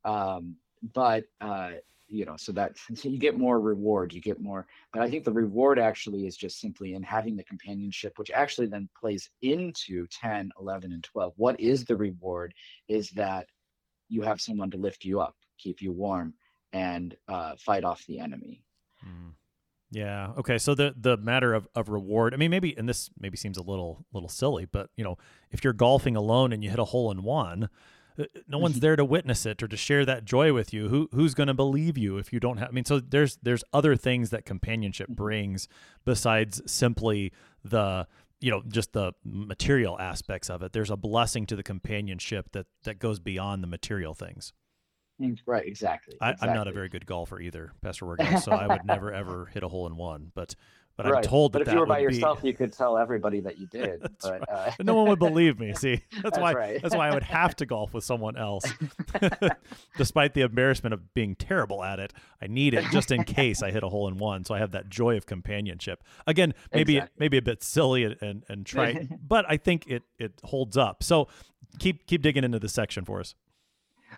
Um, 0.03 0.55
but 0.93 1.25
uh, 1.39 1.71
you 2.09 2.25
know 2.25 2.35
so 2.37 2.51
that 2.51 2.75
so 2.93 3.07
you 3.07 3.17
get 3.17 3.37
more 3.37 3.59
reward 3.59 4.11
you 4.11 4.19
get 4.19 4.41
more 4.41 4.65
but 4.91 5.01
i 5.01 5.09
think 5.09 5.23
the 5.23 5.31
reward 5.31 5.79
actually 5.79 6.25
is 6.25 6.35
just 6.35 6.59
simply 6.59 6.93
in 6.93 7.03
having 7.03 7.35
the 7.35 7.43
companionship 7.43 8.17
which 8.17 8.31
actually 8.31 8.67
then 8.67 8.89
plays 8.99 9.29
into 9.41 10.07
10 10.07 10.51
11 10.59 10.91
and 10.91 11.03
12 11.03 11.33
what 11.37 11.59
is 11.59 11.85
the 11.85 11.95
reward 11.95 12.53
is 12.87 13.09
that 13.11 13.47
you 14.09 14.21
have 14.21 14.41
someone 14.41 14.71
to 14.71 14.77
lift 14.77 15.05
you 15.05 15.19
up 15.19 15.35
keep 15.57 15.81
you 15.81 15.91
warm 15.91 16.33
and 16.73 17.15
uh, 17.27 17.55
fight 17.57 17.83
off 17.83 18.05
the 18.05 18.19
enemy 18.19 18.63
mm. 19.05 19.31
yeah 19.91 20.31
okay 20.37 20.57
so 20.57 20.73
the 20.73 20.93
the 20.99 21.17
matter 21.17 21.53
of, 21.53 21.67
of 21.75 21.89
reward 21.89 22.33
i 22.33 22.37
mean 22.37 22.51
maybe 22.51 22.75
and 22.77 22.89
this 22.89 23.09
maybe 23.19 23.37
seems 23.37 23.57
a 23.57 23.63
little 23.63 24.05
little 24.13 24.29
silly 24.29 24.65
but 24.65 24.89
you 24.95 25.03
know 25.03 25.17
if 25.51 25.63
you're 25.63 25.73
golfing 25.73 26.15
alone 26.15 26.51
and 26.53 26.63
you 26.63 26.69
hit 26.69 26.79
a 26.79 26.85
hole 26.85 27.11
in 27.11 27.23
one 27.23 27.69
no 28.47 28.57
one's 28.57 28.75
mm-hmm. 28.75 28.81
there 28.81 28.95
to 28.95 29.05
witness 29.05 29.45
it 29.45 29.61
or 29.61 29.67
to 29.67 29.77
share 29.77 30.05
that 30.05 30.25
joy 30.25 30.53
with 30.53 30.73
you 30.73 30.89
who 30.89 31.09
who's 31.13 31.33
going 31.33 31.47
to 31.47 31.53
believe 31.53 31.97
you 31.97 32.17
if 32.17 32.33
you 32.33 32.39
don't 32.39 32.57
have 32.57 32.69
i 32.69 32.71
mean 32.71 32.85
so 32.85 32.99
there's 32.99 33.37
there's 33.43 33.63
other 33.73 33.95
things 33.95 34.29
that 34.29 34.45
companionship 34.45 35.07
mm-hmm. 35.07 35.23
brings 35.23 35.67
besides 36.05 36.61
simply 36.65 37.31
the 37.63 38.07
you 38.39 38.51
know 38.51 38.61
just 38.67 38.93
the 38.93 39.13
material 39.23 39.99
aspects 39.99 40.49
of 40.49 40.61
it 40.61 40.73
there's 40.73 40.89
a 40.89 40.97
blessing 40.97 41.45
to 41.45 41.55
the 41.55 41.63
companionship 41.63 42.51
that 42.51 42.65
that 42.83 42.99
goes 42.99 43.19
beyond 43.19 43.63
the 43.63 43.67
material 43.67 44.13
things 44.13 44.53
mm, 45.21 45.37
right 45.45 45.65
exactly, 45.65 46.15
I, 46.21 46.31
exactly. 46.31 46.49
i'm 46.49 46.55
not 46.55 46.67
a 46.67 46.71
very 46.71 46.89
good 46.89 47.05
golfer 47.05 47.39
either 47.39 47.73
pastor 47.81 48.05
Wirgau, 48.05 48.41
so 48.41 48.51
i 48.51 48.67
would 48.67 48.85
never 48.85 49.13
ever 49.13 49.45
hit 49.47 49.63
a 49.63 49.67
hole 49.67 49.87
in 49.87 49.95
one 49.97 50.31
but 50.33 50.55
but 51.03 51.13
right. 51.13 51.23
I'm 51.23 51.29
told 51.29 51.53
that. 51.53 51.59
But 51.59 51.67
if 51.69 51.73
you 51.73 51.79
were 51.79 51.85
by 51.85 51.99
yourself, 51.99 52.41
be... 52.41 52.49
you 52.49 52.53
could 52.53 52.73
tell 52.73 52.97
everybody 52.97 53.39
that 53.39 53.57
you 53.57 53.67
did. 53.67 54.01
but 54.21 54.41
right. 54.41 54.43
uh... 54.49 54.71
no 54.83 54.95
one 54.95 55.07
would 55.07 55.19
believe 55.19 55.57
me. 55.57 55.73
See, 55.75 56.01
that's, 56.11 56.23
that's 56.23 56.37
why. 56.37 56.53
Right. 56.53 56.81
that's 56.81 56.93
why 56.93 57.07
I 57.07 57.13
would 57.13 57.23
have 57.23 57.55
to 57.57 57.65
golf 57.69 57.93
with 57.93 58.03
someone 58.03 58.35
else, 58.35 58.65
despite 59.95 60.33
the 60.33 60.41
embarrassment 60.41 60.93
of 60.93 61.13
being 61.13 61.35
terrible 61.35 61.85
at 61.85 61.99
it. 61.99 62.11
I 62.41 62.47
need 62.47 62.73
it 62.73 62.83
just 62.91 63.11
in 63.11 63.23
case 63.23 63.63
I 63.63 63.71
hit 63.71 63.81
a 63.81 63.87
hole 63.87 64.09
in 64.09 64.17
one, 64.17 64.43
so 64.43 64.53
I 64.53 64.59
have 64.59 64.71
that 64.71 64.89
joy 64.89 65.15
of 65.15 65.25
companionship. 65.25 66.03
Again, 66.27 66.53
maybe 66.73 66.97
exactly. 66.97 67.15
maybe 67.17 67.37
a 67.37 67.41
bit 67.41 67.63
silly 67.63 68.03
and 68.03 68.17
and, 68.21 68.43
and 68.49 68.65
trite, 68.65 69.07
but 69.25 69.45
I 69.47 69.55
think 69.55 69.87
it 69.87 70.03
it 70.17 70.33
holds 70.43 70.75
up. 70.75 71.01
So 71.01 71.29
keep 71.77 72.07
keep 72.07 72.21
digging 72.21 72.43
into 72.43 72.59
this 72.59 72.73
section 72.73 73.05
for 73.05 73.21
us 73.21 73.35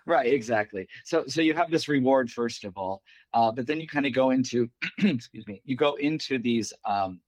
right 0.06 0.32
exactly. 0.32 0.86
So 1.04 1.24
so 1.26 1.40
you 1.40 1.54
have 1.54 1.70
this 1.70 1.88
reward 1.88 2.30
first 2.30 2.64
of 2.64 2.76
all 2.76 3.02
uh, 3.34 3.52
but 3.52 3.66
then 3.66 3.80
you 3.80 3.86
kind 3.86 4.06
of 4.06 4.12
go 4.12 4.30
into 4.30 4.68
excuse 4.98 5.46
me 5.46 5.60
you 5.64 5.76
go 5.76 5.94
into 5.94 6.38
these 6.38 6.72
um, 6.84 7.20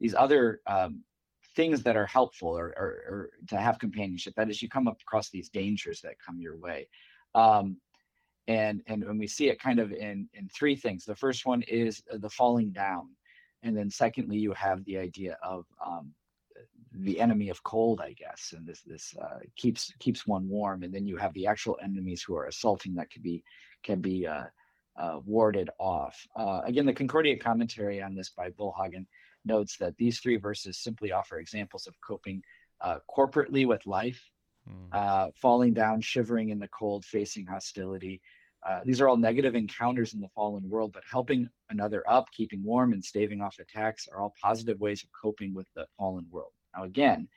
these 0.00 0.14
other 0.14 0.60
um, 0.66 1.02
things 1.56 1.82
that 1.82 1.96
are 1.96 2.06
helpful 2.06 2.56
or, 2.56 2.68
or, 2.76 2.86
or, 3.08 3.30
to 3.48 3.56
have 3.56 3.80
companionship. 3.80 4.32
That 4.36 4.48
is 4.48 4.62
you 4.62 4.68
come 4.68 4.86
across 4.86 5.28
these 5.30 5.48
dangers 5.48 6.00
that 6.02 6.14
come 6.24 6.40
your 6.40 6.56
way 6.56 6.88
um, 7.34 7.78
and 8.46 8.82
and 8.86 9.04
when 9.04 9.18
we 9.18 9.26
see 9.26 9.48
it 9.48 9.60
kind 9.60 9.78
of 9.78 9.92
in 9.92 10.28
in 10.34 10.48
three 10.48 10.76
things. 10.76 11.04
The 11.04 11.16
first 11.16 11.46
one 11.46 11.62
is 11.62 12.02
the 12.10 12.30
falling 12.30 12.70
down 12.70 13.08
and 13.62 13.76
then 13.76 13.90
secondly 13.90 14.38
you 14.38 14.52
have 14.52 14.84
the 14.84 14.98
idea 14.98 15.36
of 15.42 15.64
um, 15.84 16.12
the 17.00 17.20
enemy 17.20 17.48
of 17.48 17.62
cold, 17.62 18.00
I 18.00 18.12
guess, 18.12 18.54
and 18.56 18.66
this 18.66 18.82
this 18.82 19.14
uh, 19.20 19.38
keeps 19.56 19.92
keeps 19.98 20.26
one 20.26 20.48
warm. 20.48 20.82
And 20.82 20.92
then 20.92 21.06
you 21.06 21.16
have 21.16 21.32
the 21.34 21.46
actual 21.46 21.78
enemies 21.82 22.22
who 22.22 22.36
are 22.36 22.46
assaulting 22.46 22.94
that 22.94 23.10
can 23.10 23.22
be 23.22 23.44
can 23.84 24.00
be 24.00 24.26
uh, 24.26 24.44
uh, 24.96 25.20
warded 25.24 25.70
off. 25.78 26.26
Uh, 26.36 26.62
again, 26.64 26.86
the 26.86 26.92
Concordia 26.92 27.36
commentary 27.36 28.02
on 28.02 28.14
this 28.14 28.30
by 28.30 28.50
Bollhagen 28.50 29.06
notes 29.44 29.76
that 29.78 29.96
these 29.96 30.18
three 30.18 30.36
verses 30.36 30.78
simply 30.78 31.12
offer 31.12 31.38
examples 31.38 31.86
of 31.86 31.94
coping 32.00 32.42
uh, 32.80 32.98
corporately 33.08 33.66
with 33.66 33.86
life, 33.86 34.20
mm. 34.68 35.32
falling 35.36 35.72
down, 35.72 36.00
shivering 36.00 36.50
in 36.50 36.58
the 36.58 36.68
cold, 36.68 37.04
facing 37.04 37.46
hostility. 37.46 38.20
these 38.84 39.00
are 39.00 39.08
all 39.08 39.16
negative 39.16 39.54
encounters 39.54 40.14
in 40.14 40.20
the 40.20 40.28
fallen 40.34 40.68
world, 40.68 40.92
but 40.92 41.04
helping 41.08 41.48
another 41.70 42.02
up, 42.08 42.26
keeping 42.32 42.62
warm, 42.64 42.92
and 42.92 43.04
staving 43.04 43.40
off 43.40 43.56
attacks 43.60 44.08
are 44.08 44.20
all 44.20 44.34
positive 44.42 44.80
ways 44.80 45.04
of 45.04 45.08
coping 45.22 45.54
with 45.54 45.68
the 45.74 45.86
fallen 45.96 46.26
world. 46.30 46.52
Now, 46.76 46.84
again, 46.84 47.28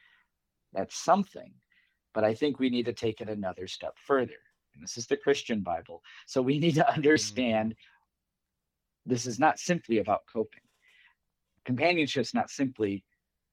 that's 0.73 0.95
something, 1.03 1.53
but 2.13 2.23
I 2.23 2.33
think 2.33 2.59
we 2.59 2.69
need 2.69 2.85
to 2.85 2.93
take 2.93 3.21
it 3.21 3.29
another 3.29 3.67
step 3.67 3.97
further. 4.05 4.39
And 4.73 4.83
this 4.83 4.97
is 4.97 5.07
the 5.07 5.17
Christian 5.17 5.61
Bible. 5.61 6.01
So 6.27 6.41
we 6.41 6.59
need 6.59 6.75
to 6.75 6.93
understand 6.93 7.75
this 9.05 9.25
is 9.25 9.39
not 9.39 9.59
simply 9.59 9.97
about 9.97 10.21
coping. 10.31 10.61
Companionship's 11.65 12.33
not 12.33 12.49
simply, 12.49 13.03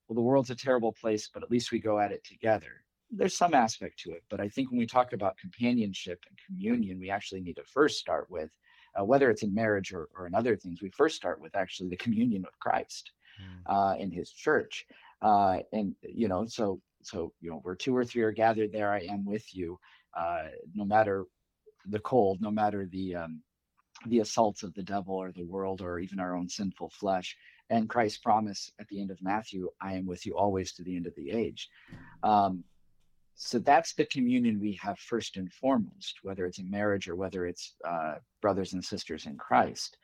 well, 0.09 0.15
the 0.15 0.21
world's 0.21 0.51
a 0.51 0.55
terrible 0.55 0.93
place, 0.93 1.31
but 1.33 1.43
at 1.43 1.51
least 1.51 1.73
we 1.73 1.79
go 1.79 1.99
at 1.99 2.13
it 2.13 2.25
together. 2.25 2.85
There's 3.11 3.37
some 3.37 3.55
aspect 3.55 3.99
to 4.01 4.13
it, 4.13 4.23
but 4.29 4.41
I 4.41 4.49
think 4.49 4.71
when 4.71 4.79
we 4.79 4.87
talk 4.87 5.13
about 5.13 5.39
companionship 5.39 6.23
and 6.29 6.39
communion, 6.47 6.99
we 6.99 7.11
actually 7.11 7.41
need 7.41 7.57
to 7.57 7.65
first 7.65 7.99
start 7.99 8.31
with, 8.31 8.51
uh, 8.99 9.05
whether 9.05 9.31
it's 9.31 9.43
in 9.43 9.55
marriage 9.55 9.93
or, 9.93 10.09
or 10.17 10.27
in 10.27 10.35
other 10.35 10.57
things, 10.57 10.83
we 10.83 10.91
first 10.91 11.17
start 11.17 11.41
with 11.41 11.57
actually 11.57 11.89
the 11.89 11.97
communion 11.97 12.45
of 12.47 12.59
Christ 12.59 13.11
mm. 13.41 13.63
uh, 13.67 13.97
in 13.99 14.11
His 14.11 14.31
church, 14.31 14.87
uh, 15.23 15.59
and 15.73 15.95
you 16.03 16.29
know, 16.29 16.47
so 16.47 16.81
so 17.03 17.33
you 17.41 17.51
know, 17.51 17.61
where 17.63 17.75
two 17.75 17.97
or 17.97 18.05
three 18.05 18.23
are 18.23 18.33
gathered, 18.33 18.73
there 18.73 18.93
I 18.93 19.01
am 19.01 19.25
with 19.25 19.55
you. 19.55 19.79
Uh, 20.17 20.45
no 20.75 20.85
matter 20.85 21.25
the 21.87 22.01
cold, 22.01 22.41
no 22.41 22.51
matter 22.51 22.87
the 22.87 23.15
um, 23.15 23.43
the 24.07 24.21
assaults 24.21 24.63
of 24.63 24.75
the 24.75 24.83
devil 24.83 25.15
or 25.15 25.33
the 25.33 25.45
world 25.45 25.81
or 25.81 25.99
even 25.99 26.21
our 26.21 26.37
own 26.37 26.49
sinful 26.49 26.91
flesh. 26.91 27.37
And 27.71 27.89
Christ's 27.89 28.19
promise 28.19 28.71
at 28.81 28.89
the 28.89 29.01
end 29.01 29.11
of 29.11 29.21
Matthew, 29.21 29.69
I 29.83 29.95
am 29.95 30.07
with 30.07 30.25
you 30.25 30.37
always 30.37 30.73
to 30.75 30.83
the 30.83 30.97
end 30.97 31.07
of 31.07 31.15
the 31.17 31.31
age. 31.31 31.69
Um, 32.23 32.65
so 33.35 33.59
that's 33.59 33.95
the 33.95 34.07
communion 34.07 34.59
we 34.61 34.79
have 34.83 34.99
first 34.99 35.37
and 35.37 35.53
foremost, 35.53 36.19
whether 36.23 36.45
it's 36.45 36.59
in 36.59 36.71
marriage 36.71 37.09
or 37.09 37.15
whether 37.15 37.47
it's 37.47 37.75
uh, 37.87 38.15
brothers 38.41 38.73
and 38.73 38.85
sisters 38.85 39.27
in 39.27 39.37
Christ, 39.37 39.97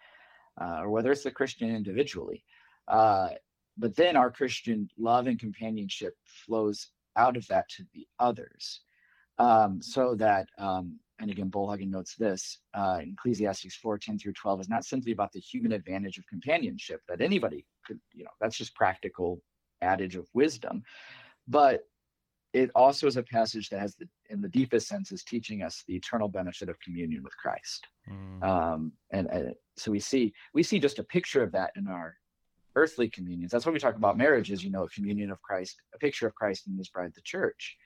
uh, 0.61 0.81
or 0.83 0.91
whether 0.91 1.11
it's 1.11 1.25
the 1.25 1.31
Christian 1.31 1.75
individually. 1.75 2.45
Uh, 2.87 3.31
but 3.77 3.97
then 3.97 4.17
our 4.17 4.31
Christian 4.31 4.89
love 4.99 5.27
and 5.27 5.39
companionship 5.39 6.15
flows 6.25 6.89
out 7.17 7.37
of 7.37 7.47
that 7.49 7.69
to 7.71 7.85
the 7.93 8.07
others, 8.19 8.81
um, 9.39 9.81
so 9.83 10.15
that 10.15 10.49
um, 10.59 10.99
and 11.21 11.31
again, 11.31 11.51
Bollhagen 11.51 11.91
notes 11.91 12.17
this 12.17 12.59
uh, 12.75 13.01
Ecclesiastes 13.01 13.77
4 13.77 13.99
10 13.99 14.19
through 14.19 14.33
12 14.33 14.63
is 14.63 14.69
not 14.69 14.85
simply 14.85 15.13
about 15.13 15.33
the 15.33 15.41
human 15.41 15.73
advantage 15.73 16.19
of 16.19 16.27
companionship 16.27 17.01
that 17.09 17.21
anybody 17.21 17.65
could, 17.87 18.01
you 18.13 18.25
know, 18.25 18.31
that's 18.41 18.57
just 18.57 18.75
practical 18.75 19.41
adage 19.81 20.17
of 20.17 20.27
wisdom. 20.35 20.83
But 21.47 21.83
it 22.53 22.71
also 22.75 23.07
is 23.07 23.17
a 23.17 23.23
passage 23.23 23.69
that 23.71 23.81
has, 23.81 23.97
the, 23.97 24.09
in 24.31 24.41
the 24.41 24.49
deepest 24.49 24.89
sense, 24.89 25.13
is 25.13 25.25
teaching 25.25 25.63
us 25.63 25.83
the 25.87 25.97
eternal 25.97 26.29
benefit 26.29 26.69
of 26.69 26.79
communion 26.81 27.23
with 27.23 27.37
Christ. 27.37 27.87
Mm. 28.11 28.43
Um, 28.45 28.93
and 29.13 29.29
uh, 29.31 29.53
so 29.77 29.91
we 29.91 30.01
see 30.01 30.33
we 30.53 30.63
see 30.63 30.79
just 30.79 30.99
a 30.99 31.05
picture 31.05 31.43
of 31.43 31.53
that 31.53 31.73
in 31.77 31.89
our 31.89 32.17
earthly 32.77 33.09
communions. 33.09 33.53
That's 33.53 33.67
why 33.67 33.73
we 33.73 33.79
talk 33.79 33.97
about 33.97 34.19
marriage, 34.19 34.51
is 34.51 34.65
you 34.65 34.71
know, 34.71 34.85
a 34.85 34.89
communion 34.89 35.31
of 35.31 35.41
Christ, 35.43 35.77
a 35.95 35.99
picture 35.99 36.27
of 36.27 36.35
Christ 36.35 36.67
and 36.67 36.79
His 36.79 36.89
bride, 36.89 37.13
the 37.15 37.21
church. 37.23 37.77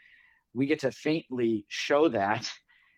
We 0.55 0.67
get 0.67 0.81
to 0.81 0.91
faintly 0.91 1.67
show 1.69 2.09
that 2.09 2.51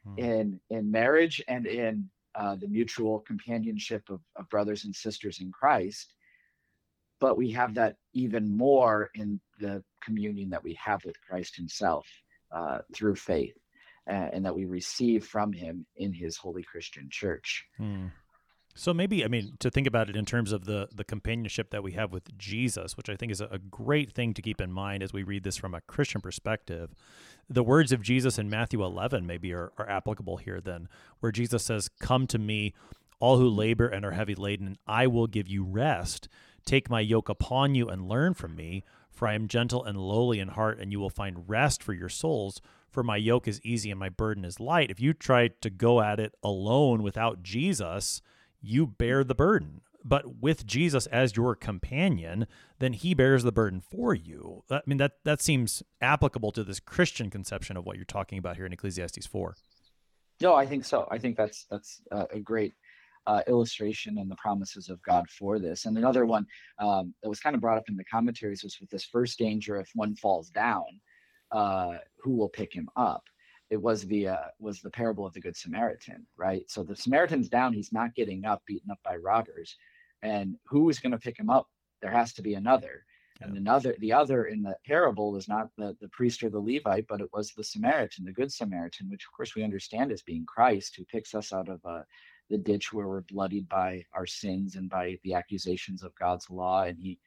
mm. 0.07 0.19
in 0.19 0.61
in 0.71 0.91
marriage 0.91 1.43
and 1.49 1.67
in 1.67 2.09
uh, 2.35 2.57
the 2.57 2.69
mutual 2.69 3.21
companionship 3.21 4.09
of, 4.09 4.21
of 4.37 4.49
brothers 4.49 4.85
and 4.85 4.95
sisters 4.95 5.41
in 5.41 5.51
Christ. 5.51 6.15
But 7.19 7.37
we 7.37 7.51
have 7.51 7.75
that 7.75 7.97
even 8.15 8.57
more 8.57 9.11
in 9.15 9.41
the 9.59 9.83
communion 10.03 10.51
that 10.51 10.65
we 10.65 10.75
have 10.75 11.05
with 11.05 11.17
Christ 11.21 11.57
Himself 11.57 12.07
uh, 12.51 12.79
through 12.95 13.17
faith, 13.17 13.57
uh, 14.09 14.29
and 14.33 14.45
that 14.45 14.55
we 14.55 14.65
receive 14.65 15.27
from 15.27 15.53
Him 15.53 15.87
in 15.97 16.13
His 16.13 16.37
holy 16.37 16.63
Christian 16.63 17.09
Church. 17.11 17.67
Mm. 17.79 18.11
So 18.75 18.95
maybe 18.95 19.25
I 19.25 19.29
mean 19.29 19.57
to 19.59 19.71
think 19.71 19.87
about 19.87 20.09
it 20.09 20.17
in 20.17 20.25
terms 20.25 20.53
of 20.53 20.65
the 20.65 20.89
the 20.95 21.05
companionship 21.05 21.71
that 21.71 21.83
we 21.83 21.93
have 21.93 22.13
with 22.13 22.37
Jesus, 22.39 22.97
which 22.97 23.09
I 23.09 23.17
think 23.17 23.33
is 23.33 23.41
a, 23.41 23.59
great 23.71 24.13
thing 24.13 24.33
to 24.35 24.43
keep 24.43 24.61
in 24.61 24.73
mind 24.73 25.03
as 25.03 25.13
we 25.13 25.23
read 25.23 25.43
this 25.43 25.57
from 25.57 25.75
a 25.75 25.81
Christian 25.83 26.21
perspective. 26.21 26.95
The 27.49 27.63
words 27.65 27.93
of 27.93 28.03
Jesus 28.03 28.39
in 28.39 28.49
Matthew 28.49 28.83
11 28.83 29.27
maybe 29.27 29.53
are, 29.53 29.73
are 29.77 29.89
applicable 29.89 30.37
here 30.37 30.61
then, 30.61 30.89
where 31.19 31.33
Jesus 31.33 31.65
says, 31.65 31.89
"Come 31.89 32.27
to 32.29 32.39
me, 32.39 32.73
all 33.19 33.39
who 33.39 33.49
labor 33.49 33.89
and 33.89 34.05
are 34.05 34.13
heavy 34.13 34.35
laden, 34.35 34.67
and 34.67 34.79
I 34.87 35.07
will 35.09 35.27
give 35.27 35.49
you 35.49 35.65
rest. 35.65 36.29
Take 36.65 36.89
my 36.89 37.01
yoke 37.01 37.29
upon 37.29 37.75
you 37.75 37.89
and 37.89 38.09
learn 38.09 38.35
from 38.35 38.55
me, 38.55 38.85
for 39.11 39.27
I 39.27 39.35
am 39.35 39.49
gentle 39.49 39.85
and 39.85 39.99
lowly 39.99 40.39
in 40.39 40.49
heart, 40.49 40.79
and 40.79 40.93
you 40.93 41.01
will 41.01 41.11
find 41.11 41.49
rest 41.49 41.83
for 41.83 41.93
your 41.93 42.09
souls." 42.09 42.61
For 42.91 43.05
my 43.05 43.17
yoke 43.17 43.47
is 43.47 43.61
easy 43.63 43.93
and 43.93 44.01
my 44.01 44.09
burden 44.09 44.45
is 44.45 44.59
light. 44.59 44.91
If 44.91 44.99
you 44.99 45.13
try 45.13 45.47
to 45.61 45.71
go 45.71 46.01
at 46.01 46.19
it 46.19 46.35
alone 46.43 47.05
without 47.05 47.41
Jesus, 47.41 48.21
you 48.61 48.87
bear 48.87 49.25
the 49.25 49.35
burden. 49.35 49.83
But 50.03 50.41
with 50.41 50.67
Jesus 50.67 51.07
as 51.07 51.37
your 51.37 51.55
companion, 51.55 52.47
then 52.79 52.95
he 52.95 53.13
bears 53.13 53.43
the 53.43 53.53
burden 53.53 53.81
for 53.81 54.15
you. 54.15 54.65
I 54.71 54.81
mean 54.87 54.99
that 54.99 55.13
that 55.25 55.43
seems 55.43 55.83
applicable 56.01 56.53
to 56.53 56.65
this 56.65 56.81
Christian 56.81 57.29
conception 57.29 57.77
of 57.77 57.85
what 57.85 57.97
you're 57.97 58.05
talking 58.07 58.39
about 58.39 58.57
here 58.57 58.65
in 58.65 58.73
Ecclesiastes 58.73 59.27
4. 59.27 59.57
No, 60.41 60.55
I 60.55 60.65
think 60.65 60.85
so. 60.85 61.07
I 61.11 61.19
think 61.19 61.37
that's 61.37 61.67
that's 61.71 62.01
uh, 62.11 62.25
a 62.31 62.41
great 62.41 62.73
uh, 63.27 63.43
illustration 63.47 64.19
and 64.19 64.31
the 64.31 64.37
promises 64.37 64.89
of 64.89 65.03
God 65.03 65.29
for 65.29 65.59
this. 65.59 65.85
And 65.85 65.97
another 65.99 66.25
one 66.25 66.47
um, 66.79 67.15
that 67.23 67.29
was 67.29 67.41
kind 67.41 67.55
of 67.55 67.61
brought 67.61 67.77
up 67.77 67.89
in 67.89 67.97
the 67.97 68.05
commentaries 68.05 68.63
was 68.63 68.79
with 68.81 68.91
this 68.91 69.05
first 69.05 69.39
danger: 69.39 69.79
if 69.79 69.91
one 69.95 70.17
falls 70.17 70.49
down, 70.49 70.87
uh, 71.53 71.99
who 72.23 72.37
will 72.37 72.49
pick 72.49 72.73
him 72.73 72.89
up? 72.97 73.25
It 73.71 73.81
was 73.81 74.03
the 74.03 74.29
uh, 74.29 74.49
was 74.59 74.81
the 74.81 74.91
parable 74.91 75.25
of 75.25 75.33
the 75.33 75.41
good 75.41 75.57
Samaritan, 75.57 76.27
right? 76.37 76.69
So 76.69 76.83
the 76.83 76.97
Samaritan's 76.97 77.49
down; 77.49 77.73
he's 77.73 77.93
not 77.93 78.15
getting 78.15 78.45
up, 78.45 78.63
beaten 78.67 78.91
up 78.91 78.99
by 79.05 79.17
robbers, 79.17 79.77
and 80.23 80.57
who 80.67 80.89
is 80.91 80.99
going 80.99 81.13
to 81.13 81.19
pick 81.19 81.39
him 81.39 81.49
up? 81.49 81.69
There 82.03 82.11
has 82.11 82.33
to 82.35 82.43
be 82.43 82.55
another, 82.55 83.05
yeah. 83.41 83.47
and 83.47 83.57
another. 83.57 83.95
The 84.01 84.13
other 84.13 84.47
in 84.47 84.63
the 84.63 84.77
parable 84.85 85.33
was 85.33 85.49
not 85.49 85.69
the 85.79 85.97
the 86.01 86.09
priest 86.09 86.43
or 86.43 86.51
the 86.51 86.59
Levite, 86.59 87.07
but 87.09 87.21
it 87.21 87.31
was 87.33 87.53
the 87.53 87.65
Samaritan, 87.65 88.25
the 88.25 88.33
good 88.33 88.53
Samaritan, 88.53 89.09
which 89.09 89.25
of 89.25 89.37
course 89.37 89.55
we 89.55 89.63
understand 89.63 90.11
as 90.11 90.23
being 90.23 90.45
Christ, 90.47 90.97
who 90.97 91.05
picks 91.05 91.35
us 91.35 91.53
out 91.53 91.69
of 91.69 91.81
uh, 91.85 92.03
the 92.51 92.59
ditch 92.59 92.93
where 92.93 93.07
we're 93.07 93.23
bloodied 93.23 93.69
by 93.69 94.05
our 94.13 94.27
sins 94.27 94.75
and 94.75 94.91
by 94.91 95.17
the 95.23 95.35
accusations 95.35 96.03
of 96.03 96.15
God's 96.17 96.51
law, 96.51 96.83
and 96.83 96.99
he 96.99 97.21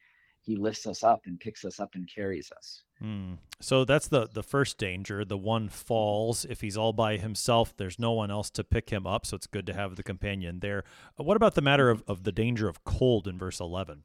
he 0.44 0.56
lifts 0.56 0.86
us 0.86 1.02
up 1.02 1.22
and 1.24 1.40
picks 1.40 1.64
us 1.64 1.80
up 1.80 1.94
and 1.94 2.08
carries 2.12 2.52
us. 2.52 2.82
Mm. 3.02 3.38
So 3.60 3.84
that's 3.84 4.08
the 4.08 4.28
the 4.32 4.42
first 4.42 4.78
danger. 4.78 5.24
The 5.24 5.38
one 5.38 5.68
falls 5.68 6.44
if 6.44 6.60
he's 6.60 6.76
all 6.76 6.92
by 6.92 7.16
himself. 7.16 7.74
There's 7.76 7.98
no 7.98 8.12
one 8.12 8.30
else 8.30 8.50
to 8.50 8.64
pick 8.64 8.90
him 8.90 9.06
up. 9.06 9.26
So 9.26 9.36
it's 9.36 9.46
good 9.46 9.66
to 9.66 9.74
have 9.74 9.96
the 9.96 10.02
companion 10.02 10.60
there. 10.60 10.84
Uh, 11.18 11.24
what 11.24 11.36
about 11.36 11.54
the 11.54 11.62
matter 11.62 11.90
of, 11.90 12.02
of 12.06 12.24
the 12.24 12.32
danger 12.32 12.68
of 12.68 12.84
cold 12.84 13.26
in 13.26 13.38
verse 13.38 13.58
eleven? 13.58 14.04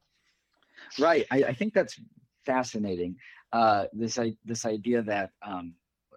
Right. 0.98 1.26
I, 1.30 1.44
I 1.44 1.52
think 1.52 1.74
that's 1.74 2.00
fascinating. 2.46 3.16
Uh, 3.52 3.84
this 3.92 4.18
I, 4.18 4.34
this 4.44 4.64
idea 4.64 5.02
that 5.02 5.30
um, 5.42 5.74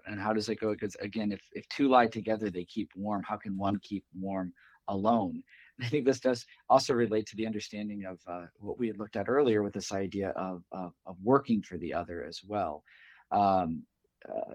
and 0.07 0.19
how 0.19 0.33
does 0.33 0.49
it 0.49 0.59
go? 0.59 0.71
Because 0.71 0.95
again, 1.01 1.31
if 1.31 1.41
if 1.51 1.67
two 1.69 1.89
lie 1.89 2.07
together, 2.07 2.49
they 2.49 2.65
keep 2.65 2.89
warm. 2.95 3.23
How 3.23 3.37
can 3.37 3.57
one 3.57 3.77
keep 3.83 4.05
warm 4.19 4.53
alone? 4.87 5.43
I 5.81 5.87
think 5.89 6.05
this 6.05 6.19
does 6.19 6.45
also 6.69 6.93
relate 6.93 7.25
to 7.27 7.35
the 7.35 7.47
understanding 7.47 8.05
of 8.05 8.19
uh, 8.27 8.45
what 8.59 8.77
we 8.77 8.87
had 8.87 8.99
looked 8.99 9.15
at 9.15 9.29
earlier 9.29 9.63
with 9.63 9.73
this 9.73 9.91
idea 9.91 10.29
of, 10.29 10.63
of, 10.71 10.93
of 11.05 11.17
working 11.23 11.61
for 11.61 11.77
the 11.77 11.93
other 11.93 12.23
as 12.23 12.41
well. 12.45 12.83
Um, 13.31 13.83
uh, 14.27 14.53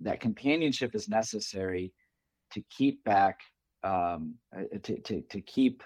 that 0.00 0.20
companionship 0.20 0.94
is 0.94 1.08
necessary 1.08 1.92
to 2.52 2.62
keep 2.70 3.02
back, 3.04 3.40
um, 3.84 4.34
uh, 4.56 4.62
to, 4.82 4.98
to, 5.00 5.22
to 5.22 5.40
keep 5.40 5.82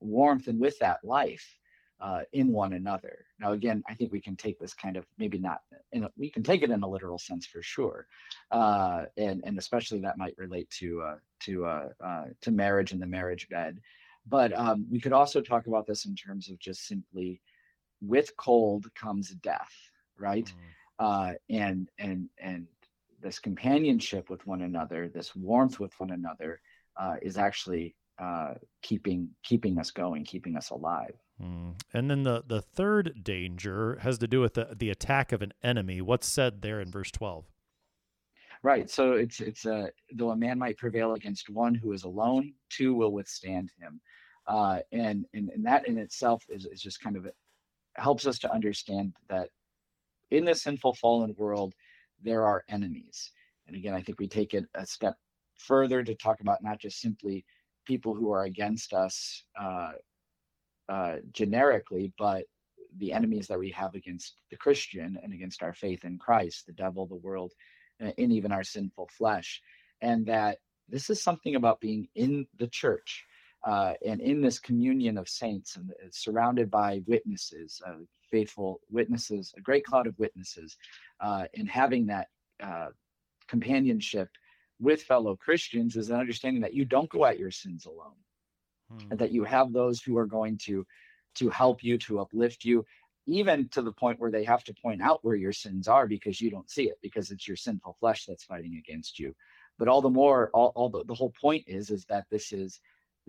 warmth 0.00 0.48
and 0.48 0.60
with 0.60 0.78
that 0.78 0.98
life 1.02 1.46
uh, 2.00 2.22
in 2.32 2.52
one 2.52 2.72
another. 2.72 3.26
Now, 3.38 3.52
again, 3.52 3.82
I 3.88 3.94
think 3.94 4.12
we 4.12 4.20
can 4.20 4.36
take 4.36 4.58
this 4.58 4.74
kind 4.74 4.96
of 4.96 5.04
maybe 5.18 5.38
not, 5.38 5.60
in 5.92 6.04
a, 6.04 6.10
we 6.16 6.30
can 6.30 6.42
take 6.42 6.62
it 6.62 6.70
in 6.70 6.82
a 6.82 6.88
literal 6.88 7.18
sense 7.18 7.46
for 7.46 7.62
sure, 7.62 8.06
uh, 8.50 9.04
and 9.16 9.42
and 9.44 9.58
especially 9.58 10.00
that 10.00 10.18
might 10.18 10.34
relate 10.38 10.70
to 10.78 11.02
uh, 11.02 11.16
to 11.40 11.66
uh, 11.66 11.88
uh, 12.02 12.24
to 12.40 12.50
marriage 12.50 12.92
and 12.92 13.02
the 13.02 13.06
marriage 13.06 13.48
bed. 13.48 13.78
But 14.26 14.56
um, 14.56 14.86
we 14.90 15.00
could 15.00 15.12
also 15.12 15.40
talk 15.40 15.66
about 15.66 15.86
this 15.86 16.04
in 16.04 16.14
terms 16.14 16.50
of 16.50 16.58
just 16.58 16.86
simply 16.86 17.40
with 18.00 18.36
cold 18.36 18.86
comes 18.94 19.30
death, 19.30 19.72
right? 20.18 20.46
Mm. 20.46 20.54
Uh, 20.98 21.32
and 21.48 21.88
and 21.98 22.28
and 22.38 22.66
this 23.20 23.38
companionship 23.38 24.30
with 24.30 24.46
one 24.46 24.62
another, 24.62 25.08
this 25.08 25.34
warmth 25.34 25.80
with 25.80 25.98
one 25.98 26.10
another, 26.10 26.60
uh, 26.96 27.16
is 27.22 27.36
actually 27.38 27.94
uh, 28.18 28.54
keeping 28.82 29.30
keeping 29.42 29.78
us 29.78 29.90
going, 29.90 30.24
keeping 30.24 30.56
us 30.56 30.70
alive. 30.70 31.14
Mm. 31.42 31.80
And 31.94 32.10
then 32.10 32.22
the 32.22 32.44
the 32.46 32.60
third 32.60 33.22
danger 33.22 33.98
has 34.02 34.18
to 34.18 34.28
do 34.28 34.40
with 34.40 34.54
the 34.54 34.74
the 34.76 34.90
attack 34.90 35.32
of 35.32 35.42
an 35.42 35.52
enemy. 35.62 36.00
What's 36.00 36.26
said 36.26 36.62
there 36.62 36.80
in 36.80 36.90
verse 36.90 37.10
twelve? 37.10 37.46
Right. 38.62 38.90
So 38.90 39.14
it's 39.14 39.40
it's 39.40 39.64
a 39.64 39.74
uh, 39.74 39.86
though 40.14 40.30
a 40.30 40.36
man 40.36 40.58
might 40.58 40.76
prevail 40.76 41.14
against 41.14 41.48
one 41.48 41.74
who 41.74 41.92
is 41.92 42.04
alone, 42.04 42.52
two 42.68 42.94
will 42.94 43.12
withstand 43.12 43.72
him. 43.80 44.00
Uh, 44.50 44.80
and, 44.92 45.26
and 45.32 45.48
and 45.50 45.64
that 45.64 45.86
in 45.86 45.96
itself 45.96 46.42
is, 46.48 46.66
is 46.66 46.82
just 46.82 47.00
kind 47.00 47.16
of 47.16 47.26
helps 47.94 48.26
us 48.26 48.38
to 48.38 48.52
understand 48.52 49.14
that 49.28 49.48
in 50.30 50.44
this 50.44 50.62
sinful 50.62 50.94
fallen 50.94 51.34
world 51.38 51.74
there 52.22 52.44
are 52.44 52.64
enemies. 52.68 53.30
And 53.66 53.76
again 53.76 53.94
i 53.94 54.02
think 54.02 54.18
we 54.18 54.28
take 54.28 54.52
it 54.52 54.64
a 54.74 54.84
step 54.84 55.16
further 55.56 56.02
to 56.02 56.14
talk 56.14 56.40
about 56.40 56.62
not 56.62 56.80
just 56.80 57.00
simply 57.00 57.44
people 57.86 58.14
who 58.14 58.32
are 58.32 58.44
against 58.44 58.92
us 58.92 59.44
uh, 59.60 59.92
uh, 60.88 61.16
generically 61.30 62.12
but 62.18 62.44
the 62.98 63.12
enemies 63.12 63.46
that 63.46 63.58
we 63.58 63.70
have 63.70 63.94
against 63.94 64.34
the 64.50 64.56
christian 64.56 65.16
and 65.22 65.32
against 65.32 65.62
our 65.62 65.72
faith 65.72 66.04
in 66.04 66.18
christ 66.18 66.66
the 66.66 66.72
devil 66.72 67.06
the 67.06 67.14
world 67.28 67.52
and 68.00 68.32
even 68.32 68.52
our 68.52 68.64
sinful 68.64 69.08
flesh. 69.16 69.60
And 70.00 70.26
that 70.26 70.58
this 70.88 71.10
is 71.10 71.22
something 71.22 71.54
about 71.54 71.80
being 71.80 72.08
in 72.14 72.46
the 72.58 72.68
church 72.68 73.24
uh, 73.64 73.94
and 74.06 74.20
in 74.20 74.40
this 74.40 74.58
communion 74.58 75.18
of 75.18 75.28
saints 75.28 75.76
and 75.76 75.90
uh, 75.90 76.08
surrounded 76.10 76.70
by 76.70 77.02
witnesses, 77.06 77.80
uh, 77.86 77.96
faithful 78.30 78.80
witnesses, 78.90 79.52
a 79.56 79.60
great 79.60 79.84
cloud 79.84 80.06
of 80.06 80.18
witnesses, 80.18 80.76
uh, 81.20 81.44
and 81.56 81.68
having 81.68 82.06
that 82.06 82.28
uh, 82.62 82.88
companionship 83.48 84.28
with 84.80 85.02
fellow 85.02 85.36
Christians 85.36 85.96
is 85.96 86.08
an 86.08 86.16
understanding 86.16 86.62
that 86.62 86.74
you 86.74 86.84
don't 86.84 87.10
go 87.10 87.26
at 87.26 87.38
your 87.38 87.50
sins 87.50 87.84
alone, 87.84 88.16
hmm. 88.90 89.10
and 89.10 89.18
that 89.18 89.32
you 89.32 89.44
have 89.44 89.72
those 89.72 90.00
who 90.00 90.16
are 90.16 90.26
going 90.26 90.56
to 90.58 90.86
to 91.36 91.48
help 91.50 91.84
you, 91.84 91.96
to 91.96 92.18
uplift 92.18 92.64
you, 92.64 92.84
even 93.26 93.68
to 93.68 93.82
the 93.82 93.92
point 93.92 94.18
where 94.18 94.30
they 94.30 94.42
have 94.42 94.64
to 94.64 94.74
point 94.74 95.00
out 95.00 95.24
where 95.24 95.36
your 95.36 95.52
sins 95.52 95.86
are 95.86 96.06
because 96.06 96.40
you 96.40 96.50
don't 96.50 96.70
see 96.70 96.84
it 96.84 96.98
because 97.02 97.30
it's 97.30 97.46
your 97.46 97.56
sinful 97.56 97.96
flesh 98.00 98.26
that's 98.26 98.42
fighting 98.44 98.76
against 98.76 99.18
you. 99.18 99.34
But 99.78 99.86
all 99.86 100.02
the 100.02 100.10
more, 100.10 100.50
all, 100.52 100.72
all 100.74 100.88
the, 100.88 101.04
the 101.04 101.14
whole 101.14 101.32
point 101.40 101.64
is 101.66 101.90
is 101.90 102.04
that 102.06 102.26
this 102.30 102.52
is 102.52 102.80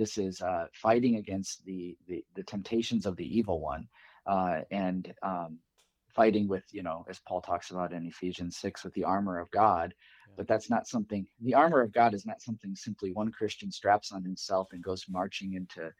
this 0.01 0.17
is 0.17 0.41
uh, 0.41 0.65
fighting 0.73 1.17
against 1.17 1.63
the, 1.63 1.95
the, 2.07 2.25
the 2.33 2.41
temptations 2.41 3.05
of 3.05 3.15
the 3.17 3.37
evil 3.37 3.59
one, 3.59 3.87
uh, 4.25 4.61
and 4.71 5.13
um, 5.21 5.59
fighting 6.09 6.47
with 6.47 6.63
you 6.71 6.81
know 6.81 7.05
as 7.07 7.19
Paul 7.27 7.39
talks 7.39 7.69
about 7.69 7.93
in 7.93 8.07
Ephesians 8.07 8.57
six 8.57 8.83
with 8.83 8.95
the 8.95 9.03
armor 9.03 9.37
of 9.39 9.51
God. 9.51 9.93
Yeah. 10.27 10.33
But 10.37 10.47
that's 10.47 10.71
not 10.71 10.87
something. 10.87 11.27
The 11.41 11.53
armor 11.53 11.81
of 11.81 11.93
God 11.93 12.15
is 12.15 12.25
not 12.25 12.41
something 12.41 12.75
simply 12.75 13.11
one 13.11 13.31
Christian 13.31 13.71
straps 13.71 14.11
on 14.11 14.23
himself 14.23 14.69
and 14.71 14.83
goes 14.83 15.05
marching 15.07 15.53
into 15.53 15.93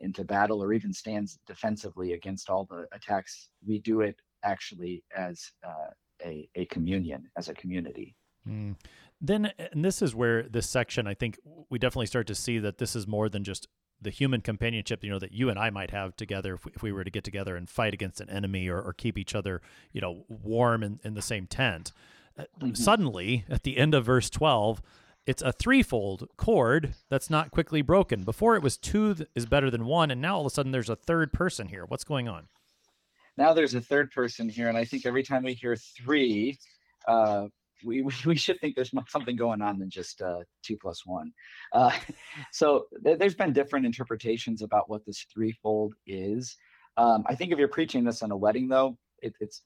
into 0.00 0.24
battle 0.24 0.62
or 0.62 0.72
even 0.72 0.90
stands 0.94 1.38
defensively 1.46 2.14
against 2.14 2.48
all 2.48 2.64
the 2.64 2.86
attacks. 2.92 3.50
We 3.66 3.80
do 3.80 4.00
it 4.00 4.16
actually 4.44 5.04
as 5.14 5.52
uh, 5.62 5.90
a, 6.24 6.48
a 6.54 6.64
communion, 6.66 7.28
as 7.36 7.50
a 7.50 7.54
community. 7.54 8.16
Mm. 8.48 8.76
Then, 9.20 9.52
and 9.72 9.84
this 9.84 10.02
is 10.02 10.14
where 10.14 10.42
this 10.42 10.68
section, 10.68 11.06
I 11.06 11.14
think 11.14 11.38
we 11.70 11.78
definitely 11.78 12.06
start 12.06 12.26
to 12.26 12.34
see 12.34 12.58
that 12.58 12.78
this 12.78 12.94
is 12.94 13.06
more 13.06 13.28
than 13.28 13.44
just 13.44 13.66
the 14.00 14.10
human 14.10 14.42
companionship, 14.42 15.02
you 15.02 15.10
know, 15.10 15.18
that 15.18 15.32
you 15.32 15.48
and 15.48 15.58
I 15.58 15.70
might 15.70 15.90
have 15.90 16.16
together 16.16 16.54
if 16.54 16.64
we, 16.64 16.72
if 16.74 16.82
we 16.82 16.92
were 16.92 17.04
to 17.04 17.10
get 17.10 17.24
together 17.24 17.56
and 17.56 17.68
fight 17.68 17.94
against 17.94 18.20
an 18.20 18.28
enemy 18.28 18.68
or, 18.68 18.80
or 18.80 18.92
keep 18.92 19.16
each 19.16 19.34
other, 19.34 19.62
you 19.92 20.00
know, 20.00 20.24
warm 20.28 20.82
in, 20.82 21.00
in 21.02 21.14
the 21.14 21.22
same 21.22 21.46
tent. 21.46 21.92
Uh, 22.38 22.44
mm-hmm. 22.60 22.74
Suddenly, 22.74 23.44
at 23.48 23.62
the 23.62 23.78
end 23.78 23.94
of 23.94 24.04
verse 24.04 24.28
12, 24.28 24.82
it's 25.26 25.42
a 25.42 25.52
threefold 25.52 26.28
cord 26.36 26.94
that's 27.08 27.30
not 27.30 27.50
quickly 27.50 27.82
broken. 27.82 28.22
Before 28.22 28.54
it 28.54 28.62
was 28.62 28.76
two 28.76 29.16
is 29.34 29.46
better 29.46 29.70
than 29.70 29.86
one, 29.86 30.10
and 30.10 30.20
now 30.20 30.36
all 30.36 30.40
of 30.42 30.46
a 30.46 30.50
sudden 30.50 30.72
there's 30.72 30.90
a 30.90 30.96
third 30.96 31.32
person 31.32 31.68
here. 31.68 31.84
What's 31.86 32.04
going 32.04 32.28
on? 32.28 32.48
Now 33.36 33.52
there's 33.52 33.74
a 33.74 33.80
third 33.80 34.12
person 34.12 34.48
here, 34.48 34.68
and 34.68 34.78
I 34.78 34.84
think 34.84 35.04
every 35.04 35.22
time 35.22 35.42
we 35.42 35.54
hear 35.54 35.76
three, 35.76 36.58
uh, 37.08 37.46
we, 37.86 38.02
we 38.26 38.36
should 38.36 38.60
think 38.60 38.74
there's 38.74 38.92
something 39.08 39.36
going 39.36 39.62
on 39.62 39.78
than 39.78 39.88
just 39.88 40.20
uh, 40.20 40.40
two 40.62 40.76
plus 40.76 41.06
one. 41.06 41.32
Uh, 41.72 41.92
so 42.52 42.86
th- 43.04 43.18
there's 43.18 43.34
been 43.34 43.52
different 43.52 43.86
interpretations 43.86 44.62
about 44.62 44.90
what 44.90 45.06
this 45.06 45.24
threefold 45.32 45.94
is. 46.06 46.56
Um, 46.96 47.24
I 47.26 47.34
think 47.34 47.52
if 47.52 47.58
you're 47.58 47.68
preaching 47.68 48.04
this 48.04 48.22
in 48.22 48.30
a 48.30 48.36
wedding, 48.36 48.68
though, 48.68 48.98
it, 49.22 49.34
it's 49.40 49.62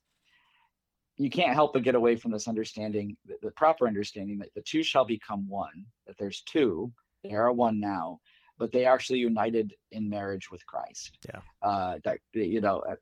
you 1.17 1.31
can't 1.31 1.55
help 1.55 1.75
but 1.75 1.83
get 1.83 1.95
away 1.95 2.17
from 2.17 2.31
this 2.31 2.49
understanding, 2.49 3.17
the, 3.27 3.35
the, 3.43 3.51
proper 3.51 3.87
understanding 3.87 4.39
that 4.39 4.49
the 4.55 4.63
two 4.63 4.83
shall 4.83 5.05
become 5.05 5.49
one. 5.49 5.85
That 6.07 6.17
there's 6.19 6.43
two, 6.43 6.91
they 7.23 7.35
are 7.35 7.53
one 7.53 7.79
now, 7.79 8.21
but 8.59 8.73
they 8.73 8.87
actually 8.87 9.19
united 9.19 9.75
in 9.93 10.09
marriage 10.09 10.51
with 10.51 10.65
Christ. 10.67 11.19
Yeah. 11.29 11.41
Uh, 11.63 11.99
that 12.05 12.19
you 12.33 12.61
know, 12.61 12.83
uh, 12.89 12.95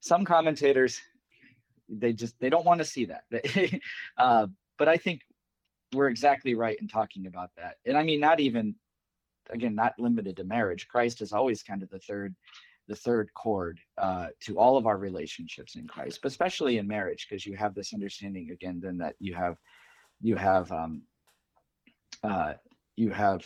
some 0.00 0.24
commentators 0.24 1.00
they 1.88 2.12
just 2.12 2.38
they 2.40 2.50
don't 2.50 2.66
want 2.66 2.78
to 2.78 2.84
see 2.84 3.06
that. 3.06 3.24
Uh, 4.18 4.46
but 4.78 4.88
i 4.88 4.96
think 4.96 5.22
we're 5.94 6.08
exactly 6.08 6.54
right 6.54 6.78
in 6.80 6.88
talking 6.88 7.26
about 7.26 7.50
that. 7.56 7.76
And 7.84 7.96
i 7.96 8.02
mean 8.02 8.20
not 8.20 8.40
even 8.40 8.74
again 9.50 9.74
not 9.74 9.94
limited 9.98 10.36
to 10.36 10.44
marriage. 10.44 10.88
Christ 10.88 11.20
is 11.22 11.32
always 11.32 11.62
kind 11.62 11.82
of 11.82 11.90
the 11.90 11.98
third 12.00 12.34
the 12.88 12.96
third 12.96 13.32
cord 13.34 13.80
uh, 13.98 14.28
to 14.40 14.58
all 14.58 14.76
of 14.76 14.86
our 14.86 14.96
relationships 14.96 15.74
in 15.74 15.86
christ 15.86 16.20
but 16.22 16.30
especially 16.30 16.78
in 16.78 16.86
marriage 16.86 17.26
because 17.28 17.44
you 17.44 17.56
have 17.56 17.74
this 17.74 17.92
understanding 17.92 18.50
again 18.50 18.80
then 18.82 18.98
that 18.98 19.14
you 19.18 19.34
have 19.34 19.56
you 20.22 20.36
have 20.36 20.70
um, 20.72 21.02
uh, 22.22 22.54
you 22.96 23.10
have 23.10 23.44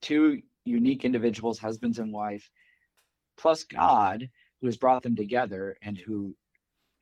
two 0.00 0.40
unique 0.64 1.04
individuals 1.04 1.58
husbands 1.58 1.98
and 1.98 2.12
wife 2.12 2.48
plus 3.36 3.64
god 3.64 4.28
who 4.60 4.66
has 4.66 4.76
brought 4.76 5.02
them 5.02 5.16
together 5.16 5.76
and 5.82 5.98
who 5.98 6.34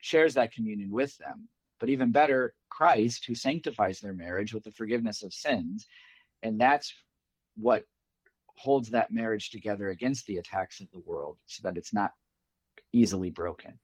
shares 0.01 0.33
that 0.33 0.53
communion 0.53 0.91
with 0.91 1.17
them. 1.17 1.47
But 1.79 1.89
even 1.89 2.11
better, 2.11 2.53
Christ, 2.69 3.25
who 3.25 3.35
sanctifies 3.35 3.99
their 3.99 4.13
marriage 4.13 4.53
with 4.53 4.63
the 4.63 4.71
forgiveness 4.71 5.23
of 5.23 5.33
sins. 5.33 5.87
And 6.43 6.59
that's 6.59 6.93
what 7.55 7.85
holds 8.55 8.89
that 8.91 9.11
marriage 9.11 9.49
together 9.49 9.89
against 9.89 10.25
the 10.25 10.37
attacks 10.37 10.79
of 10.81 10.91
the 10.91 10.99
world 10.99 11.37
so 11.45 11.61
that 11.63 11.77
it's 11.77 11.93
not 11.93 12.11
easily 12.93 13.31
broken. 13.31 13.79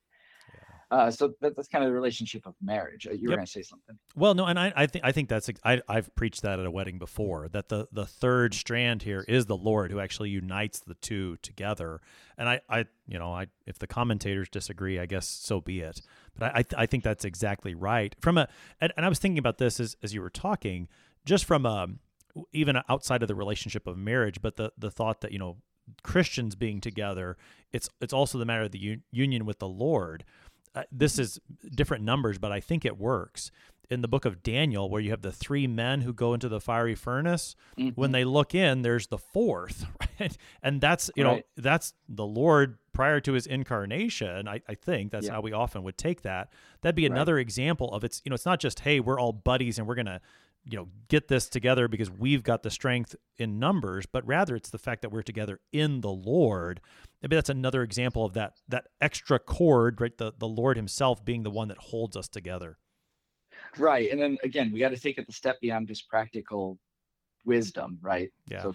Uh, 0.90 1.12
so 1.12 1.34
that, 1.42 1.54
that's 1.56 1.68
kind 1.68 1.84
of 1.84 1.90
the 1.90 1.94
relationship 1.94 2.46
of 2.46 2.56
marriage. 2.62 3.08
Uh, 3.08 3.12
you 3.12 3.28
were 3.28 3.32
yep. 3.32 3.38
going 3.40 3.46
to 3.46 3.52
say 3.52 3.62
something. 3.62 3.98
Well, 4.16 4.34
no, 4.34 4.46
and 4.46 4.58
I, 4.58 4.72
I 4.76 4.88
think 4.88 5.04
I 5.04 5.12
think 5.12 5.28
that's 5.28 5.50
I, 5.66 5.82
I've 5.90 6.16
preached 6.16 6.44
that 6.44 6.60
at 6.60 6.66
a 6.66 6.72
wedding 6.72 6.98
before. 6.98 7.50
That 7.50 7.68
the 7.68 7.88
the 7.92 8.06
third 8.06 8.54
strand 8.54 9.04
here 9.04 9.26
is 9.28 9.48
the 9.48 9.58
Lord 9.58 9.92
who 9.92 10.00
actually 10.00 10.30
unites 10.30 10.80
the 10.80 10.94
two 10.94 11.38
together. 11.42 12.00
And 12.38 12.48
I, 12.48 12.62
I 12.70 12.86
you 13.06 13.20
know, 13.20 13.34
I 13.34 13.48
if 13.66 13.80
the 13.80 13.88
commentators 13.88 14.48
disagree, 14.48 14.98
I 14.98 15.08
guess 15.08 15.28
so 15.28 15.60
be 15.60 15.82
it. 15.82 16.02
But 16.38 16.56
I, 16.56 16.60
I, 16.60 16.84
I 16.84 16.86
think 16.86 17.04
that's 17.04 17.26
exactly 17.26 17.76
right. 17.76 18.16
From 18.22 18.38
a 18.38 18.48
and, 18.80 18.94
and 18.96 19.06
I 19.06 19.10
was 19.10 19.20
thinking 19.20 19.40
about 19.40 19.58
this 19.58 19.82
as 19.82 19.98
as 20.02 20.14
you 20.14 20.22
were 20.22 20.30
talking, 20.30 20.88
just 21.26 21.44
from 21.44 21.66
a 21.66 21.88
even 22.54 22.78
outside 22.88 23.22
of 23.22 23.28
the 23.28 23.36
relationship 23.36 23.88
of 23.88 23.98
marriage, 23.98 24.42
but 24.42 24.56
the 24.56 24.72
the 24.78 24.92
thought 24.92 25.20
that 25.20 25.34
you 25.34 25.40
know 25.40 25.58
Christians 26.04 26.56
being 26.56 26.82
together, 26.82 27.38
it's 27.72 27.90
it's 28.02 28.14
also 28.14 28.38
the 28.38 28.46
matter 28.46 28.64
of 28.64 28.72
the 28.72 28.80
un- 28.80 29.04
union 29.12 29.46
with 29.46 29.60
the 29.60 29.68
Lord 29.68 30.24
this 30.92 31.20
is 31.20 31.40
different 31.76 32.04
numbers, 32.04 32.38
but 32.38 32.52
I 32.52 32.60
think 32.60 32.86
it 32.86 32.98
works. 32.98 33.52
In 33.90 34.02
the 34.02 34.08
book 34.10 34.26
of 34.26 34.44
Daniel, 34.44 34.90
where 34.90 35.00
you 35.00 35.12
have 35.12 35.22
the 35.22 35.32
three 35.32 35.66
men 35.66 36.02
who 36.02 36.12
go 36.12 36.34
into 36.34 36.50
the 36.50 36.60
fiery 36.60 36.94
furnace, 36.94 37.56
mm-hmm. 37.78 37.90
when 38.00 38.12
they 38.12 38.26
look 38.26 38.54
in, 38.54 38.82
there's 38.82 39.08
the 39.08 39.18
fourth, 39.18 39.86
right? 40.20 40.38
And 40.62 40.82
that's 40.82 41.10
you 41.16 41.24
right. 41.24 41.38
know 41.38 41.42
that's 41.56 41.94
the 42.10 42.26
Lord 42.26 42.80
prior 42.92 43.22
to 43.22 43.32
his 43.32 43.48
incarnation. 43.48 44.48
I, 44.48 44.62
I 44.68 44.76
think 44.76 45.12
that's 45.12 45.28
yeah. 45.28 45.34
how 45.34 45.42
we 45.42 45.54
often 45.54 45.84
would 45.84 45.98
take 45.98 46.24
that. 46.24 46.52
That'd 46.82 46.96
be 46.96 47.06
another 47.06 47.36
right. 47.36 47.42
example 47.42 47.94
of 47.94 48.04
it's 48.04 48.22
you 48.26 48.30
know 48.30 48.34
it's 48.34 48.46
not 48.46 48.60
just 48.60 48.82
hey 48.82 49.00
we're 49.00 49.20
all 49.20 49.32
buddies 49.32 49.80
and 49.80 49.88
we're 49.88 49.96
gonna 49.96 50.20
you 50.70 50.78
know 50.78 50.88
get 51.08 51.28
this 51.28 51.48
together 51.48 51.88
because 51.88 52.12
we've 52.12 52.44
got 52.44 52.64
the 52.64 52.70
strength 52.70 53.16
in 53.38 53.60
numbers 53.60 54.06
but 54.06 54.26
rather 54.28 54.56
it's 54.56 54.70
the 54.70 54.78
fact 54.78 55.02
that 55.02 55.12
we're 55.12 55.22
together 55.22 55.60
in 55.72 56.02
the 56.02 56.10
lord 56.10 56.82
maybe 57.22 57.36
that's 57.36 57.50
another 57.50 57.84
example 57.84 58.26
of 58.26 58.34
that 58.34 58.54
that 58.68 58.86
extra 59.02 59.40
cord 59.40 60.00
right 60.02 60.18
the 60.18 60.34
the 60.38 60.48
lord 60.48 60.78
himself 60.78 61.24
being 61.24 61.44
the 61.44 61.52
one 61.52 61.68
that 61.68 61.78
holds 61.78 62.16
us 62.16 62.28
together 62.28 62.78
right 63.78 64.12
and 64.12 64.22
then 64.22 64.38
again 64.44 64.72
we 64.72 64.80
got 64.80 64.90
to 64.90 65.00
take 65.00 65.18
it 65.18 65.26
the 65.28 65.34
step 65.34 65.60
beyond 65.62 65.88
just 65.88 66.08
practical 66.10 66.78
wisdom 67.46 67.98
right 68.02 68.32
yeah 68.48 68.62
so 68.62 68.74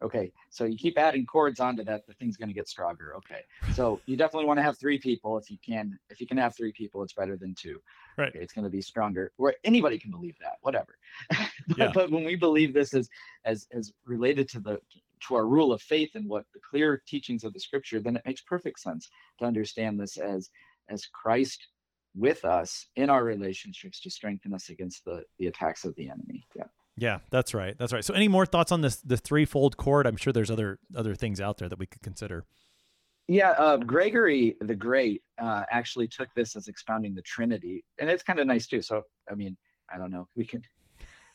Okay, 0.00 0.30
so 0.48 0.64
you 0.64 0.78
keep 0.78 0.96
adding 0.96 1.26
cords 1.26 1.58
onto 1.58 1.82
that, 1.82 2.06
the 2.06 2.14
thing's 2.14 2.36
going 2.36 2.48
to 2.48 2.54
get 2.54 2.68
stronger. 2.68 3.16
Okay, 3.16 3.40
so 3.74 4.00
you 4.06 4.16
definitely 4.16 4.46
want 4.46 4.58
to 4.58 4.62
have 4.62 4.78
three 4.78 4.98
people 4.98 5.36
if 5.38 5.50
you 5.50 5.58
can. 5.64 5.98
If 6.08 6.20
you 6.20 6.26
can 6.26 6.36
have 6.36 6.54
three 6.54 6.72
people, 6.72 7.02
it's 7.02 7.14
better 7.14 7.36
than 7.36 7.54
two. 7.58 7.80
Right. 8.16 8.28
Okay, 8.28 8.38
it's 8.38 8.52
going 8.52 8.64
to 8.64 8.70
be 8.70 8.80
stronger. 8.80 9.32
Where 9.38 9.54
anybody 9.64 9.98
can 9.98 10.12
believe 10.12 10.36
that, 10.40 10.58
whatever. 10.60 10.96
but, 11.28 11.48
yeah. 11.76 11.90
but 11.92 12.12
when 12.12 12.22
we 12.22 12.36
believe 12.36 12.72
this 12.72 12.94
as 12.94 13.08
as 13.44 13.66
as 13.72 13.92
related 14.06 14.48
to 14.50 14.60
the 14.60 14.80
to 15.26 15.34
our 15.34 15.46
rule 15.46 15.72
of 15.72 15.82
faith 15.82 16.10
and 16.14 16.28
what 16.28 16.44
the 16.54 16.60
clear 16.68 17.02
teachings 17.06 17.44
of 17.44 17.52
the 17.52 17.60
Scripture, 17.60 18.00
then 18.00 18.16
it 18.16 18.22
makes 18.26 18.42
perfect 18.42 18.80
sense 18.80 19.08
to 19.38 19.44
understand 19.44 20.00
this 20.00 20.16
as 20.16 20.50
as 20.88 21.06
Christ 21.06 21.66
with 22.14 22.44
us 22.44 22.86
in 22.96 23.10
our 23.10 23.24
relationships 23.24 24.00
to 24.00 24.10
strengthen 24.10 24.54
us 24.54 24.68
against 24.68 25.04
the 25.04 25.24
the 25.38 25.46
attacks 25.46 25.84
of 25.84 25.94
the 25.96 26.08
enemy. 26.08 26.46
Yeah. 26.54 26.64
Yeah, 27.00 27.18
that's 27.30 27.54
right. 27.54 27.78
That's 27.78 27.92
right. 27.92 28.04
So, 28.04 28.12
any 28.12 28.26
more 28.26 28.44
thoughts 28.44 28.72
on 28.72 28.80
this 28.80 28.96
the 28.96 29.16
threefold 29.16 29.76
cord? 29.76 30.04
I'm 30.04 30.16
sure 30.16 30.32
there's 30.32 30.50
other 30.50 30.80
other 30.96 31.14
things 31.14 31.40
out 31.40 31.58
there 31.58 31.68
that 31.68 31.78
we 31.78 31.86
could 31.86 32.02
consider. 32.02 32.44
Yeah, 33.28 33.50
uh, 33.50 33.76
Gregory 33.76 34.56
the 34.60 34.74
Great 34.74 35.22
uh, 35.40 35.62
actually 35.70 36.08
took 36.08 36.28
this 36.34 36.56
as 36.56 36.66
expounding 36.66 37.14
the 37.14 37.22
Trinity, 37.22 37.84
and 38.00 38.10
it's 38.10 38.24
kind 38.24 38.40
of 38.40 38.46
nice 38.46 38.66
too. 38.66 38.82
So, 38.82 39.02
I 39.30 39.34
mean, 39.34 39.56
I 39.92 39.98
don't 39.98 40.10
know. 40.10 40.26
We 40.34 40.44
can 40.44 40.62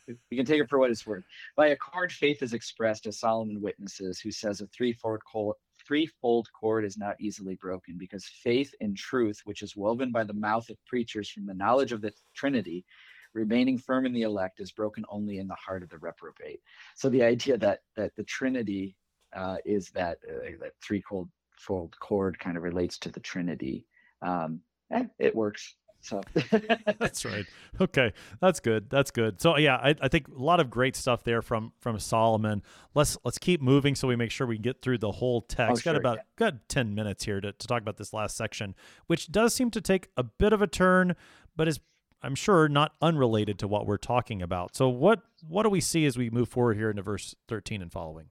we 0.07 0.37
can 0.37 0.45
take 0.45 0.61
it 0.61 0.69
for 0.69 0.79
what 0.79 0.91
it's 0.91 1.05
worth. 1.05 1.23
By 1.55 1.67
a 1.67 1.75
cord, 1.75 2.11
faith 2.11 2.41
is 2.41 2.53
expressed 2.53 3.07
as 3.07 3.19
Solomon 3.19 3.61
witnesses, 3.61 4.19
who 4.19 4.31
says 4.31 4.61
a 4.61 4.67
threefold 4.67 5.21
cord, 5.25 5.55
threefold 5.85 6.47
cord 6.59 6.85
is 6.85 6.97
not 6.97 7.15
easily 7.19 7.55
broken 7.55 7.97
because 7.97 8.25
faith 8.25 8.73
in 8.79 8.95
truth, 8.95 9.41
which 9.45 9.61
is 9.61 9.75
woven 9.75 10.11
by 10.11 10.23
the 10.23 10.33
mouth 10.33 10.69
of 10.69 10.77
preachers 10.85 11.29
from 11.29 11.45
the 11.45 11.53
knowledge 11.53 11.91
of 11.91 12.01
the 12.01 12.13
Trinity, 12.35 12.85
remaining 13.33 13.77
firm 13.77 14.05
in 14.05 14.13
the 14.13 14.21
elect 14.21 14.59
is 14.59 14.71
broken 14.71 15.03
only 15.09 15.39
in 15.39 15.47
the 15.47 15.55
heart 15.55 15.83
of 15.83 15.89
the 15.89 15.97
reprobate. 15.97 16.61
So 16.95 17.09
the 17.09 17.23
idea 17.23 17.57
that 17.57 17.81
that 17.95 18.15
the 18.15 18.23
Trinity 18.23 18.95
uh, 19.35 19.57
is 19.65 19.89
that 19.91 20.19
uh, 20.27 20.51
that 20.61 20.73
threefold 20.81 21.29
fold 21.57 21.95
cord 21.99 22.37
kind 22.39 22.57
of 22.57 22.63
relates 22.63 22.97
to 22.99 23.09
the 23.09 23.19
Trinity. 23.19 23.85
Um, 24.21 24.61
eh, 24.91 25.05
it 25.19 25.35
works. 25.35 25.75
So 26.03 26.21
that's 26.99 27.23
right. 27.23 27.45
Okay, 27.79 28.13
that's 28.41 28.59
good. 28.59 28.89
That's 28.89 29.09
good. 29.09 29.39
So 29.39 29.57
yeah, 29.57 29.75
I, 29.77 29.95
I 30.01 30.07
think 30.09 30.27
a 30.27 30.43
lot 30.43 30.59
of 30.59 30.69
great 30.69 30.95
stuff 30.95 31.23
there 31.23 31.41
from 31.41 31.71
from 31.79 31.97
Solomon. 31.97 32.61
Let's 32.93 33.17
let's 33.23 33.37
keep 33.37 33.61
moving 33.61 33.95
so 33.95 34.07
we 34.07 34.15
make 34.15 34.31
sure 34.31 34.45
we 34.45 34.57
get 34.57 34.81
through 34.81 34.97
the 34.97 35.11
whole 35.11 35.41
text. 35.41 35.71
Oh, 35.71 35.75
got 35.75 35.81
sure, 35.83 35.95
about 35.95 36.17
yeah. 36.17 36.23
got 36.35 36.69
ten 36.69 36.93
minutes 36.93 37.23
here 37.23 37.39
to, 37.39 37.53
to 37.53 37.67
talk 37.67 37.81
about 37.81 37.97
this 37.97 38.11
last 38.11 38.35
section, 38.35 38.75
which 39.07 39.31
does 39.31 39.53
seem 39.53 39.71
to 39.71 39.81
take 39.81 40.09
a 40.17 40.23
bit 40.23 40.51
of 40.51 40.61
a 40.61 40.67
turn, 40.67 41.15
but 41.55 41.67
is 41.67 41.79
I'm 42.21 42.35
sure 42.35 42.69
not 42.69 42.93
unrelated 43.01 43.59
to 43.59 43.67
what 43.67 43.85
we're 43.85 43.97
talking 43.97 44.41
about. 44.41 44.75
So 44.75 44.87
what 44.89 45.21
what 45.47 45.63
do 45.63 45.69
we 45.69 45.81
see 45.81 46.05
as 46.05 46.17
we 46.17 46.29
move 46.29 46.49
forward 46.49 46.77
here 46.77 46.89
into 46.89 47.01
verse 47.01 47.35
13 47.47 47.81
and 47.81 47.91
following? 47.91 48.27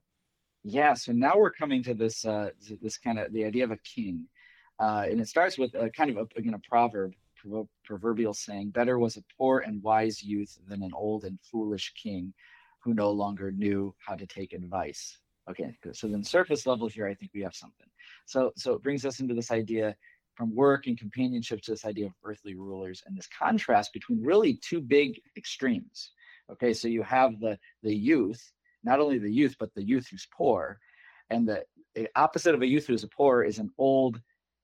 Yeah, 0.63 0.93
so 0.93 1.11
now 1.11 1.33
we're 1.35 1.51
coming 1.51 1.83
to 1.83 1.93
this 1.93 2.25
uh, 2.25 2.49
this 2.81 2.97
kind 2.97 3.19
of 3.19 3.33
the 3.33 3.45
idea 3.45 3.63
of 3.65 3.71
a 3.71 3.77
king, 3.77 4.27
uh, 4.79 5.05
and 5.09 5.19
it 5.19 5.27
starts 5.27 5.57
with 5.57 5.75
a 5.75 5.89
kind 5.89 6.09
of 6.09 6.17
a, 6.17 6.39
again 6.39 6.53
a 6.53 6.59
proverb, 6.69 7.13
proverbial 7.83 8.33
saying, 8.33 8.71
"Better 8.71 8.99
was 8.99 9.17
a 9.17 9.23
poor 9.37 9.59
and 9.59 9.81
wise 9.83 10.23
youth 10.23 10.57
than 10.67 10.83
an 10.83 10.93
old 10.93 11.23
and 11.25 11.39
foolish 11.41 11.93
king, 11.93 12.33
who 12.83 12.93
no 12.93 13.11
longer 13.11 13.51
knew 13.51 13.95
how 13.99 14.15
to 14.15 14.25
take 14.25 14.53
advice." 14.53 15.19
Okay. 15.49 15.77
So 15.91 16.07
then 16.07 16.23
surface 16.23 16.65
level 16.65 16.87
here, 16.87 17.07
I 17.07 17.13
think 17.13 17.31
we 17.33 17.41
have 17.41 17.55
something. 17.55 17.87
So 18.25 18.51
so 18.55 18.73
it 18.73 18.83
brings 18.83 19.05
us 19.05 19.19
into 19.19 19.33
this 19.33 19.51
idea 19.51 19.95
from 20.35 20.55
work 20.55 20.87
and 20.87 20.97
companionship 20.97 21.61
to 21.61 21.71
this 21.71 21.85
idea 21.85 22.07
of 22.07 22.13
earthly 22.23 22.55
rulers 22.55 23.03
and 23.05 23.15
this 23.15 23.27
contrast 23.27 23.93
between 23.93 24.23
really 24.23 24.55
two 24.55 24.81
big 24.81 25.21
extremes. 25.37 26.11
Okay, 26.51 26.73
so 26.73 26.87
you 26.87 27.03
have 27.03 27.39
the 27.39 27.59
the 27.83 27.95
youth 27.95 28.53
not 28.83 28.99
only 28.99 29.17
the 29.17 29.31
youth, 29.31 29.55
but 29.59 29.73
the 29.73 29.83
youth 29.83 30.07
who's 30.09 30.27
poor. 30.35 30.79
And 31.29 31.47
the, 31.47 31.63
opposite 32.15 32.55
of 32.55 32.61
a 32.63 32.67
youth 32.67 32.87
who's 32.87 33.05
poor 33.15 33.43
is 33.43 33.59
an 33.59 33.69
old 33.77 34.19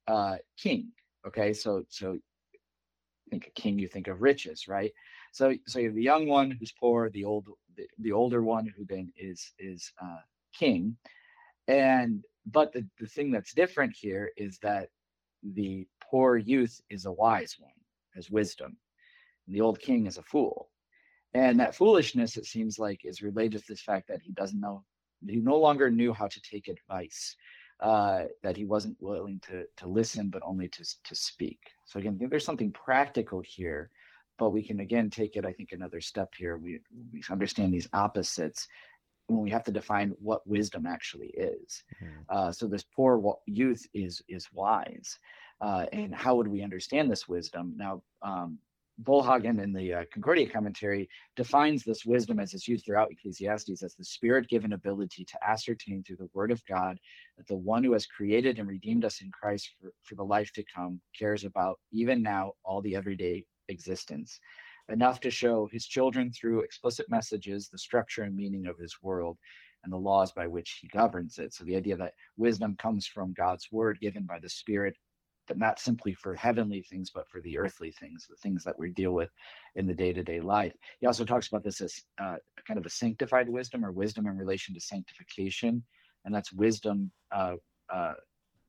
uh, 0.07 0.37
king. 0.57 0.91
Okay, 1.27 1.53
so 1.53 1.83
so 1.89 2.17
think 3.29 3.47
a 3.47 3.61
king, 3.61 3.79
you 3.79 3.87
think 3.87 4.07
of 4.07 4.21
riches, 4.21 4.67
right? 4.67 4.93
So 5.31 5.53
so 5.67 5.79
you 5.79 5.87
have 5.87 5.95
the 5.95 6.03
young 6.03 6.27
one 6.27 6.51
who's 6.51 6.71
poor, 6.71 7.09
the 7.09 7.25
old 7.25 7.47
the, 7.75 7.87
the 7.99 8.11
older 8.11 8.41
one 8.41 8.71
who 8.75 8.85
then 8.85 9.11
is 9.17 9.53
is 9.59 9.91
uh, 10.01 10.21
king. 10.53 10.97
And 11.67 12.23
but 12.45 12.73
the, 12.73 12.85
the 12.99 13.07
thing 13.07 13.31
that's 13.31 13.53
different 13.53 13.95
here 13.95 14.31
is 14.37 14.57
that 14.59 14.89
the 15.43 15.87
poor 16.09 16.37
youth 16.37 16.81
is 16.89 17.05
a 17.05 17.11
wise 17.11 17.55
one, 17.59 17.71
has 18.15 18.29
wisdom. 18.29 18.77
And 19.45 19.55
the 19.55 19.61
old 19.61 19.79
king 19.79 20.07
is 20.07 20.17
a 20.17 20.23
fool. 20.23 20.69
And 21.33 21.59
that 21.59 21.75
foolishness, 21.75 22.37
it 22.37 22.45
seems 22.45 22.79
like, 22.79 23.05
is 23.05 23.21
related 23.21 23.61
to 23.65 23.73
the 23.73 23.77
fact 23.77 24.07
that 24.07 24.21
he 24.23 24.31
doesn't 24.31 24.59
know, 24.59 24.83
he 25.27 25.37
no 25.37 25.57
longer 25.57 25.91
knew 25.91 26.11
how 26.11 26.27
to 26.27 26.41
take 26.41 26.67
advice, 26.67 27.35
uh, 27.81 28.23
that 28.41 28.57
he 28.57 28.65
wasn't 28.65 28.97
willing 28.99 29.39
to 29.47 29.65
to 29.77 29.87
listen, 29.87 30.29
but 30.29 30.41
only 30.43 30.67
to 30.69 30.83
to 31.03 31.15
speak. 31.15 31.59
So 31.89 31.99
again, 31.99 32.13
I 32.15 32.17
think 32.19 32.29
there's 32.29 32.45
something 32.45 32.71
practical 32.71 33.41
here, 33.41 33.89
but 34.37 34.51
we 34.51 34.63
can 34.63 34.79
again 34.79 35.09
take 35.09 35.35
it, 35.35 35.43
I 35.45 35.53
think, 35.53 35.71
another 35.71 36.01
step 36.01 36.35
here. 36.37 36.55
We 36.57 36.79
we 37.11 37.23
understand 37.31 37.73
these 37.73 37.89
opposites 37.93 38.67
when 39.27 39.41
we 39.41 39.49
have 39.49 39.63
to 39.65 39.71
define 39.71 40.11
what 40.19 40.45
wisdom 40.47 40.85
actually 40.85 41.29
is. 41.29 41.83
Mhm. 42.01 42.25
Uh, 42.29 42.51
so 42.51 42.67
this 42.67 42.83
poor 42.83 43.39
youth 43.47 43.87
is 43.93 44.21
is 44.27 44.53
wise, 44.53 45.17
uh, 45.61 45.87
and 45.91 46.13
how 46.13 46.35
would 46.35 46.47
we 46.47 46.61
understand 46.61 47.09
this 47.09 47.27
wisdom? 47.27 47.73
Now, 47.75 48.03
um, 48.21 48.59
Bollhagen 49.03 49.61
in 49.61 49.71
the 49.71 49.93
uh, 49.93 50.03
Concordia 50.13 50.49
commentary 50.49 51.07
defines 51.35 51.83
this 51.83 52.05
wisdom 52.05 52.39
as 52.39 52.53
it's 52.53 52.67
used 52.67 52.85
throughout 52.85 53.11
Ecclesiastes 53.11 53.81
as 53.81 53.95
the 53.95 54.03
spirit-given 54.03 54.73
ability 54.73 55.23
to 55.25 55.37
ascertain 55.47 56.03
through 56.03 56.17
the 56.17 56.29
Word 56.33 56.51
of 56.51 56.65
God 56.65 56.97
that 57.37 57.47
the 57.47 57.55
one 57.55 57.83
who 57.83 57.93
has 57.93 58.05
created 58.05 58.59
and 58.59 58.67
redeemed 58.67 59.05
us 59.05 59.21
in 59.21 59.31
Christ 59.31 59.69
for, 59.81 59.91
for 60.03 60.15
the 60.15 60.23
life 60.23 60.51
to 60.53 60.63
come 60.75 60.99
cares 61.17 61.45
about 61.45 61.79
even 61.91 62.21
now 62.21 62.53
all 62.65 62.81
the 62.81 62.95
everyday 62.95 63.45
existence 63.69 64.39
enough 64.89 65.19
to 65.21 65.29
show 65.29 65.69
his 65.71 65.85
children 65.85 66.31
through 66.31 66.61
explicit 66.61 67.05
messages 67.09 67.69
the 67.69 67.77
structure 67.77 68.23
and 68.23 68.35
meaning 68.35 68.65
of 68.65 68.77
his 68.77 68.95
world 69.01 69.37
and 69.83 69.93
the 69.93 69.97
laws 69.97 70.31
by 70.31 70.47
which 70.47 70.79
he 70.81 70.87
governs 70.89 71.37
it. 71.37 71.53
So 71.53 71.63
the 71.63 71.75
idea 71.75 71.95
that 71.97 72.13
wisdom 72.37 72.75
comes 72.77 73.07
from 73.07 73.33
God's 73.33 73.67
word 73.71 73.99
given 74.01 74.23
by 74.23 74.39
the 74.39 74.49
Spirit, 74.49 74.95
but 75.49 75.57
not 75.57 75.79
simply 75.79 76.13
for 76.13 76.33
heavenly 76.35 76.81
things, 76.81 77.09
but 77.09 77.27
for 77.27 77.41
the 77.41 77.57
earthly 77.57 77.91
things, 77.91 78.27
the 78.29 78.37
things 78.37 78.63
that 78.63 78.79
we 78.79 78.91
deal 78.91 79.11
with 79.11 79.31
in 79.75 79.85
the 79.87 79.93
day-to-day 79.93 80.39
life. 80.39 80.73
He 81.01 81.07
also 81.07 81.25
talks 81.25 81.47
about 81.47 81.63
this 81.63 81.81
as 81.81 82.01
uh, 82.21 82.37
kind 82.65 82.79
of 82.79 82.85
a 82.85 82.89
sanctified 82.89 83.49
wisdom 83.49 83.83
or 83.83 83.91
wisdom 83.91 84.27
in 84.27 84.37
relation 84.37 84.73
to 84.75 84.79
sanctification, 84.79 85.83
and 86.23 86.33
that's 86.33 86.53
wisdom, 86.53 87.11
uh, 87.31 87.55
uh, 87.91 88.13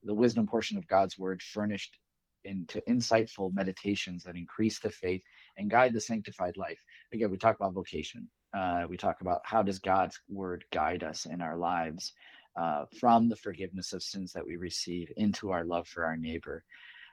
the 0.02 0.14
wisdom 0.14 0.46
portion 0.46 0.78
of 0.78 0.88
God's 0.88 1.18
word 1.18 1.42
furnished 1.42 1.96
into 2.44 2.82
insightful 2.88 3.52
meditations 3.54 4.24
that 4.24 4.34
increase 4.34 4.80
the 4.80 4.90
faith 4.90 5.22
and 5.58 5.70
guide 5.70 5.92
the 5.92 6.00
sanctified 6.00 6.56
life. 6.56 6.80
Again, 7.12 7.30
we 7.30 7.36
talk 7.36 7.56
about 7.56 7.74
vocation. 7.74 8.26
Uh, 8.54 8.84
we 8.88 8.96
talk 8.96 9.20
about 9.20 9.42
how 9.44 9.62
does 9.62 9.78
God's 9.78 10.18
word 10.28 10.64
guide 10.72 11.04
us 11.04 11.26
in 11.26 11.42
our 11.42 11.56
lives 11.58 12.14
uh, 12.56 12.84
from 12.98 13.28
the 13.28 13.36
forgiveness 13.36 13.92
of 13.92 14.02
sins 14.02 14.32
that 14.32 14.46
we 14.46 14.56
receive 14.56 15.12
into 15.16 15.50
our 15.50 15.64
love 15.64 15.86
for 15.86 16.04
our 16.04 16.16
neighbor. 16.16 16.64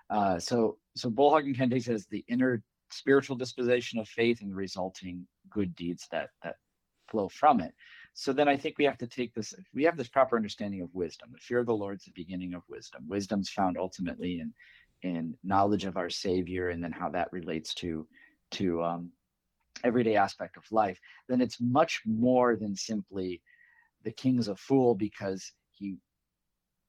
Uh, 0.09 0.39
so, 0.39 0.77
so 0.95 1.09
of 1.09 1.69
takes 1.69 1.87
it 1.87 2.05
the 2.09 2.23
inner 2.27 2.63
spiritual 2.91 3.35
disposition 3.35 3.99
of 3.99 4.07
faith 4.07 4.41
and 4.41 4.51
the 4.51 4.55
resulting 4.55 5.27
good 5.49 5.75
deeds 5.75 6.07
that 6.11 6.29
that 6.43 6.55
flow 7.09 7.29
from 7.29 7.59
it. 7.61 7.73
So 8.13 8.33
then 8.33 8.47
I 8.47 8.57
think 8.57 8.77
we 8.77 8.85
have 8.85 8.97
to 8.97 9.07
take 9.07 9.33
this. 9.33 9.53
We 9.73 9.83
have 9.83 9.97
this 9.97 10.07
proper 10.07 10.35
understanding 10.35 10.81
of 10.81 10.89
wisdom. 10.93 11.29
The 11.31 11.39
fear 11.39 11.59
of 11.59 11.65
the 11.65 11.75
Lord 11.75 11.97
is 11.97 12.05
the 12.05 12.11
beginning 12.15 12.53
of 12.53 12.63
wisdom. 12.69 13.05
Wisdom's 13.07 13.49
found 13.49 13.77
ultimately 13.77 14.39
in 14.39 14.53
in 15.03 15.35
knowledge 15.43 15.85
of 15.85 15.97
our 15.97 16.09
Savior, 16.09 16.69
and 16.69 16.83
then 16.83 16.91
how 16.91 17.09
that 17.09 17.31
relates 17.31 17.73
to 17.75 18.07
to 18.51 18.83
um, 18.83 19.11
everyday 19.83 20.15
aspect 20.15 20.57
of 20.57 20.63
life, 20.71 20.99
then 21.27 21.41
it's 21.41 21.59
much 21.59 22.01
more 22.05 22.55
than 22.55 22.75
simply 22.75 23.41
the 24.03 24.11
king's 24.11 24.47
a 24.47 24.55
fool 24.55 24.95
because 24.95 25.51
he 25.71 25.97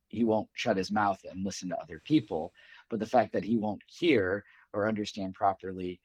he 0.09 0.25
won't 0.25 0.49
shut 0.55 0.77
his 0.77 0.91
mouth 0.91 1.21
and 1.31 1.45
listen 1.45 1.69
to 1.69 1.79
other 1.79 2.01
people, 2.05 2.53
but 2.89 2.99
the 2.99 3.07
fact 3.07 3.33
that 3.35 3.45
he 3.45 3.59
won't 3.59 3.83
hear 3.87 4.43
or 4.73 4.89
understand 4.89 5.35
properly 5.35 6.01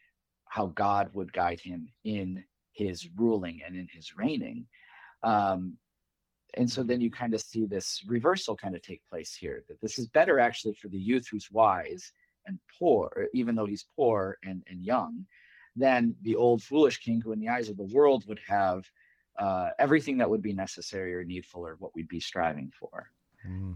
how 0.46 0.68
God 0.68 1.10
would 1.14 1.32
guide 1.32 1.62
him 1.62 1.88
in 2.04 2.44
his 2.74 3.08
ruling 3.16 3.62
and 3.66 3.76
in 3.76 3.88
his 3.92 4.18
reigning. 4.18 4.66
Um, 5.24 5.78
and 6.56 6.70
so 6.70 6.84
then 6.84 7.02
you 7.02 7.10
kind 7.10 7.34
of 7.34 7.42
see 7.42 7.66
this 7.66 8.04
reversal 8.06 8.56
kind 8.56 8.76
of 8.76 8.82
take 8.82 9.02
place 9.10 9.34
here 9.34 9.64
that 9.68 9.82
this 9.82 9.98
is 9.98 10.08
better 10.08 10.40
actually 10.40 10.76
for 10.76 10.90
the 10.90 11.00
youth 11.00 11.28
who's 11.32 11.50
wise 11.52 12.12
and 12.46 12.60
poor, 12.78 13.28
even 13.34 13.56
though 13.56 13.66
he's 13.66 13.88
poor 13.96 14.38
and, 14.44 14.64
and 14.70 14.84
young, 14.84 15.26
than 15.76 16.14
the 16.22 16.36
old 16.36 16.62
foolish 16.62 17.00
king 17.00 17.22
who, 17.22 17.32
in 17.32 17.40
the 17.40 17.50
eyes 17.50 17.70
of 17.70 17.78
the 17.78 17.90
world, 17.94 18.26
would 18.28 18.42
have 18.48 18.84
uh, 19.40 19.70
everything 19.80 20.18
that 20.18 20.30
would 20.30 20.42
be 20.42 20.54
necessary 20.54 21.16
or 21.16 21.24
needful 21.24 21.66
or 21.66 21.76
what 21.80 21.94
we'd 21.96 22.08
be 22.08 22.20
striving 22.20 22.72
for. 22.80 23.10
Mm. 23.48 23.76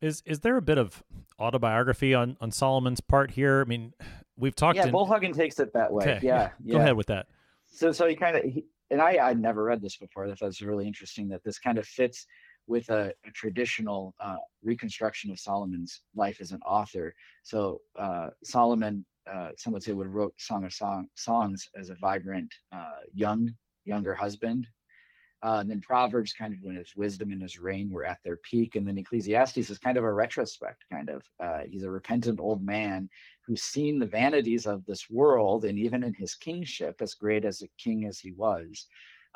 Is 0.00 0.22
is 0.24 0.40
there 0.40 0.56
a 0.56 0.62
bit 0.62 0.78
of 0.78 1.02
autobiography 1.40 2.14
on 2.14 2.36
on 2.40 2.50
Solomon's 2.52 3.00
part 3.00 3.32
here? 3.32 3.62
I 3.62 3.64
mean, 3.64 3.92
we've 4.36 4.54
talked. 4.54 4.76
Yeah, 4.76 4.86
in, 4.86 4.92
Bollhagen 4.92 5.34
takes 5.34 5.58
it 5.58 5.72
that 5.72 5.92
way. 5.92 6.04
Okay, 6.04 6.20
Yeah, 6.22 6.50
yeah. 6.64 6.74
Go 6.74 6.78
ahead 6.78 6.96
with 6.96 7.08
that. 7.08 7.26
So, 7.70 7.92
so 7.92 8.06
he 8.06 8.14
kind 8.14 8.36
of, 8.36 8.44
and 8.90 9.02
I, 9.02 9.18
I'd 9.28 9.40
never 9.40 9.64
read 9.64 9.82
this 9.82 9.96
before. 9.96 10.24
I 10.24 10.28
thought 10.28 10.42
it 10.42 10.44
was 10.44 10.62
really 10.62 10.86
interesting 10.86 11.28
that 11.28 11.44
this 11.44 11.58
kind 11.58 11.78
of 11.78 11.86
fits 11.86 12.26
with 12.68 12.88
a, 12.90 13.12
a 13.26 13.30
traditional 13.32 14.14
uh, 14.20 14.36
reconstruction 14.62 15.30
of 15.30 15.40
Solomon's 15.40 16.02
life 16.14 16.38
as 16.40 16.52
an 16.52 16.60
author. 16.66 17.14
So 17.42 17.80
uh, 17.98 18.28
Solomon, 18.44 19.04
uh, 19.30 19.50
some 19.56 19.72
would 19.72 19.82
say, 19.82 19.92
would 19.92 20.06
have 20.06 20.14
wrote 20.14 20.34
Song 20.38 20.64
of 20.64 20.72
Song, 20.72 21.08
Songs 21.14 21.68
as 21.76 21.90
a 21.90 21.94
vibrant 21.94 22.52
uh, 22.72 23.00
young, 23.14 23.50
younger 23.84 24.14
husband. 24.14 24.66
Uh, 25.40 25.58
and 25.60 25.70
then 25.70 25.80
Proverbs, 25.80 26.32
kind 26.32 26.52
of 26.52 26.58
when 26.62 26.74
his 26.74 26.96
wisdom 26.96 27.30
and 27.30 27.40
his 27.40 27.60
reign 27.60 27.90
were 27.90 28.04
at 28.04 28.18
their 28.24 28.38
peak, 28.38 28.74
and 28.74 28.86
then 28.86 28.98
Ecclesiastes 28.98 29.70
is 29.70 29.78
kind 29.78 29.96
of 29.96 30.02
a 30.02 30.12
retrospect. 30.12 30.84
Kind 30.90 31.10
of, 31.10 31.22
uh, 31.38 31.60
he's 31.68 31.84
a 31.84 31.90
repentant 31.90 32.40
old 32.40 32.62
man 32.62 33.08
who's 33.46 33.62
seen 33.62 33.98
the 33.98 34.06
vanities 34.06 34.66
of 34.66 34.84
this 34.84 35.08
world, 35.08 35.64
and 35.64 35.78
even 35.78 36.02
in 36.02 36.12
his 36.12 36.34
kingship, 36.34 36.96
as 37.00 37.14
great 37.14 37.44
as 37.44 37.62
a 37.62 37.68
king 37.78 38.04
as 38.04 38.18
he 38.18 38.32
was, 38.32 38.88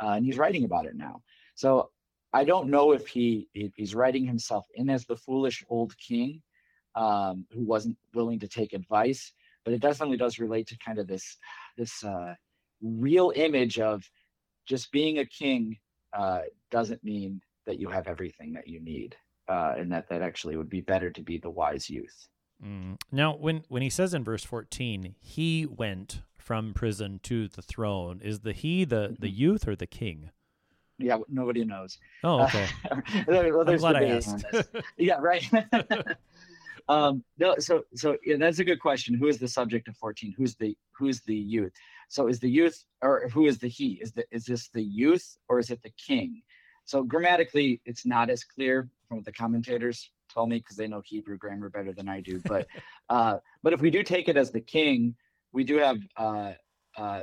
uh, 0.02 0.10
and 0.10 0.24
he's 0.24 0.38
writing 0.38 0.64
about 0.64 0.86
it 0.86 0.96
now. 0.96 1.22
So 1.54 1.90
I 2.32 2.44
don't 2.44 2.68
know 2.68 2.92
if 2.92 3.06
he 3.06 3.48
if 3.54 3.72
he's 3.76 3.94
writing 3.94 4.26
himself 4.26 4.66
in 4.74 4.90
as 4.90 5.04
the 5.04 5.16
foolish 5.16 5.64
old 5.68 5.96
king 5.98 6.42
um, 6.96 7.46
who 7.52 7.62
wasn't 7.62 7.96
willing 8.12 8.40
to 8.40 8.48
take 8.48 8.72
advice, 8.72 9.32
but 9.64 9.72
it 9.72 9.80
definitely 9.80 10.16
does 10.16 10.40
relate 10.40 10.66
to 10.68 10.78
kind 10.78 10.98
of 10.98 11.06
this 11.06 11.36
this 11.76 12.02
uh, 12.02 12.34
real 12.82 13.32
image 13.36 13.78
of 13.78 14.02
just 14.66 14.90
being 14.90 15.18
a 15.18 15.26
king 15.26 15.78
uh, 16.12 16.42
doesn't 16.70 17.02
mean 17.04 17.40
that 17.66 17.78
you 17.78 17.88
have 17.88 18.06
everything 18.08 18.52
that 18.54 18.66
you 18.68 18.80
need, 18.80 19.16
uh, 19.48 19.74
and 19.76 19.90
that 19.92 20.08
that 20.08 20.22
actually 20.22 20.56
would 20.56 20.70
be 20.70 20.80
better 20.80 21.10
to 21.10 21.22
be 21.22 21.38
the 21.38 21.50
wise 21.50 21.88
youth. 21.88 22.28
Mm. 22.64 22.96
Now, 23.10 23.34
when 23.36 23.64
when 23.68 23.82
he 23.82 23.90
says 23.90 24.14
in 24.14 24.24
verse 24.24 24.44
fourteen, 24.44 25.14
he 25.20 25.66
went 25.66 26.22
from 26.38 26.74
prison 26.74 27.20
to 27.24 27.48
the 27.48 27.62
throne. 27.62 28.20
Is 28.22 28.40
the 28.40 28.52
he 28.52 28.84
the 28.84 29.16
the 29.18 29.28
Mhm. 29.28 29.36
youth 29.36 29.68
or 29.68 29.76
the 29.76 29.86
king? 29.86 30.30
Yeah, 30.98 31.18
nobody 31.28 31.64
knows. 31.64 31.98
Oh, 32.22 32.42
okay. 32.44 32.66
well, 33.26 33.68
I'm 33.68 33.76
glad 33.78 33.96
I 33.96 34.04
asked. 34.04 34.44
yeah, 34.98 35.18
right. 35.20 35.44
um, 36.88 37.24
no, 37.38 37.56
so 37.58 37.84
so 37.94 38.16
yeah, 38.24 38.36
that's 38.36 38.58
a 38.58 38.64
good 38.64 38.80
question. 38.80 39.14
Who 39.14 39.26
is 39.28 39.38
the 39.38 39.48
subject 39.48 39.88
of 39.88 39.96
14? 39.96 40.34
Who's 40.36 40.54
the 40.56 40.76
who's 40.92 41.20
the 41.22 41.34
youth? 41.34 41.72
So 42.12 42.26
is 42.26 42.40
the 42.40 42.50
youth 42.50 42.84
or 43.00 43.30
who 43.32 43.46
is 43.46 43.58
the 43.58 43.68
he? 43.68 43.98
Is 44.02 44.12
the 44.12 44.26
is 44.30 44.44
this 44.44 44.68
the 44.68 44.82
youth 44.82 45.38
or 45.48 45.58
is 45.58 45.70
it 45.70 45.82
the 45.82 45.92
king? 45.92 46.42
So 46.84 47.02
grammatically, 47.02 47.80
it's 47.86 48.04
not 48.04 48.28
as 48.28 48.44
clear 48.44 48.90
from 49.08 49.16
what 49.16 49.24
the 49.24 49.32
commentators 49.32 50.10
tell 50.28 50.46
me 50.46 50.58
because 50.58 50.76
they 50.76 50.86
know 50.86 51.00
Hebrew 51.02 51.38
grammar 51.38 51.70
better 51.70 51.94
than 51.94 52.10
I 52.10 52.20
do. 52.20 52.38
But 52.40 52.66
uh, 53.08 53.38
but 53.62 53.72
if 53.72 53.80
we 53.80 53.88
do 53.90 54.02
take 54.02 54.28
it 54.28 54.36
as 54.36 54.50
the 54.50 54.60
king, 54.60 55.14
we 55.54 55.64
do 55.64 55.78
have 55.78 56.00
uh, 56.18 56.52
uh, 56.98 57.22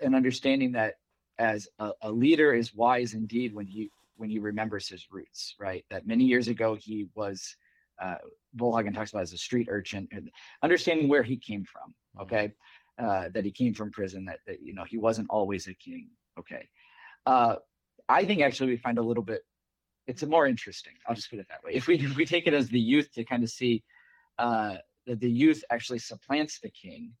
an 0.00 0.14
understanding 0.14 0.70
that 0.72 0.94
as 1.40 1.66
a, 1.80 1.90
a 2.02 2.12
leader 2.12 2.54
is 2.54 2.72
wise 2.72 3.14
indeed 3.14 3.52
when 3.52 3.66
he 3.66 3.90
when 4.18 4.30
he 4.30 4.38
remembers 4.38 4.86
his 4.86 5.08
roots, 5.10 5.56
right? 5.58 5.84
That 5.90 6.06
many 6.06 6.22
years 6.22 6.46
ago 6.46 6.76
he 6.76 7.08
was 7.16 7.56
uh, 8.00 8.18
Bollhagen 8.56 8.94
talks 8.94 9.10
about 9.10 9.22
as 9.22 9.32
a 9.32 9.38
street 9.38 9.66
urchin, 9.68 10.08
understanding 10.62 11.08
where 11.08 11.24
he 11.24 11.36
came 11.36 11.64
from. 11.64 11.90
Mm-hmm. 11.90 12.22
Okay, 12.22 12.52
uh, 12.98 13.28
that 13.32 13.44
he 13.44 13.50
came 13.50 13.74
from 13.74 13.90
prison. 13.90 14.24
That, 14.26 14.40
that 14.46 14.62
you 14.62 14.74
know 14.74 14.84
he 14.84 14.98
wasn't 14.98 15.28
always 15.30 15.66
a 15.66 15.74
king. 15.74 16.08
Okay, 16.38 16.68
uh, 17.26 17.56
I 18.08 18.24
think 18.24 18.42
actually 18.42 18.70
we 18.70 18.76
find 18.76 18.98
a 18.98 19.02
little 19.02 19.22
bit. 19.22 19.42
It's 20.06 20.24
more 20.24 20.46
interesting. 20.46 20.94
I'll 21.06 21.14
just 21.14 21.30
put 21.30 21.38
it 21.38 21.46
that 21.48 21.62
way. 21.64 21.72
If 21.74 21.86
we 21.86 21.96
if 21.96 22.16
we 22.16 22.26
take 22.26 22.46
it 22.46 22.54
as 22.54 22.68
the 22.68 22.80
youth 22.80 23.12
to 23.12 23.24
kind 23.24 23.42
of 23.42 23.50
see 23.50 23.82
uh, 24.38 24.76
that 25.06 25.20
the 25.20 25.30
youth 25.30 25.64
actually 25.70 25.98
supplants 25.98 26.60
the 26.60 26.70
king, 26.70 27.12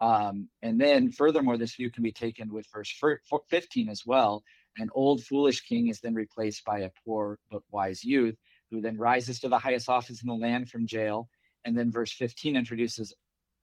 um, 0.00 0.48
and 0.62 0.80
then 0.80 1.10
furthermore, 1.10 1.56
this 1.56 1.76
view 1.76 1.90
can 1.90 2.02
be 2.02 2.12
taken 2.12 2.52
with 2.52 2.66
verse 2.72 2.92
15 3.48 3.88
as 3.88 4.04
well. 4.04 4.42
An 4.76 4.90
old 4.92 5.22
foolish 5.24 5.60
king 5.60 5.88
is 5.88 6.00
then 6.00 6.14
replaced 6.14 6.64
by 6.64 6.80
a 6.80 6.90
poor 7.04 7.38
but 7.50 7.62
wise 7.70 8.02
youth 8.04 8.36
who 8.70 8.80
then 8.80 8.98
rises 8.98 9.38
to 9.40 9.48
the 9.48 9.58
highest 9.58 9.88
office 9.88 10.22
in 10.22 10.28
the 10.28 10.34
land 10.34 10.68
from 10.68 10.86
jail. 10.86 11.28
And 11.64 11.78
then 11.78 11.90
verse 11.90 12.12
15 12.12 12.56
introduces 12.56 13.14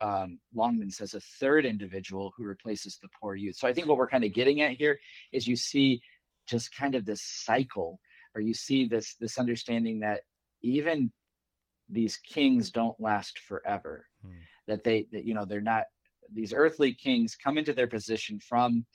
um, 0.02 0.40
Longman 0.54 0.90
says 0.90 1.14
a 1.14 1.22
third 1.40 1.66
individual 1.66 2.34
who 2.36 2.44
replaces 2.44 2.98
the 2.98 3.10
poor 3.20 3.36
youth. 3.36 3.56
So 3.56 3.68
I 3.68 3.74
think 3.74 3.88
what 3.88 3.98
we're 3.98 4.10
kind 4.10 4.24
of 4.24 4.34
getting 4.34 4.62
at 4.62 4.72
here 4.72 5.00
is 5.32 5.48
you 5.48 5.56
see 5.56 6.02
just 6.48 6.76
kind 6.76 6.96
of 6.96 7.06
this 7.06 7.22
cycle, 7.22 8.00
or 8.36 8.42
you 8.42 8.54
see 8.54 8.88
this 8.88 9.16
this 9.20 9.38
understanding 9.38 10.00
that 10.00 10.22
even 10.64 11.12
these 11.88 12.18
kings 12.18 12.72
don't 12.72 13.00
last 13.00 13.40
forever. 13.40 14.08
Hmm. 14.26 14.32
That 14.68 14.84
they 14.84 15.08
that 15.12 15.26
you 15.26 15.34
know 15.34 15.46
they're 15.46 15.62
not 15.62 15.86
these 16.34 16.54
earthly 16.54 16.94
kings 16.94 17.36
come 17.36 17.58
into 17.58 17.74
their 17.74 17.88
position 17.88 18.40
from 18.40 18.86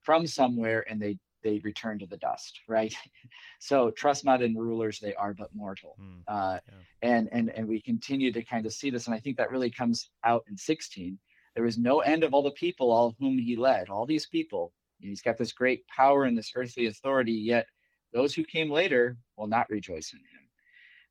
from 0.00 0.26
somewhere 0.26 0.84
and 0.88 1.00
they 1.00 1.18
they 1.42 1.60
return 1.60 1.98
to 1.98 2.06
the 2.06 2.16
dust, 2.16 2.60
right? 2.68 2.94
so 3.58 3.90
trust 3.90 4.24
not 4.24 4.42
in 4.42 4.56
rulers; 4.56 4.98
they 4.98 5.14
are 5.14 5.34
but 5.34 5.54
mortal. 5.54 5.96
Mm, 6.00 6.22
uh, 6.26 6.58
yeah. 6.66 6.74
And 7.02 7.28
and 7.32 7.50
and 7.50 7.68
we 7.68 7.80
continue 7.80 8.32
to 8.32 8.42
kind 8.42 8.66
of 8.66 8.72
see 8.72 8.90
this, 8.90 9.06
and 9.06 9.14
I 9.14 9.20
think 9.20 9.36
that 9.36 9.50
really 9.50 9.70
comes 9.70 10.10
out 10.24 10.44
in 10.48 10.56
16. 10.56 11.18
There 11.54 11.64
was 11.64 11.78
no 11.78 12.00
end 12.00 12.24
of 12.24 12.34
all 12.34 12.42
the 12.42 12.50
people, 12.52 12.90
all 12.90 13.16
whom 13.18 13.38
he 13.38 13.56
led. 13.56 13.88
All 13.88 14.06
these 14.06 14.26
people, 14.26 14.72
he's 15.00 15.22
got 15.22 15.36
this 15.36 15.52
great 15.52 15.86
power 15.88 16.24
and 16.24 16.36
this 16.36 16.52
earthly 16.54 16.86
authority. 16.86 17.32
Yet 17.32 17.66
those 18.12 18.34
who 18.34 18.44
came 18.44 18.70
later 18.70 19.16
will 19.36 19.48
not 19.48 19.68
rejoice 19.70 20.12
in 20.12 20.20
him. 20.20 20.48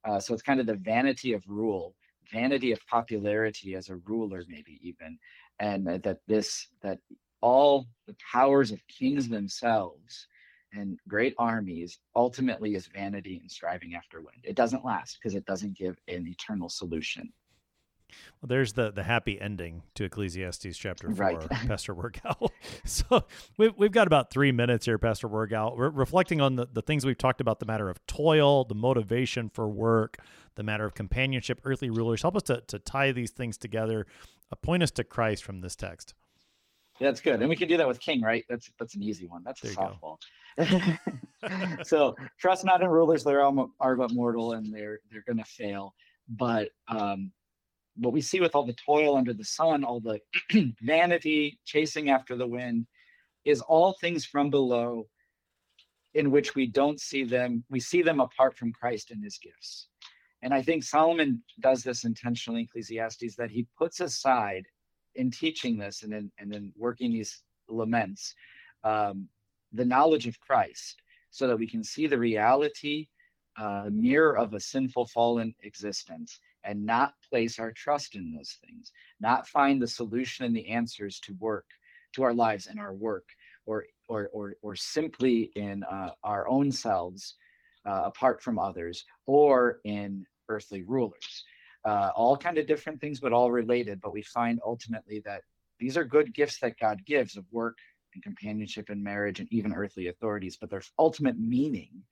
Uh, 0.05 0.19
so 0.19 0.34
it's 0.34 0.43
kind 0.43 0.59
of 0.59 0.65
the 0.65 0.75
vanity 0.75 1.34
of 1.34 1.43
rule, 1.47 1.95
vanity 2.32 2.71
of 2.71 2.80
popularity 2.88 3.75
as 3.75 3.89
a 3.89 3.97
ruler, 3.97 4.43
maybe 4.47 4.80
even, 4.82 5.17
and 5.59 5.86
that 5.86 6.19
this 6.28 6.67
that 6.82 6.99
all 7.48 7.88
the 8.08 8.16
powers 8.34 8.72
of 8.72 8.80
kings 8.89 9.30
themselves 9.30 10.28
and 10.74 11.00
great 11.08 11.34
armies 11.38 11.98
ultimately 12.14 12.76
is 12.76 12.88
vanity 12.88 13.38
and 13.41 13.50
striving 13.50 13.95
after 13.95 14.20
wind. 14.20 14.43
It 14.43 14.58
doesn't 14.58 14.84
last 14.84 15.18
because 15.18 15.34
it 15.34 15.45
doesn't 15.45 15.78
give 15.78 15.98
an 16.10 16.28
eternal 16.28 16.68
solution. 16.68 17.32
Well, 18.41 18.48
there's 18.48 18.74
the 18.74 18.91
the 18.91 19.04
happy 19.04 19.39
ending 19.39 19.84
to 19.95 20.04
Ecclesiastes 20.04 20.78
chapter 20.78 21.08
four, 21.10 21.26
right. 21.26 21.50
Pastor 21.50 21.95
Wirgau. 21.95 22.50
so 22.86 23.26
we've 23.58 23.74
we've 23.78 23.91
got 23.91 24.08
about 24.08 24.30
three 24.30 24.52
minutes 24.52 24.86
here, 24.86 24.98
Pastor 24.98 25.30
Wirgau. 25.30 25.76
We're 25.78 25.89
reflecting 25.89 26.41
on 26.41 26.56
the, 26.56 26.68
the 26.72 26.82
things 26.82 27.06
we've 27.06 27.18
talked 27.18 27.41
about: 27.41 27.60
the 27.60 27.66
matter 27.66 27.89
of 27.89 28.06
toil, 28.08 28.66
the 28.66 28.76
motivation 28.76 29.50
for 29.50 29.68
work, 29.68 30.18
the 30.56 30.64
matter 30.64 30.86
of 30.86 30.95
companionship, 30.95 31.62
earthly 31.64 31.89
rulers. 31.89 32.22
Help 32.22 32.36
us 32.36 32.43
to 32.43 32.62
to 32.68 32.80
tie 32.80 33.12
these 33.12 33.32
things 33.32 33.58
together. 33.58 34.06
Uh, 34.52 34.56
point 34.56 34.84
us 34.84 34.91
to 34.91 35.04
Christ 35.04 35.43
from 35.43 35.60
this 35.62 35.76
text. 35.76 36.14
That's 37.00 37.22
good. 37.22 37.39
And 37.41 37.50
we 37.50 37.56
can 37.56 37.68
do 37.68 37.78
that 37.78 37.88
with 37.88 38.00
King, 38.00 38.22
right? 38.22 38.43
That's 38.50 38.72
that's 38.80 38.95
an 38.95 39.04
easy 39.04 39.28
one. 39.28 39.43
That's 39.43 39.64
a 39.64 39.68
softball. 39.68 40.18
so 41.86 42.16
trust 42.39 42.66
not 42.66 42.82
in 42.82 42.88
rulers; 42.88 43.24
they're 43.24 43.43
all, 43.43 43.72
are 43.80 43.95
but 43.95 44.12
mortal, 44.12 44.54
and 44.54 44.74
they're 44.74 45.00
they're 45.12 45.24
going 45.28 45.38
to 45.38 45.45
fail. 45.45 45.93
But 46.28 46.70
um, 46.88 47.32
what 47.95 48.14
we 48.14 48.22
see 48.22 48.39
with 48.39 48.56
all 48.56 48.66
the 48.66 48.76
toil 48.86 49.16
under 49.16 49.34
the 49.34 49.43
sun, 49.43 49.84
all 49.84 50.00
the 50.00 50.20
vanity, 50.82 51.60
chasing 51.66 52.10
after 52.10 52.36
the 52.36 52.48
wind, 52.48 52.88
is 53.45 53.62
all 53.62 53.93
things 53.93 54.26
from 54.26 54.50
below, 54.50 55.08
in 56.16 56.32
which 56.32 56.56
we 56.56 56.66
don't 56.66 57.00
see 57.00 57.24
them. 57.24 57.64
We 57.70 57.80
see 57.80 58.02
them 58.02 58.20
apart 58.20 58.58
from 58.58 58.74
Christ 58.74 59.12
and 59.12 59.24
His 59.24 59.38
gifts. 59.38 59.88
And 60.41 60.54
I 60.54 60.62
think 60.62 60.84
Solomon 60.84 61.43
does 61.60 61.84
this 61.84 62.04
intentionally, 62.04 62.64
Ecclesiastes, 62.64 63.36
that 63.38 63.50
he 63.50 63.66
puts 63.78 64.00
aside 64.02 64.66
in 65.18 65.32
teaching 65.32 65.78
this 65.78 66.03
and 66.03 66.13
in 66.13 66.32
and 66.39 66.53
in 66.53 66.72
working 66.78 67.11
these 67.11 67.43
laments, 67.68 68.36
um, 68.84 69.28
the 69.74 69.86
knowledge 69.86 70.28
of 70.28 70.39
Christ, 70.39 71.01
so 71.30 71.47
that 71.47 71.57
we 71.57 71.68
can 71.68 71.84
see 71.84 72.07
the 72.07 72.18
reality, 72.18 73.07
uh, 73.57 73.89
mirror 73.91 74.38
of 74.38 74.53
a 74.53 74.59
sinful, 74.59 75.07
fallen 75.07 75.53
existence, 75.63 76.39
and 76.63 76.86
not 76.86 77.13
place 77.30 77.59
our 77.59 77.72
trust 77.72 78.15
in 78.15 78.34
those 78.34 78.57
things, 78.65 78.91
not 79.20 79.47
find 79.47 79.82
the 79.82 79.88
solution 79.88 80.45
and 80.45 80.55
the 80.55 80.68
answers 80.70 81.20
to 81.22 81.34
work, 81.39 81.65
to 82.13 82.24
our 82.24 82.34
lives 82.34 82.68
and 82.68 82.80
our 82.80 82.93
work, 82.93 83.26
or 83.65 83.86
or 84.07 84.30
or 84.34 84.55
or 84.61 84.76
simply 84.76 85.51
in 85.55 85.84
uh, 85.84 86.11
our 86.24 86.47
own 86.47 86.72
selves, 86.72 87.36
uh, 87.86 88.03
apart 88.05 88.41
from 88.41 88.59
others, 88.59 89.05
or 89.26 89.80
in 89.84 90.26
earthly 90.49 90.84
rulers 90.84 91.43
uh, 91.88 92.12
all 92.16 92.36
kind 92.36 92.58
of 92.58 92.68
different 92.68 93.00
things, 93.00 93.22
but 93.22 93.32
all 93.32 93.50
related. 93.50 94.02
But 94.02 94.12
we 94.12 94.22
find 94.22 94.60
ultimately 94.66 95.22
that 95.26 95.42
these 95.80 95.96
are 95.96 96.04
good 96.04 96.34
gifts 96.34 96.60
that 96.60 96.78
God 96.80 97.06
gives 97.06 97.38
of 97.38 97.46
work 97.52 97.78
and 98.14 98.22
companionship 98.22 98.90
and 98.90 99.02
marriage 99.02 99.40
and 99.40 99.48
even 99.52 99.74
earthly 99.74 100.08
authorities. 100.08 100.58
But 100.60 100.70
their 100.70 100.82
ultimate 101.00 101.40
meaning 101.40 102.04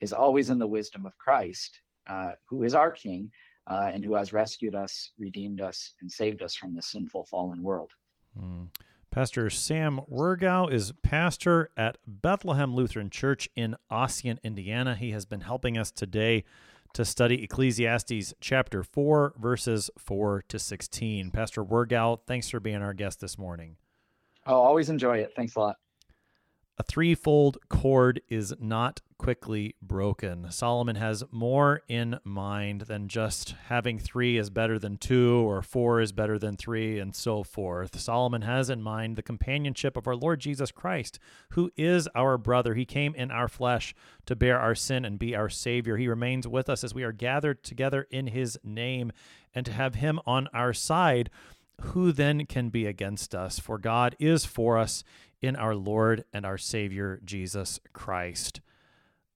is 0.00 0.12
always 0.12 0.50
in 0.50 0.58
the 0.58 0.66
wisdom 0.66 1.06
of 1.06 1.16
Christ, 1.18 1.80
uh, 2.08 2.32
who 2.48 2.64
is 2.64 2.74
our 2.74 2.90
King 2.90 3.30
uh, 3.68 3.90
and 3.94 4.04
who 4.04 4.14
has 4.14 4.32
rescued 4.32 4.74
us, 4.74 5.12
redeemed 5.18 5.60
us, 5.60 5.94
and 6.00 6.10
saved 6.10 6.42
us 6.42 6.56
from 6.56 6.74
the 6.74 6.82
sinful, 6.82 7.26
fallen 7.26 7.62
world. 7.62 7.92
Mm. 8.36 8.68
Pastor 9.12 9.50
Sam 9.50 10.00
Wirgau 10.10 10.72
is 10.72 10.92
pastor 11.02 11.70
at 11.76 11.98
Bethlehem 12.06 12.74
Lutheran 12.74 13.10
Church 13.10 13.48
in 13.54 13.76
Ossian, 13.90 14.38
Indiana. 14.42 14.96
He 14.96 15.10
has 15.10 15.26
been 15.26 15.42
helping 15.42 15.78
us 15.78 15.90
today 15.92 16.44
to 16.94 17.04
study 17.04 17.42
Ecclesiastes 17.42 18.34
chapter 18.40 18.82
4, 18.82 19.34
verses 19.38 19.90
4 19.98 20.42
to 20.48 20.58
16. 20.58 21.30
Pastor 21.30 21.64
Wirgau, 21.64 22.18
thanks 22.26 22.48
for 22.48 22.60
being 22.60 22.82
our 22.82 22.94
guest 22.94 23.20
this 23.20 23.38
morning. 23.38 23.76
I'll 24.44 24.56
always 24.56 24.90
enjoy 24.90 25.18
it. 25.18 25.32
Thanks 25.36 25.54
a 25.54 25.60
lot. 25.60 25.76
A 26.78 26.82
threefold 26.82 27.58
cord 27.68 28.20
is 28.28 28.54
not 28.58 29.00
quickly 29.22 29.76
broken. 29.80 30.50
Solomon 30.50 30.96
has 30.96 31.22
more 31.30 31.82
in 31.86 32.18
mind 32.24 32.82
than 32.82 33.06
just 33.06 33.54
having 33.68 34.00
three 34.00 34.36
is 34.36 34.50
better 34.50 34.80
than 34.80 34.96
two 34.96 35.48
or 35.48 35.62
four 35.62 36.00
is 36.00 36.10
better 36.10 36.40
than 36.40 36.56
three 36.56 36.98
and 36.98 37.14
so 37.14 37.44
forth. 37.44 38.00
Solomon 38.00 38.42
has 38.42 38.68
in 38.68 38.82
mind 38.82 39.14
the 39.14 39.22
companionship 39.22 39.96
of 39.96 40.08
our 40.08 40.16
Lord 40.16 40.40
Jesus 40.40 40.72
Christ, 40.72 41.20
who 41.50 41.70
is 41.76 42.08
our 42.16 42.36
brother. 42.36 42.74
He 42.74 42.84
came 42.84 43.14
in 43.14 43.30
our 43.30 43.46
flesh 43.46 43.94
to 44.26 44.34
bear 44.34 44.58
our 44.58 44.74
sin 44.74 45.04
and 45.04 45.20
be 45.20 45.36
our 45.36 45.48
Savior. 45.48 45.98
He 45.98 46.08
remains 46.08 46.48
with 46.48 46.68
us 46.68 46.82
as 46.82 46.92
we 46.92 47.04
are 47.04 47.12
gathered 47.12 47.62
together 47.62 48.08
in 48.10 48.26
His 48.26 48.58
name, 48.64 49.12
and 49.54 49.64
to 49.66 49.72
have 49.72 49.94
Him 49.94 50.18
on 50.26 50.48
our 50.52 50.72
side 50.72 51.30
who 51.80 52.12
then 52.12 52.46
can 52.46 52.68
be 52.70 52.86
against 52.86 53.34
us? 53.34 53.58
For 53.58 53.78
God 53.78 54.14
is 54.18 54.44
for 54.44 54.78
us 54.78 55.04
in 55.40 55.56
our 55.56 55.74
Lord 55.74 56.24
and 56.32 56.46
our 56.46 56.58
Savior, 56.58 57.20
Jesus 57.24 57.80
Christ. 57.92 58.60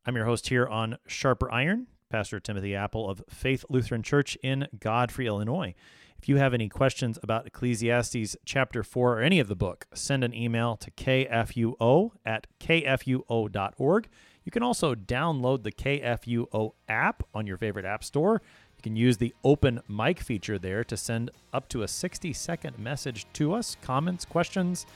I'm 0.09 0.14
your 0.14 0.26
host 0.26 0.50
here 0.50 0.68
on 0.68 0.98
Sharper 1.09 1.50
Iron, 1.50 1.88
Pastor 2.11 2.38
Timothy 2.38 2.76
Appel 2.76 3.11
of 3.11 3.24
Faith 3.28 3.64
Lutheran 3.68 4.04
Church 4.04 4.38
in 4.40 4.68
Godfrey, 4.78 5.26
Illinois. 5.26 5.74
If 6.16 6.28
you 6.28 6.36
have 6.36 6.54
any 6.54 6.68
questions 6.68 7.18
about 7.24 7.48
Ecclesiastes 7.48 8.36
chapter 8.44 8.84
4 8.84 9.18
or 9.18 9.20
any 9.20 9.40
of 9.40 9.48
the 9.48 9.57
book, 9.57 9.88
send 9.94 10.22
an 10.22 10.32
email 10.32 10.76
to 10.76 10.92
kfuo 10.92 12.12
at 12.24 12.46
kfuo.org. 12.61 14.09
You 14.44 14.52
can 14.52 14.62
also 14.62 14.94
download 14.94 15.64
the 15.64 15.72
KFUO 15.72 16.74
app 16.88 17.24
on 17.34 17.48
your 17.48 17.57
favorite 17.57 17.84
app 17.84 18.04
store. 18.04 18.40
You 18.76 18.82
can 18.82 18.94
use 18.94 19.16
the 19.16 19.34
open 19.42 19.80
mic 19.88 20.20
feature 20.20 20.57
there 20.57 20.84
to 20.84 20.96
send 20.96 21.32
up 21.52 21.68
to 21.70 21.82
a 21.82 21.88
60 21.88 22.32
second 22.32 22.78
message 22.78 23.26
to 23.32 23.54
us, 23.54 23.76
comments, 23.82 24.24
questions, 24.24 24.86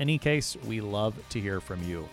any 0.00 0.18
case, 0.18 0.56
we 0.66 0.80
love 0.80 1.14
to 1.30 1.40
hear 1.40 1.60
from 1.60 1.84
you. 1.84 2.08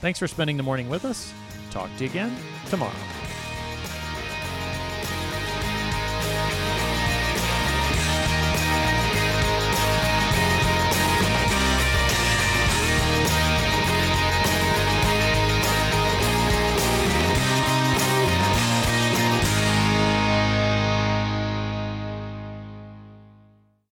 Thanks 0.00 0.18
for 0.18 0.28
spending 0.28 0.56
the 0.56 0.62
morning 0.62 0.88
with 0.88 1.04
us. 1.04 1.32
Talk 1.70 1.90
to 1.96 2.04
you 2.04 2.10
again 2.10 2.34
tomorrow. 2.68 2.92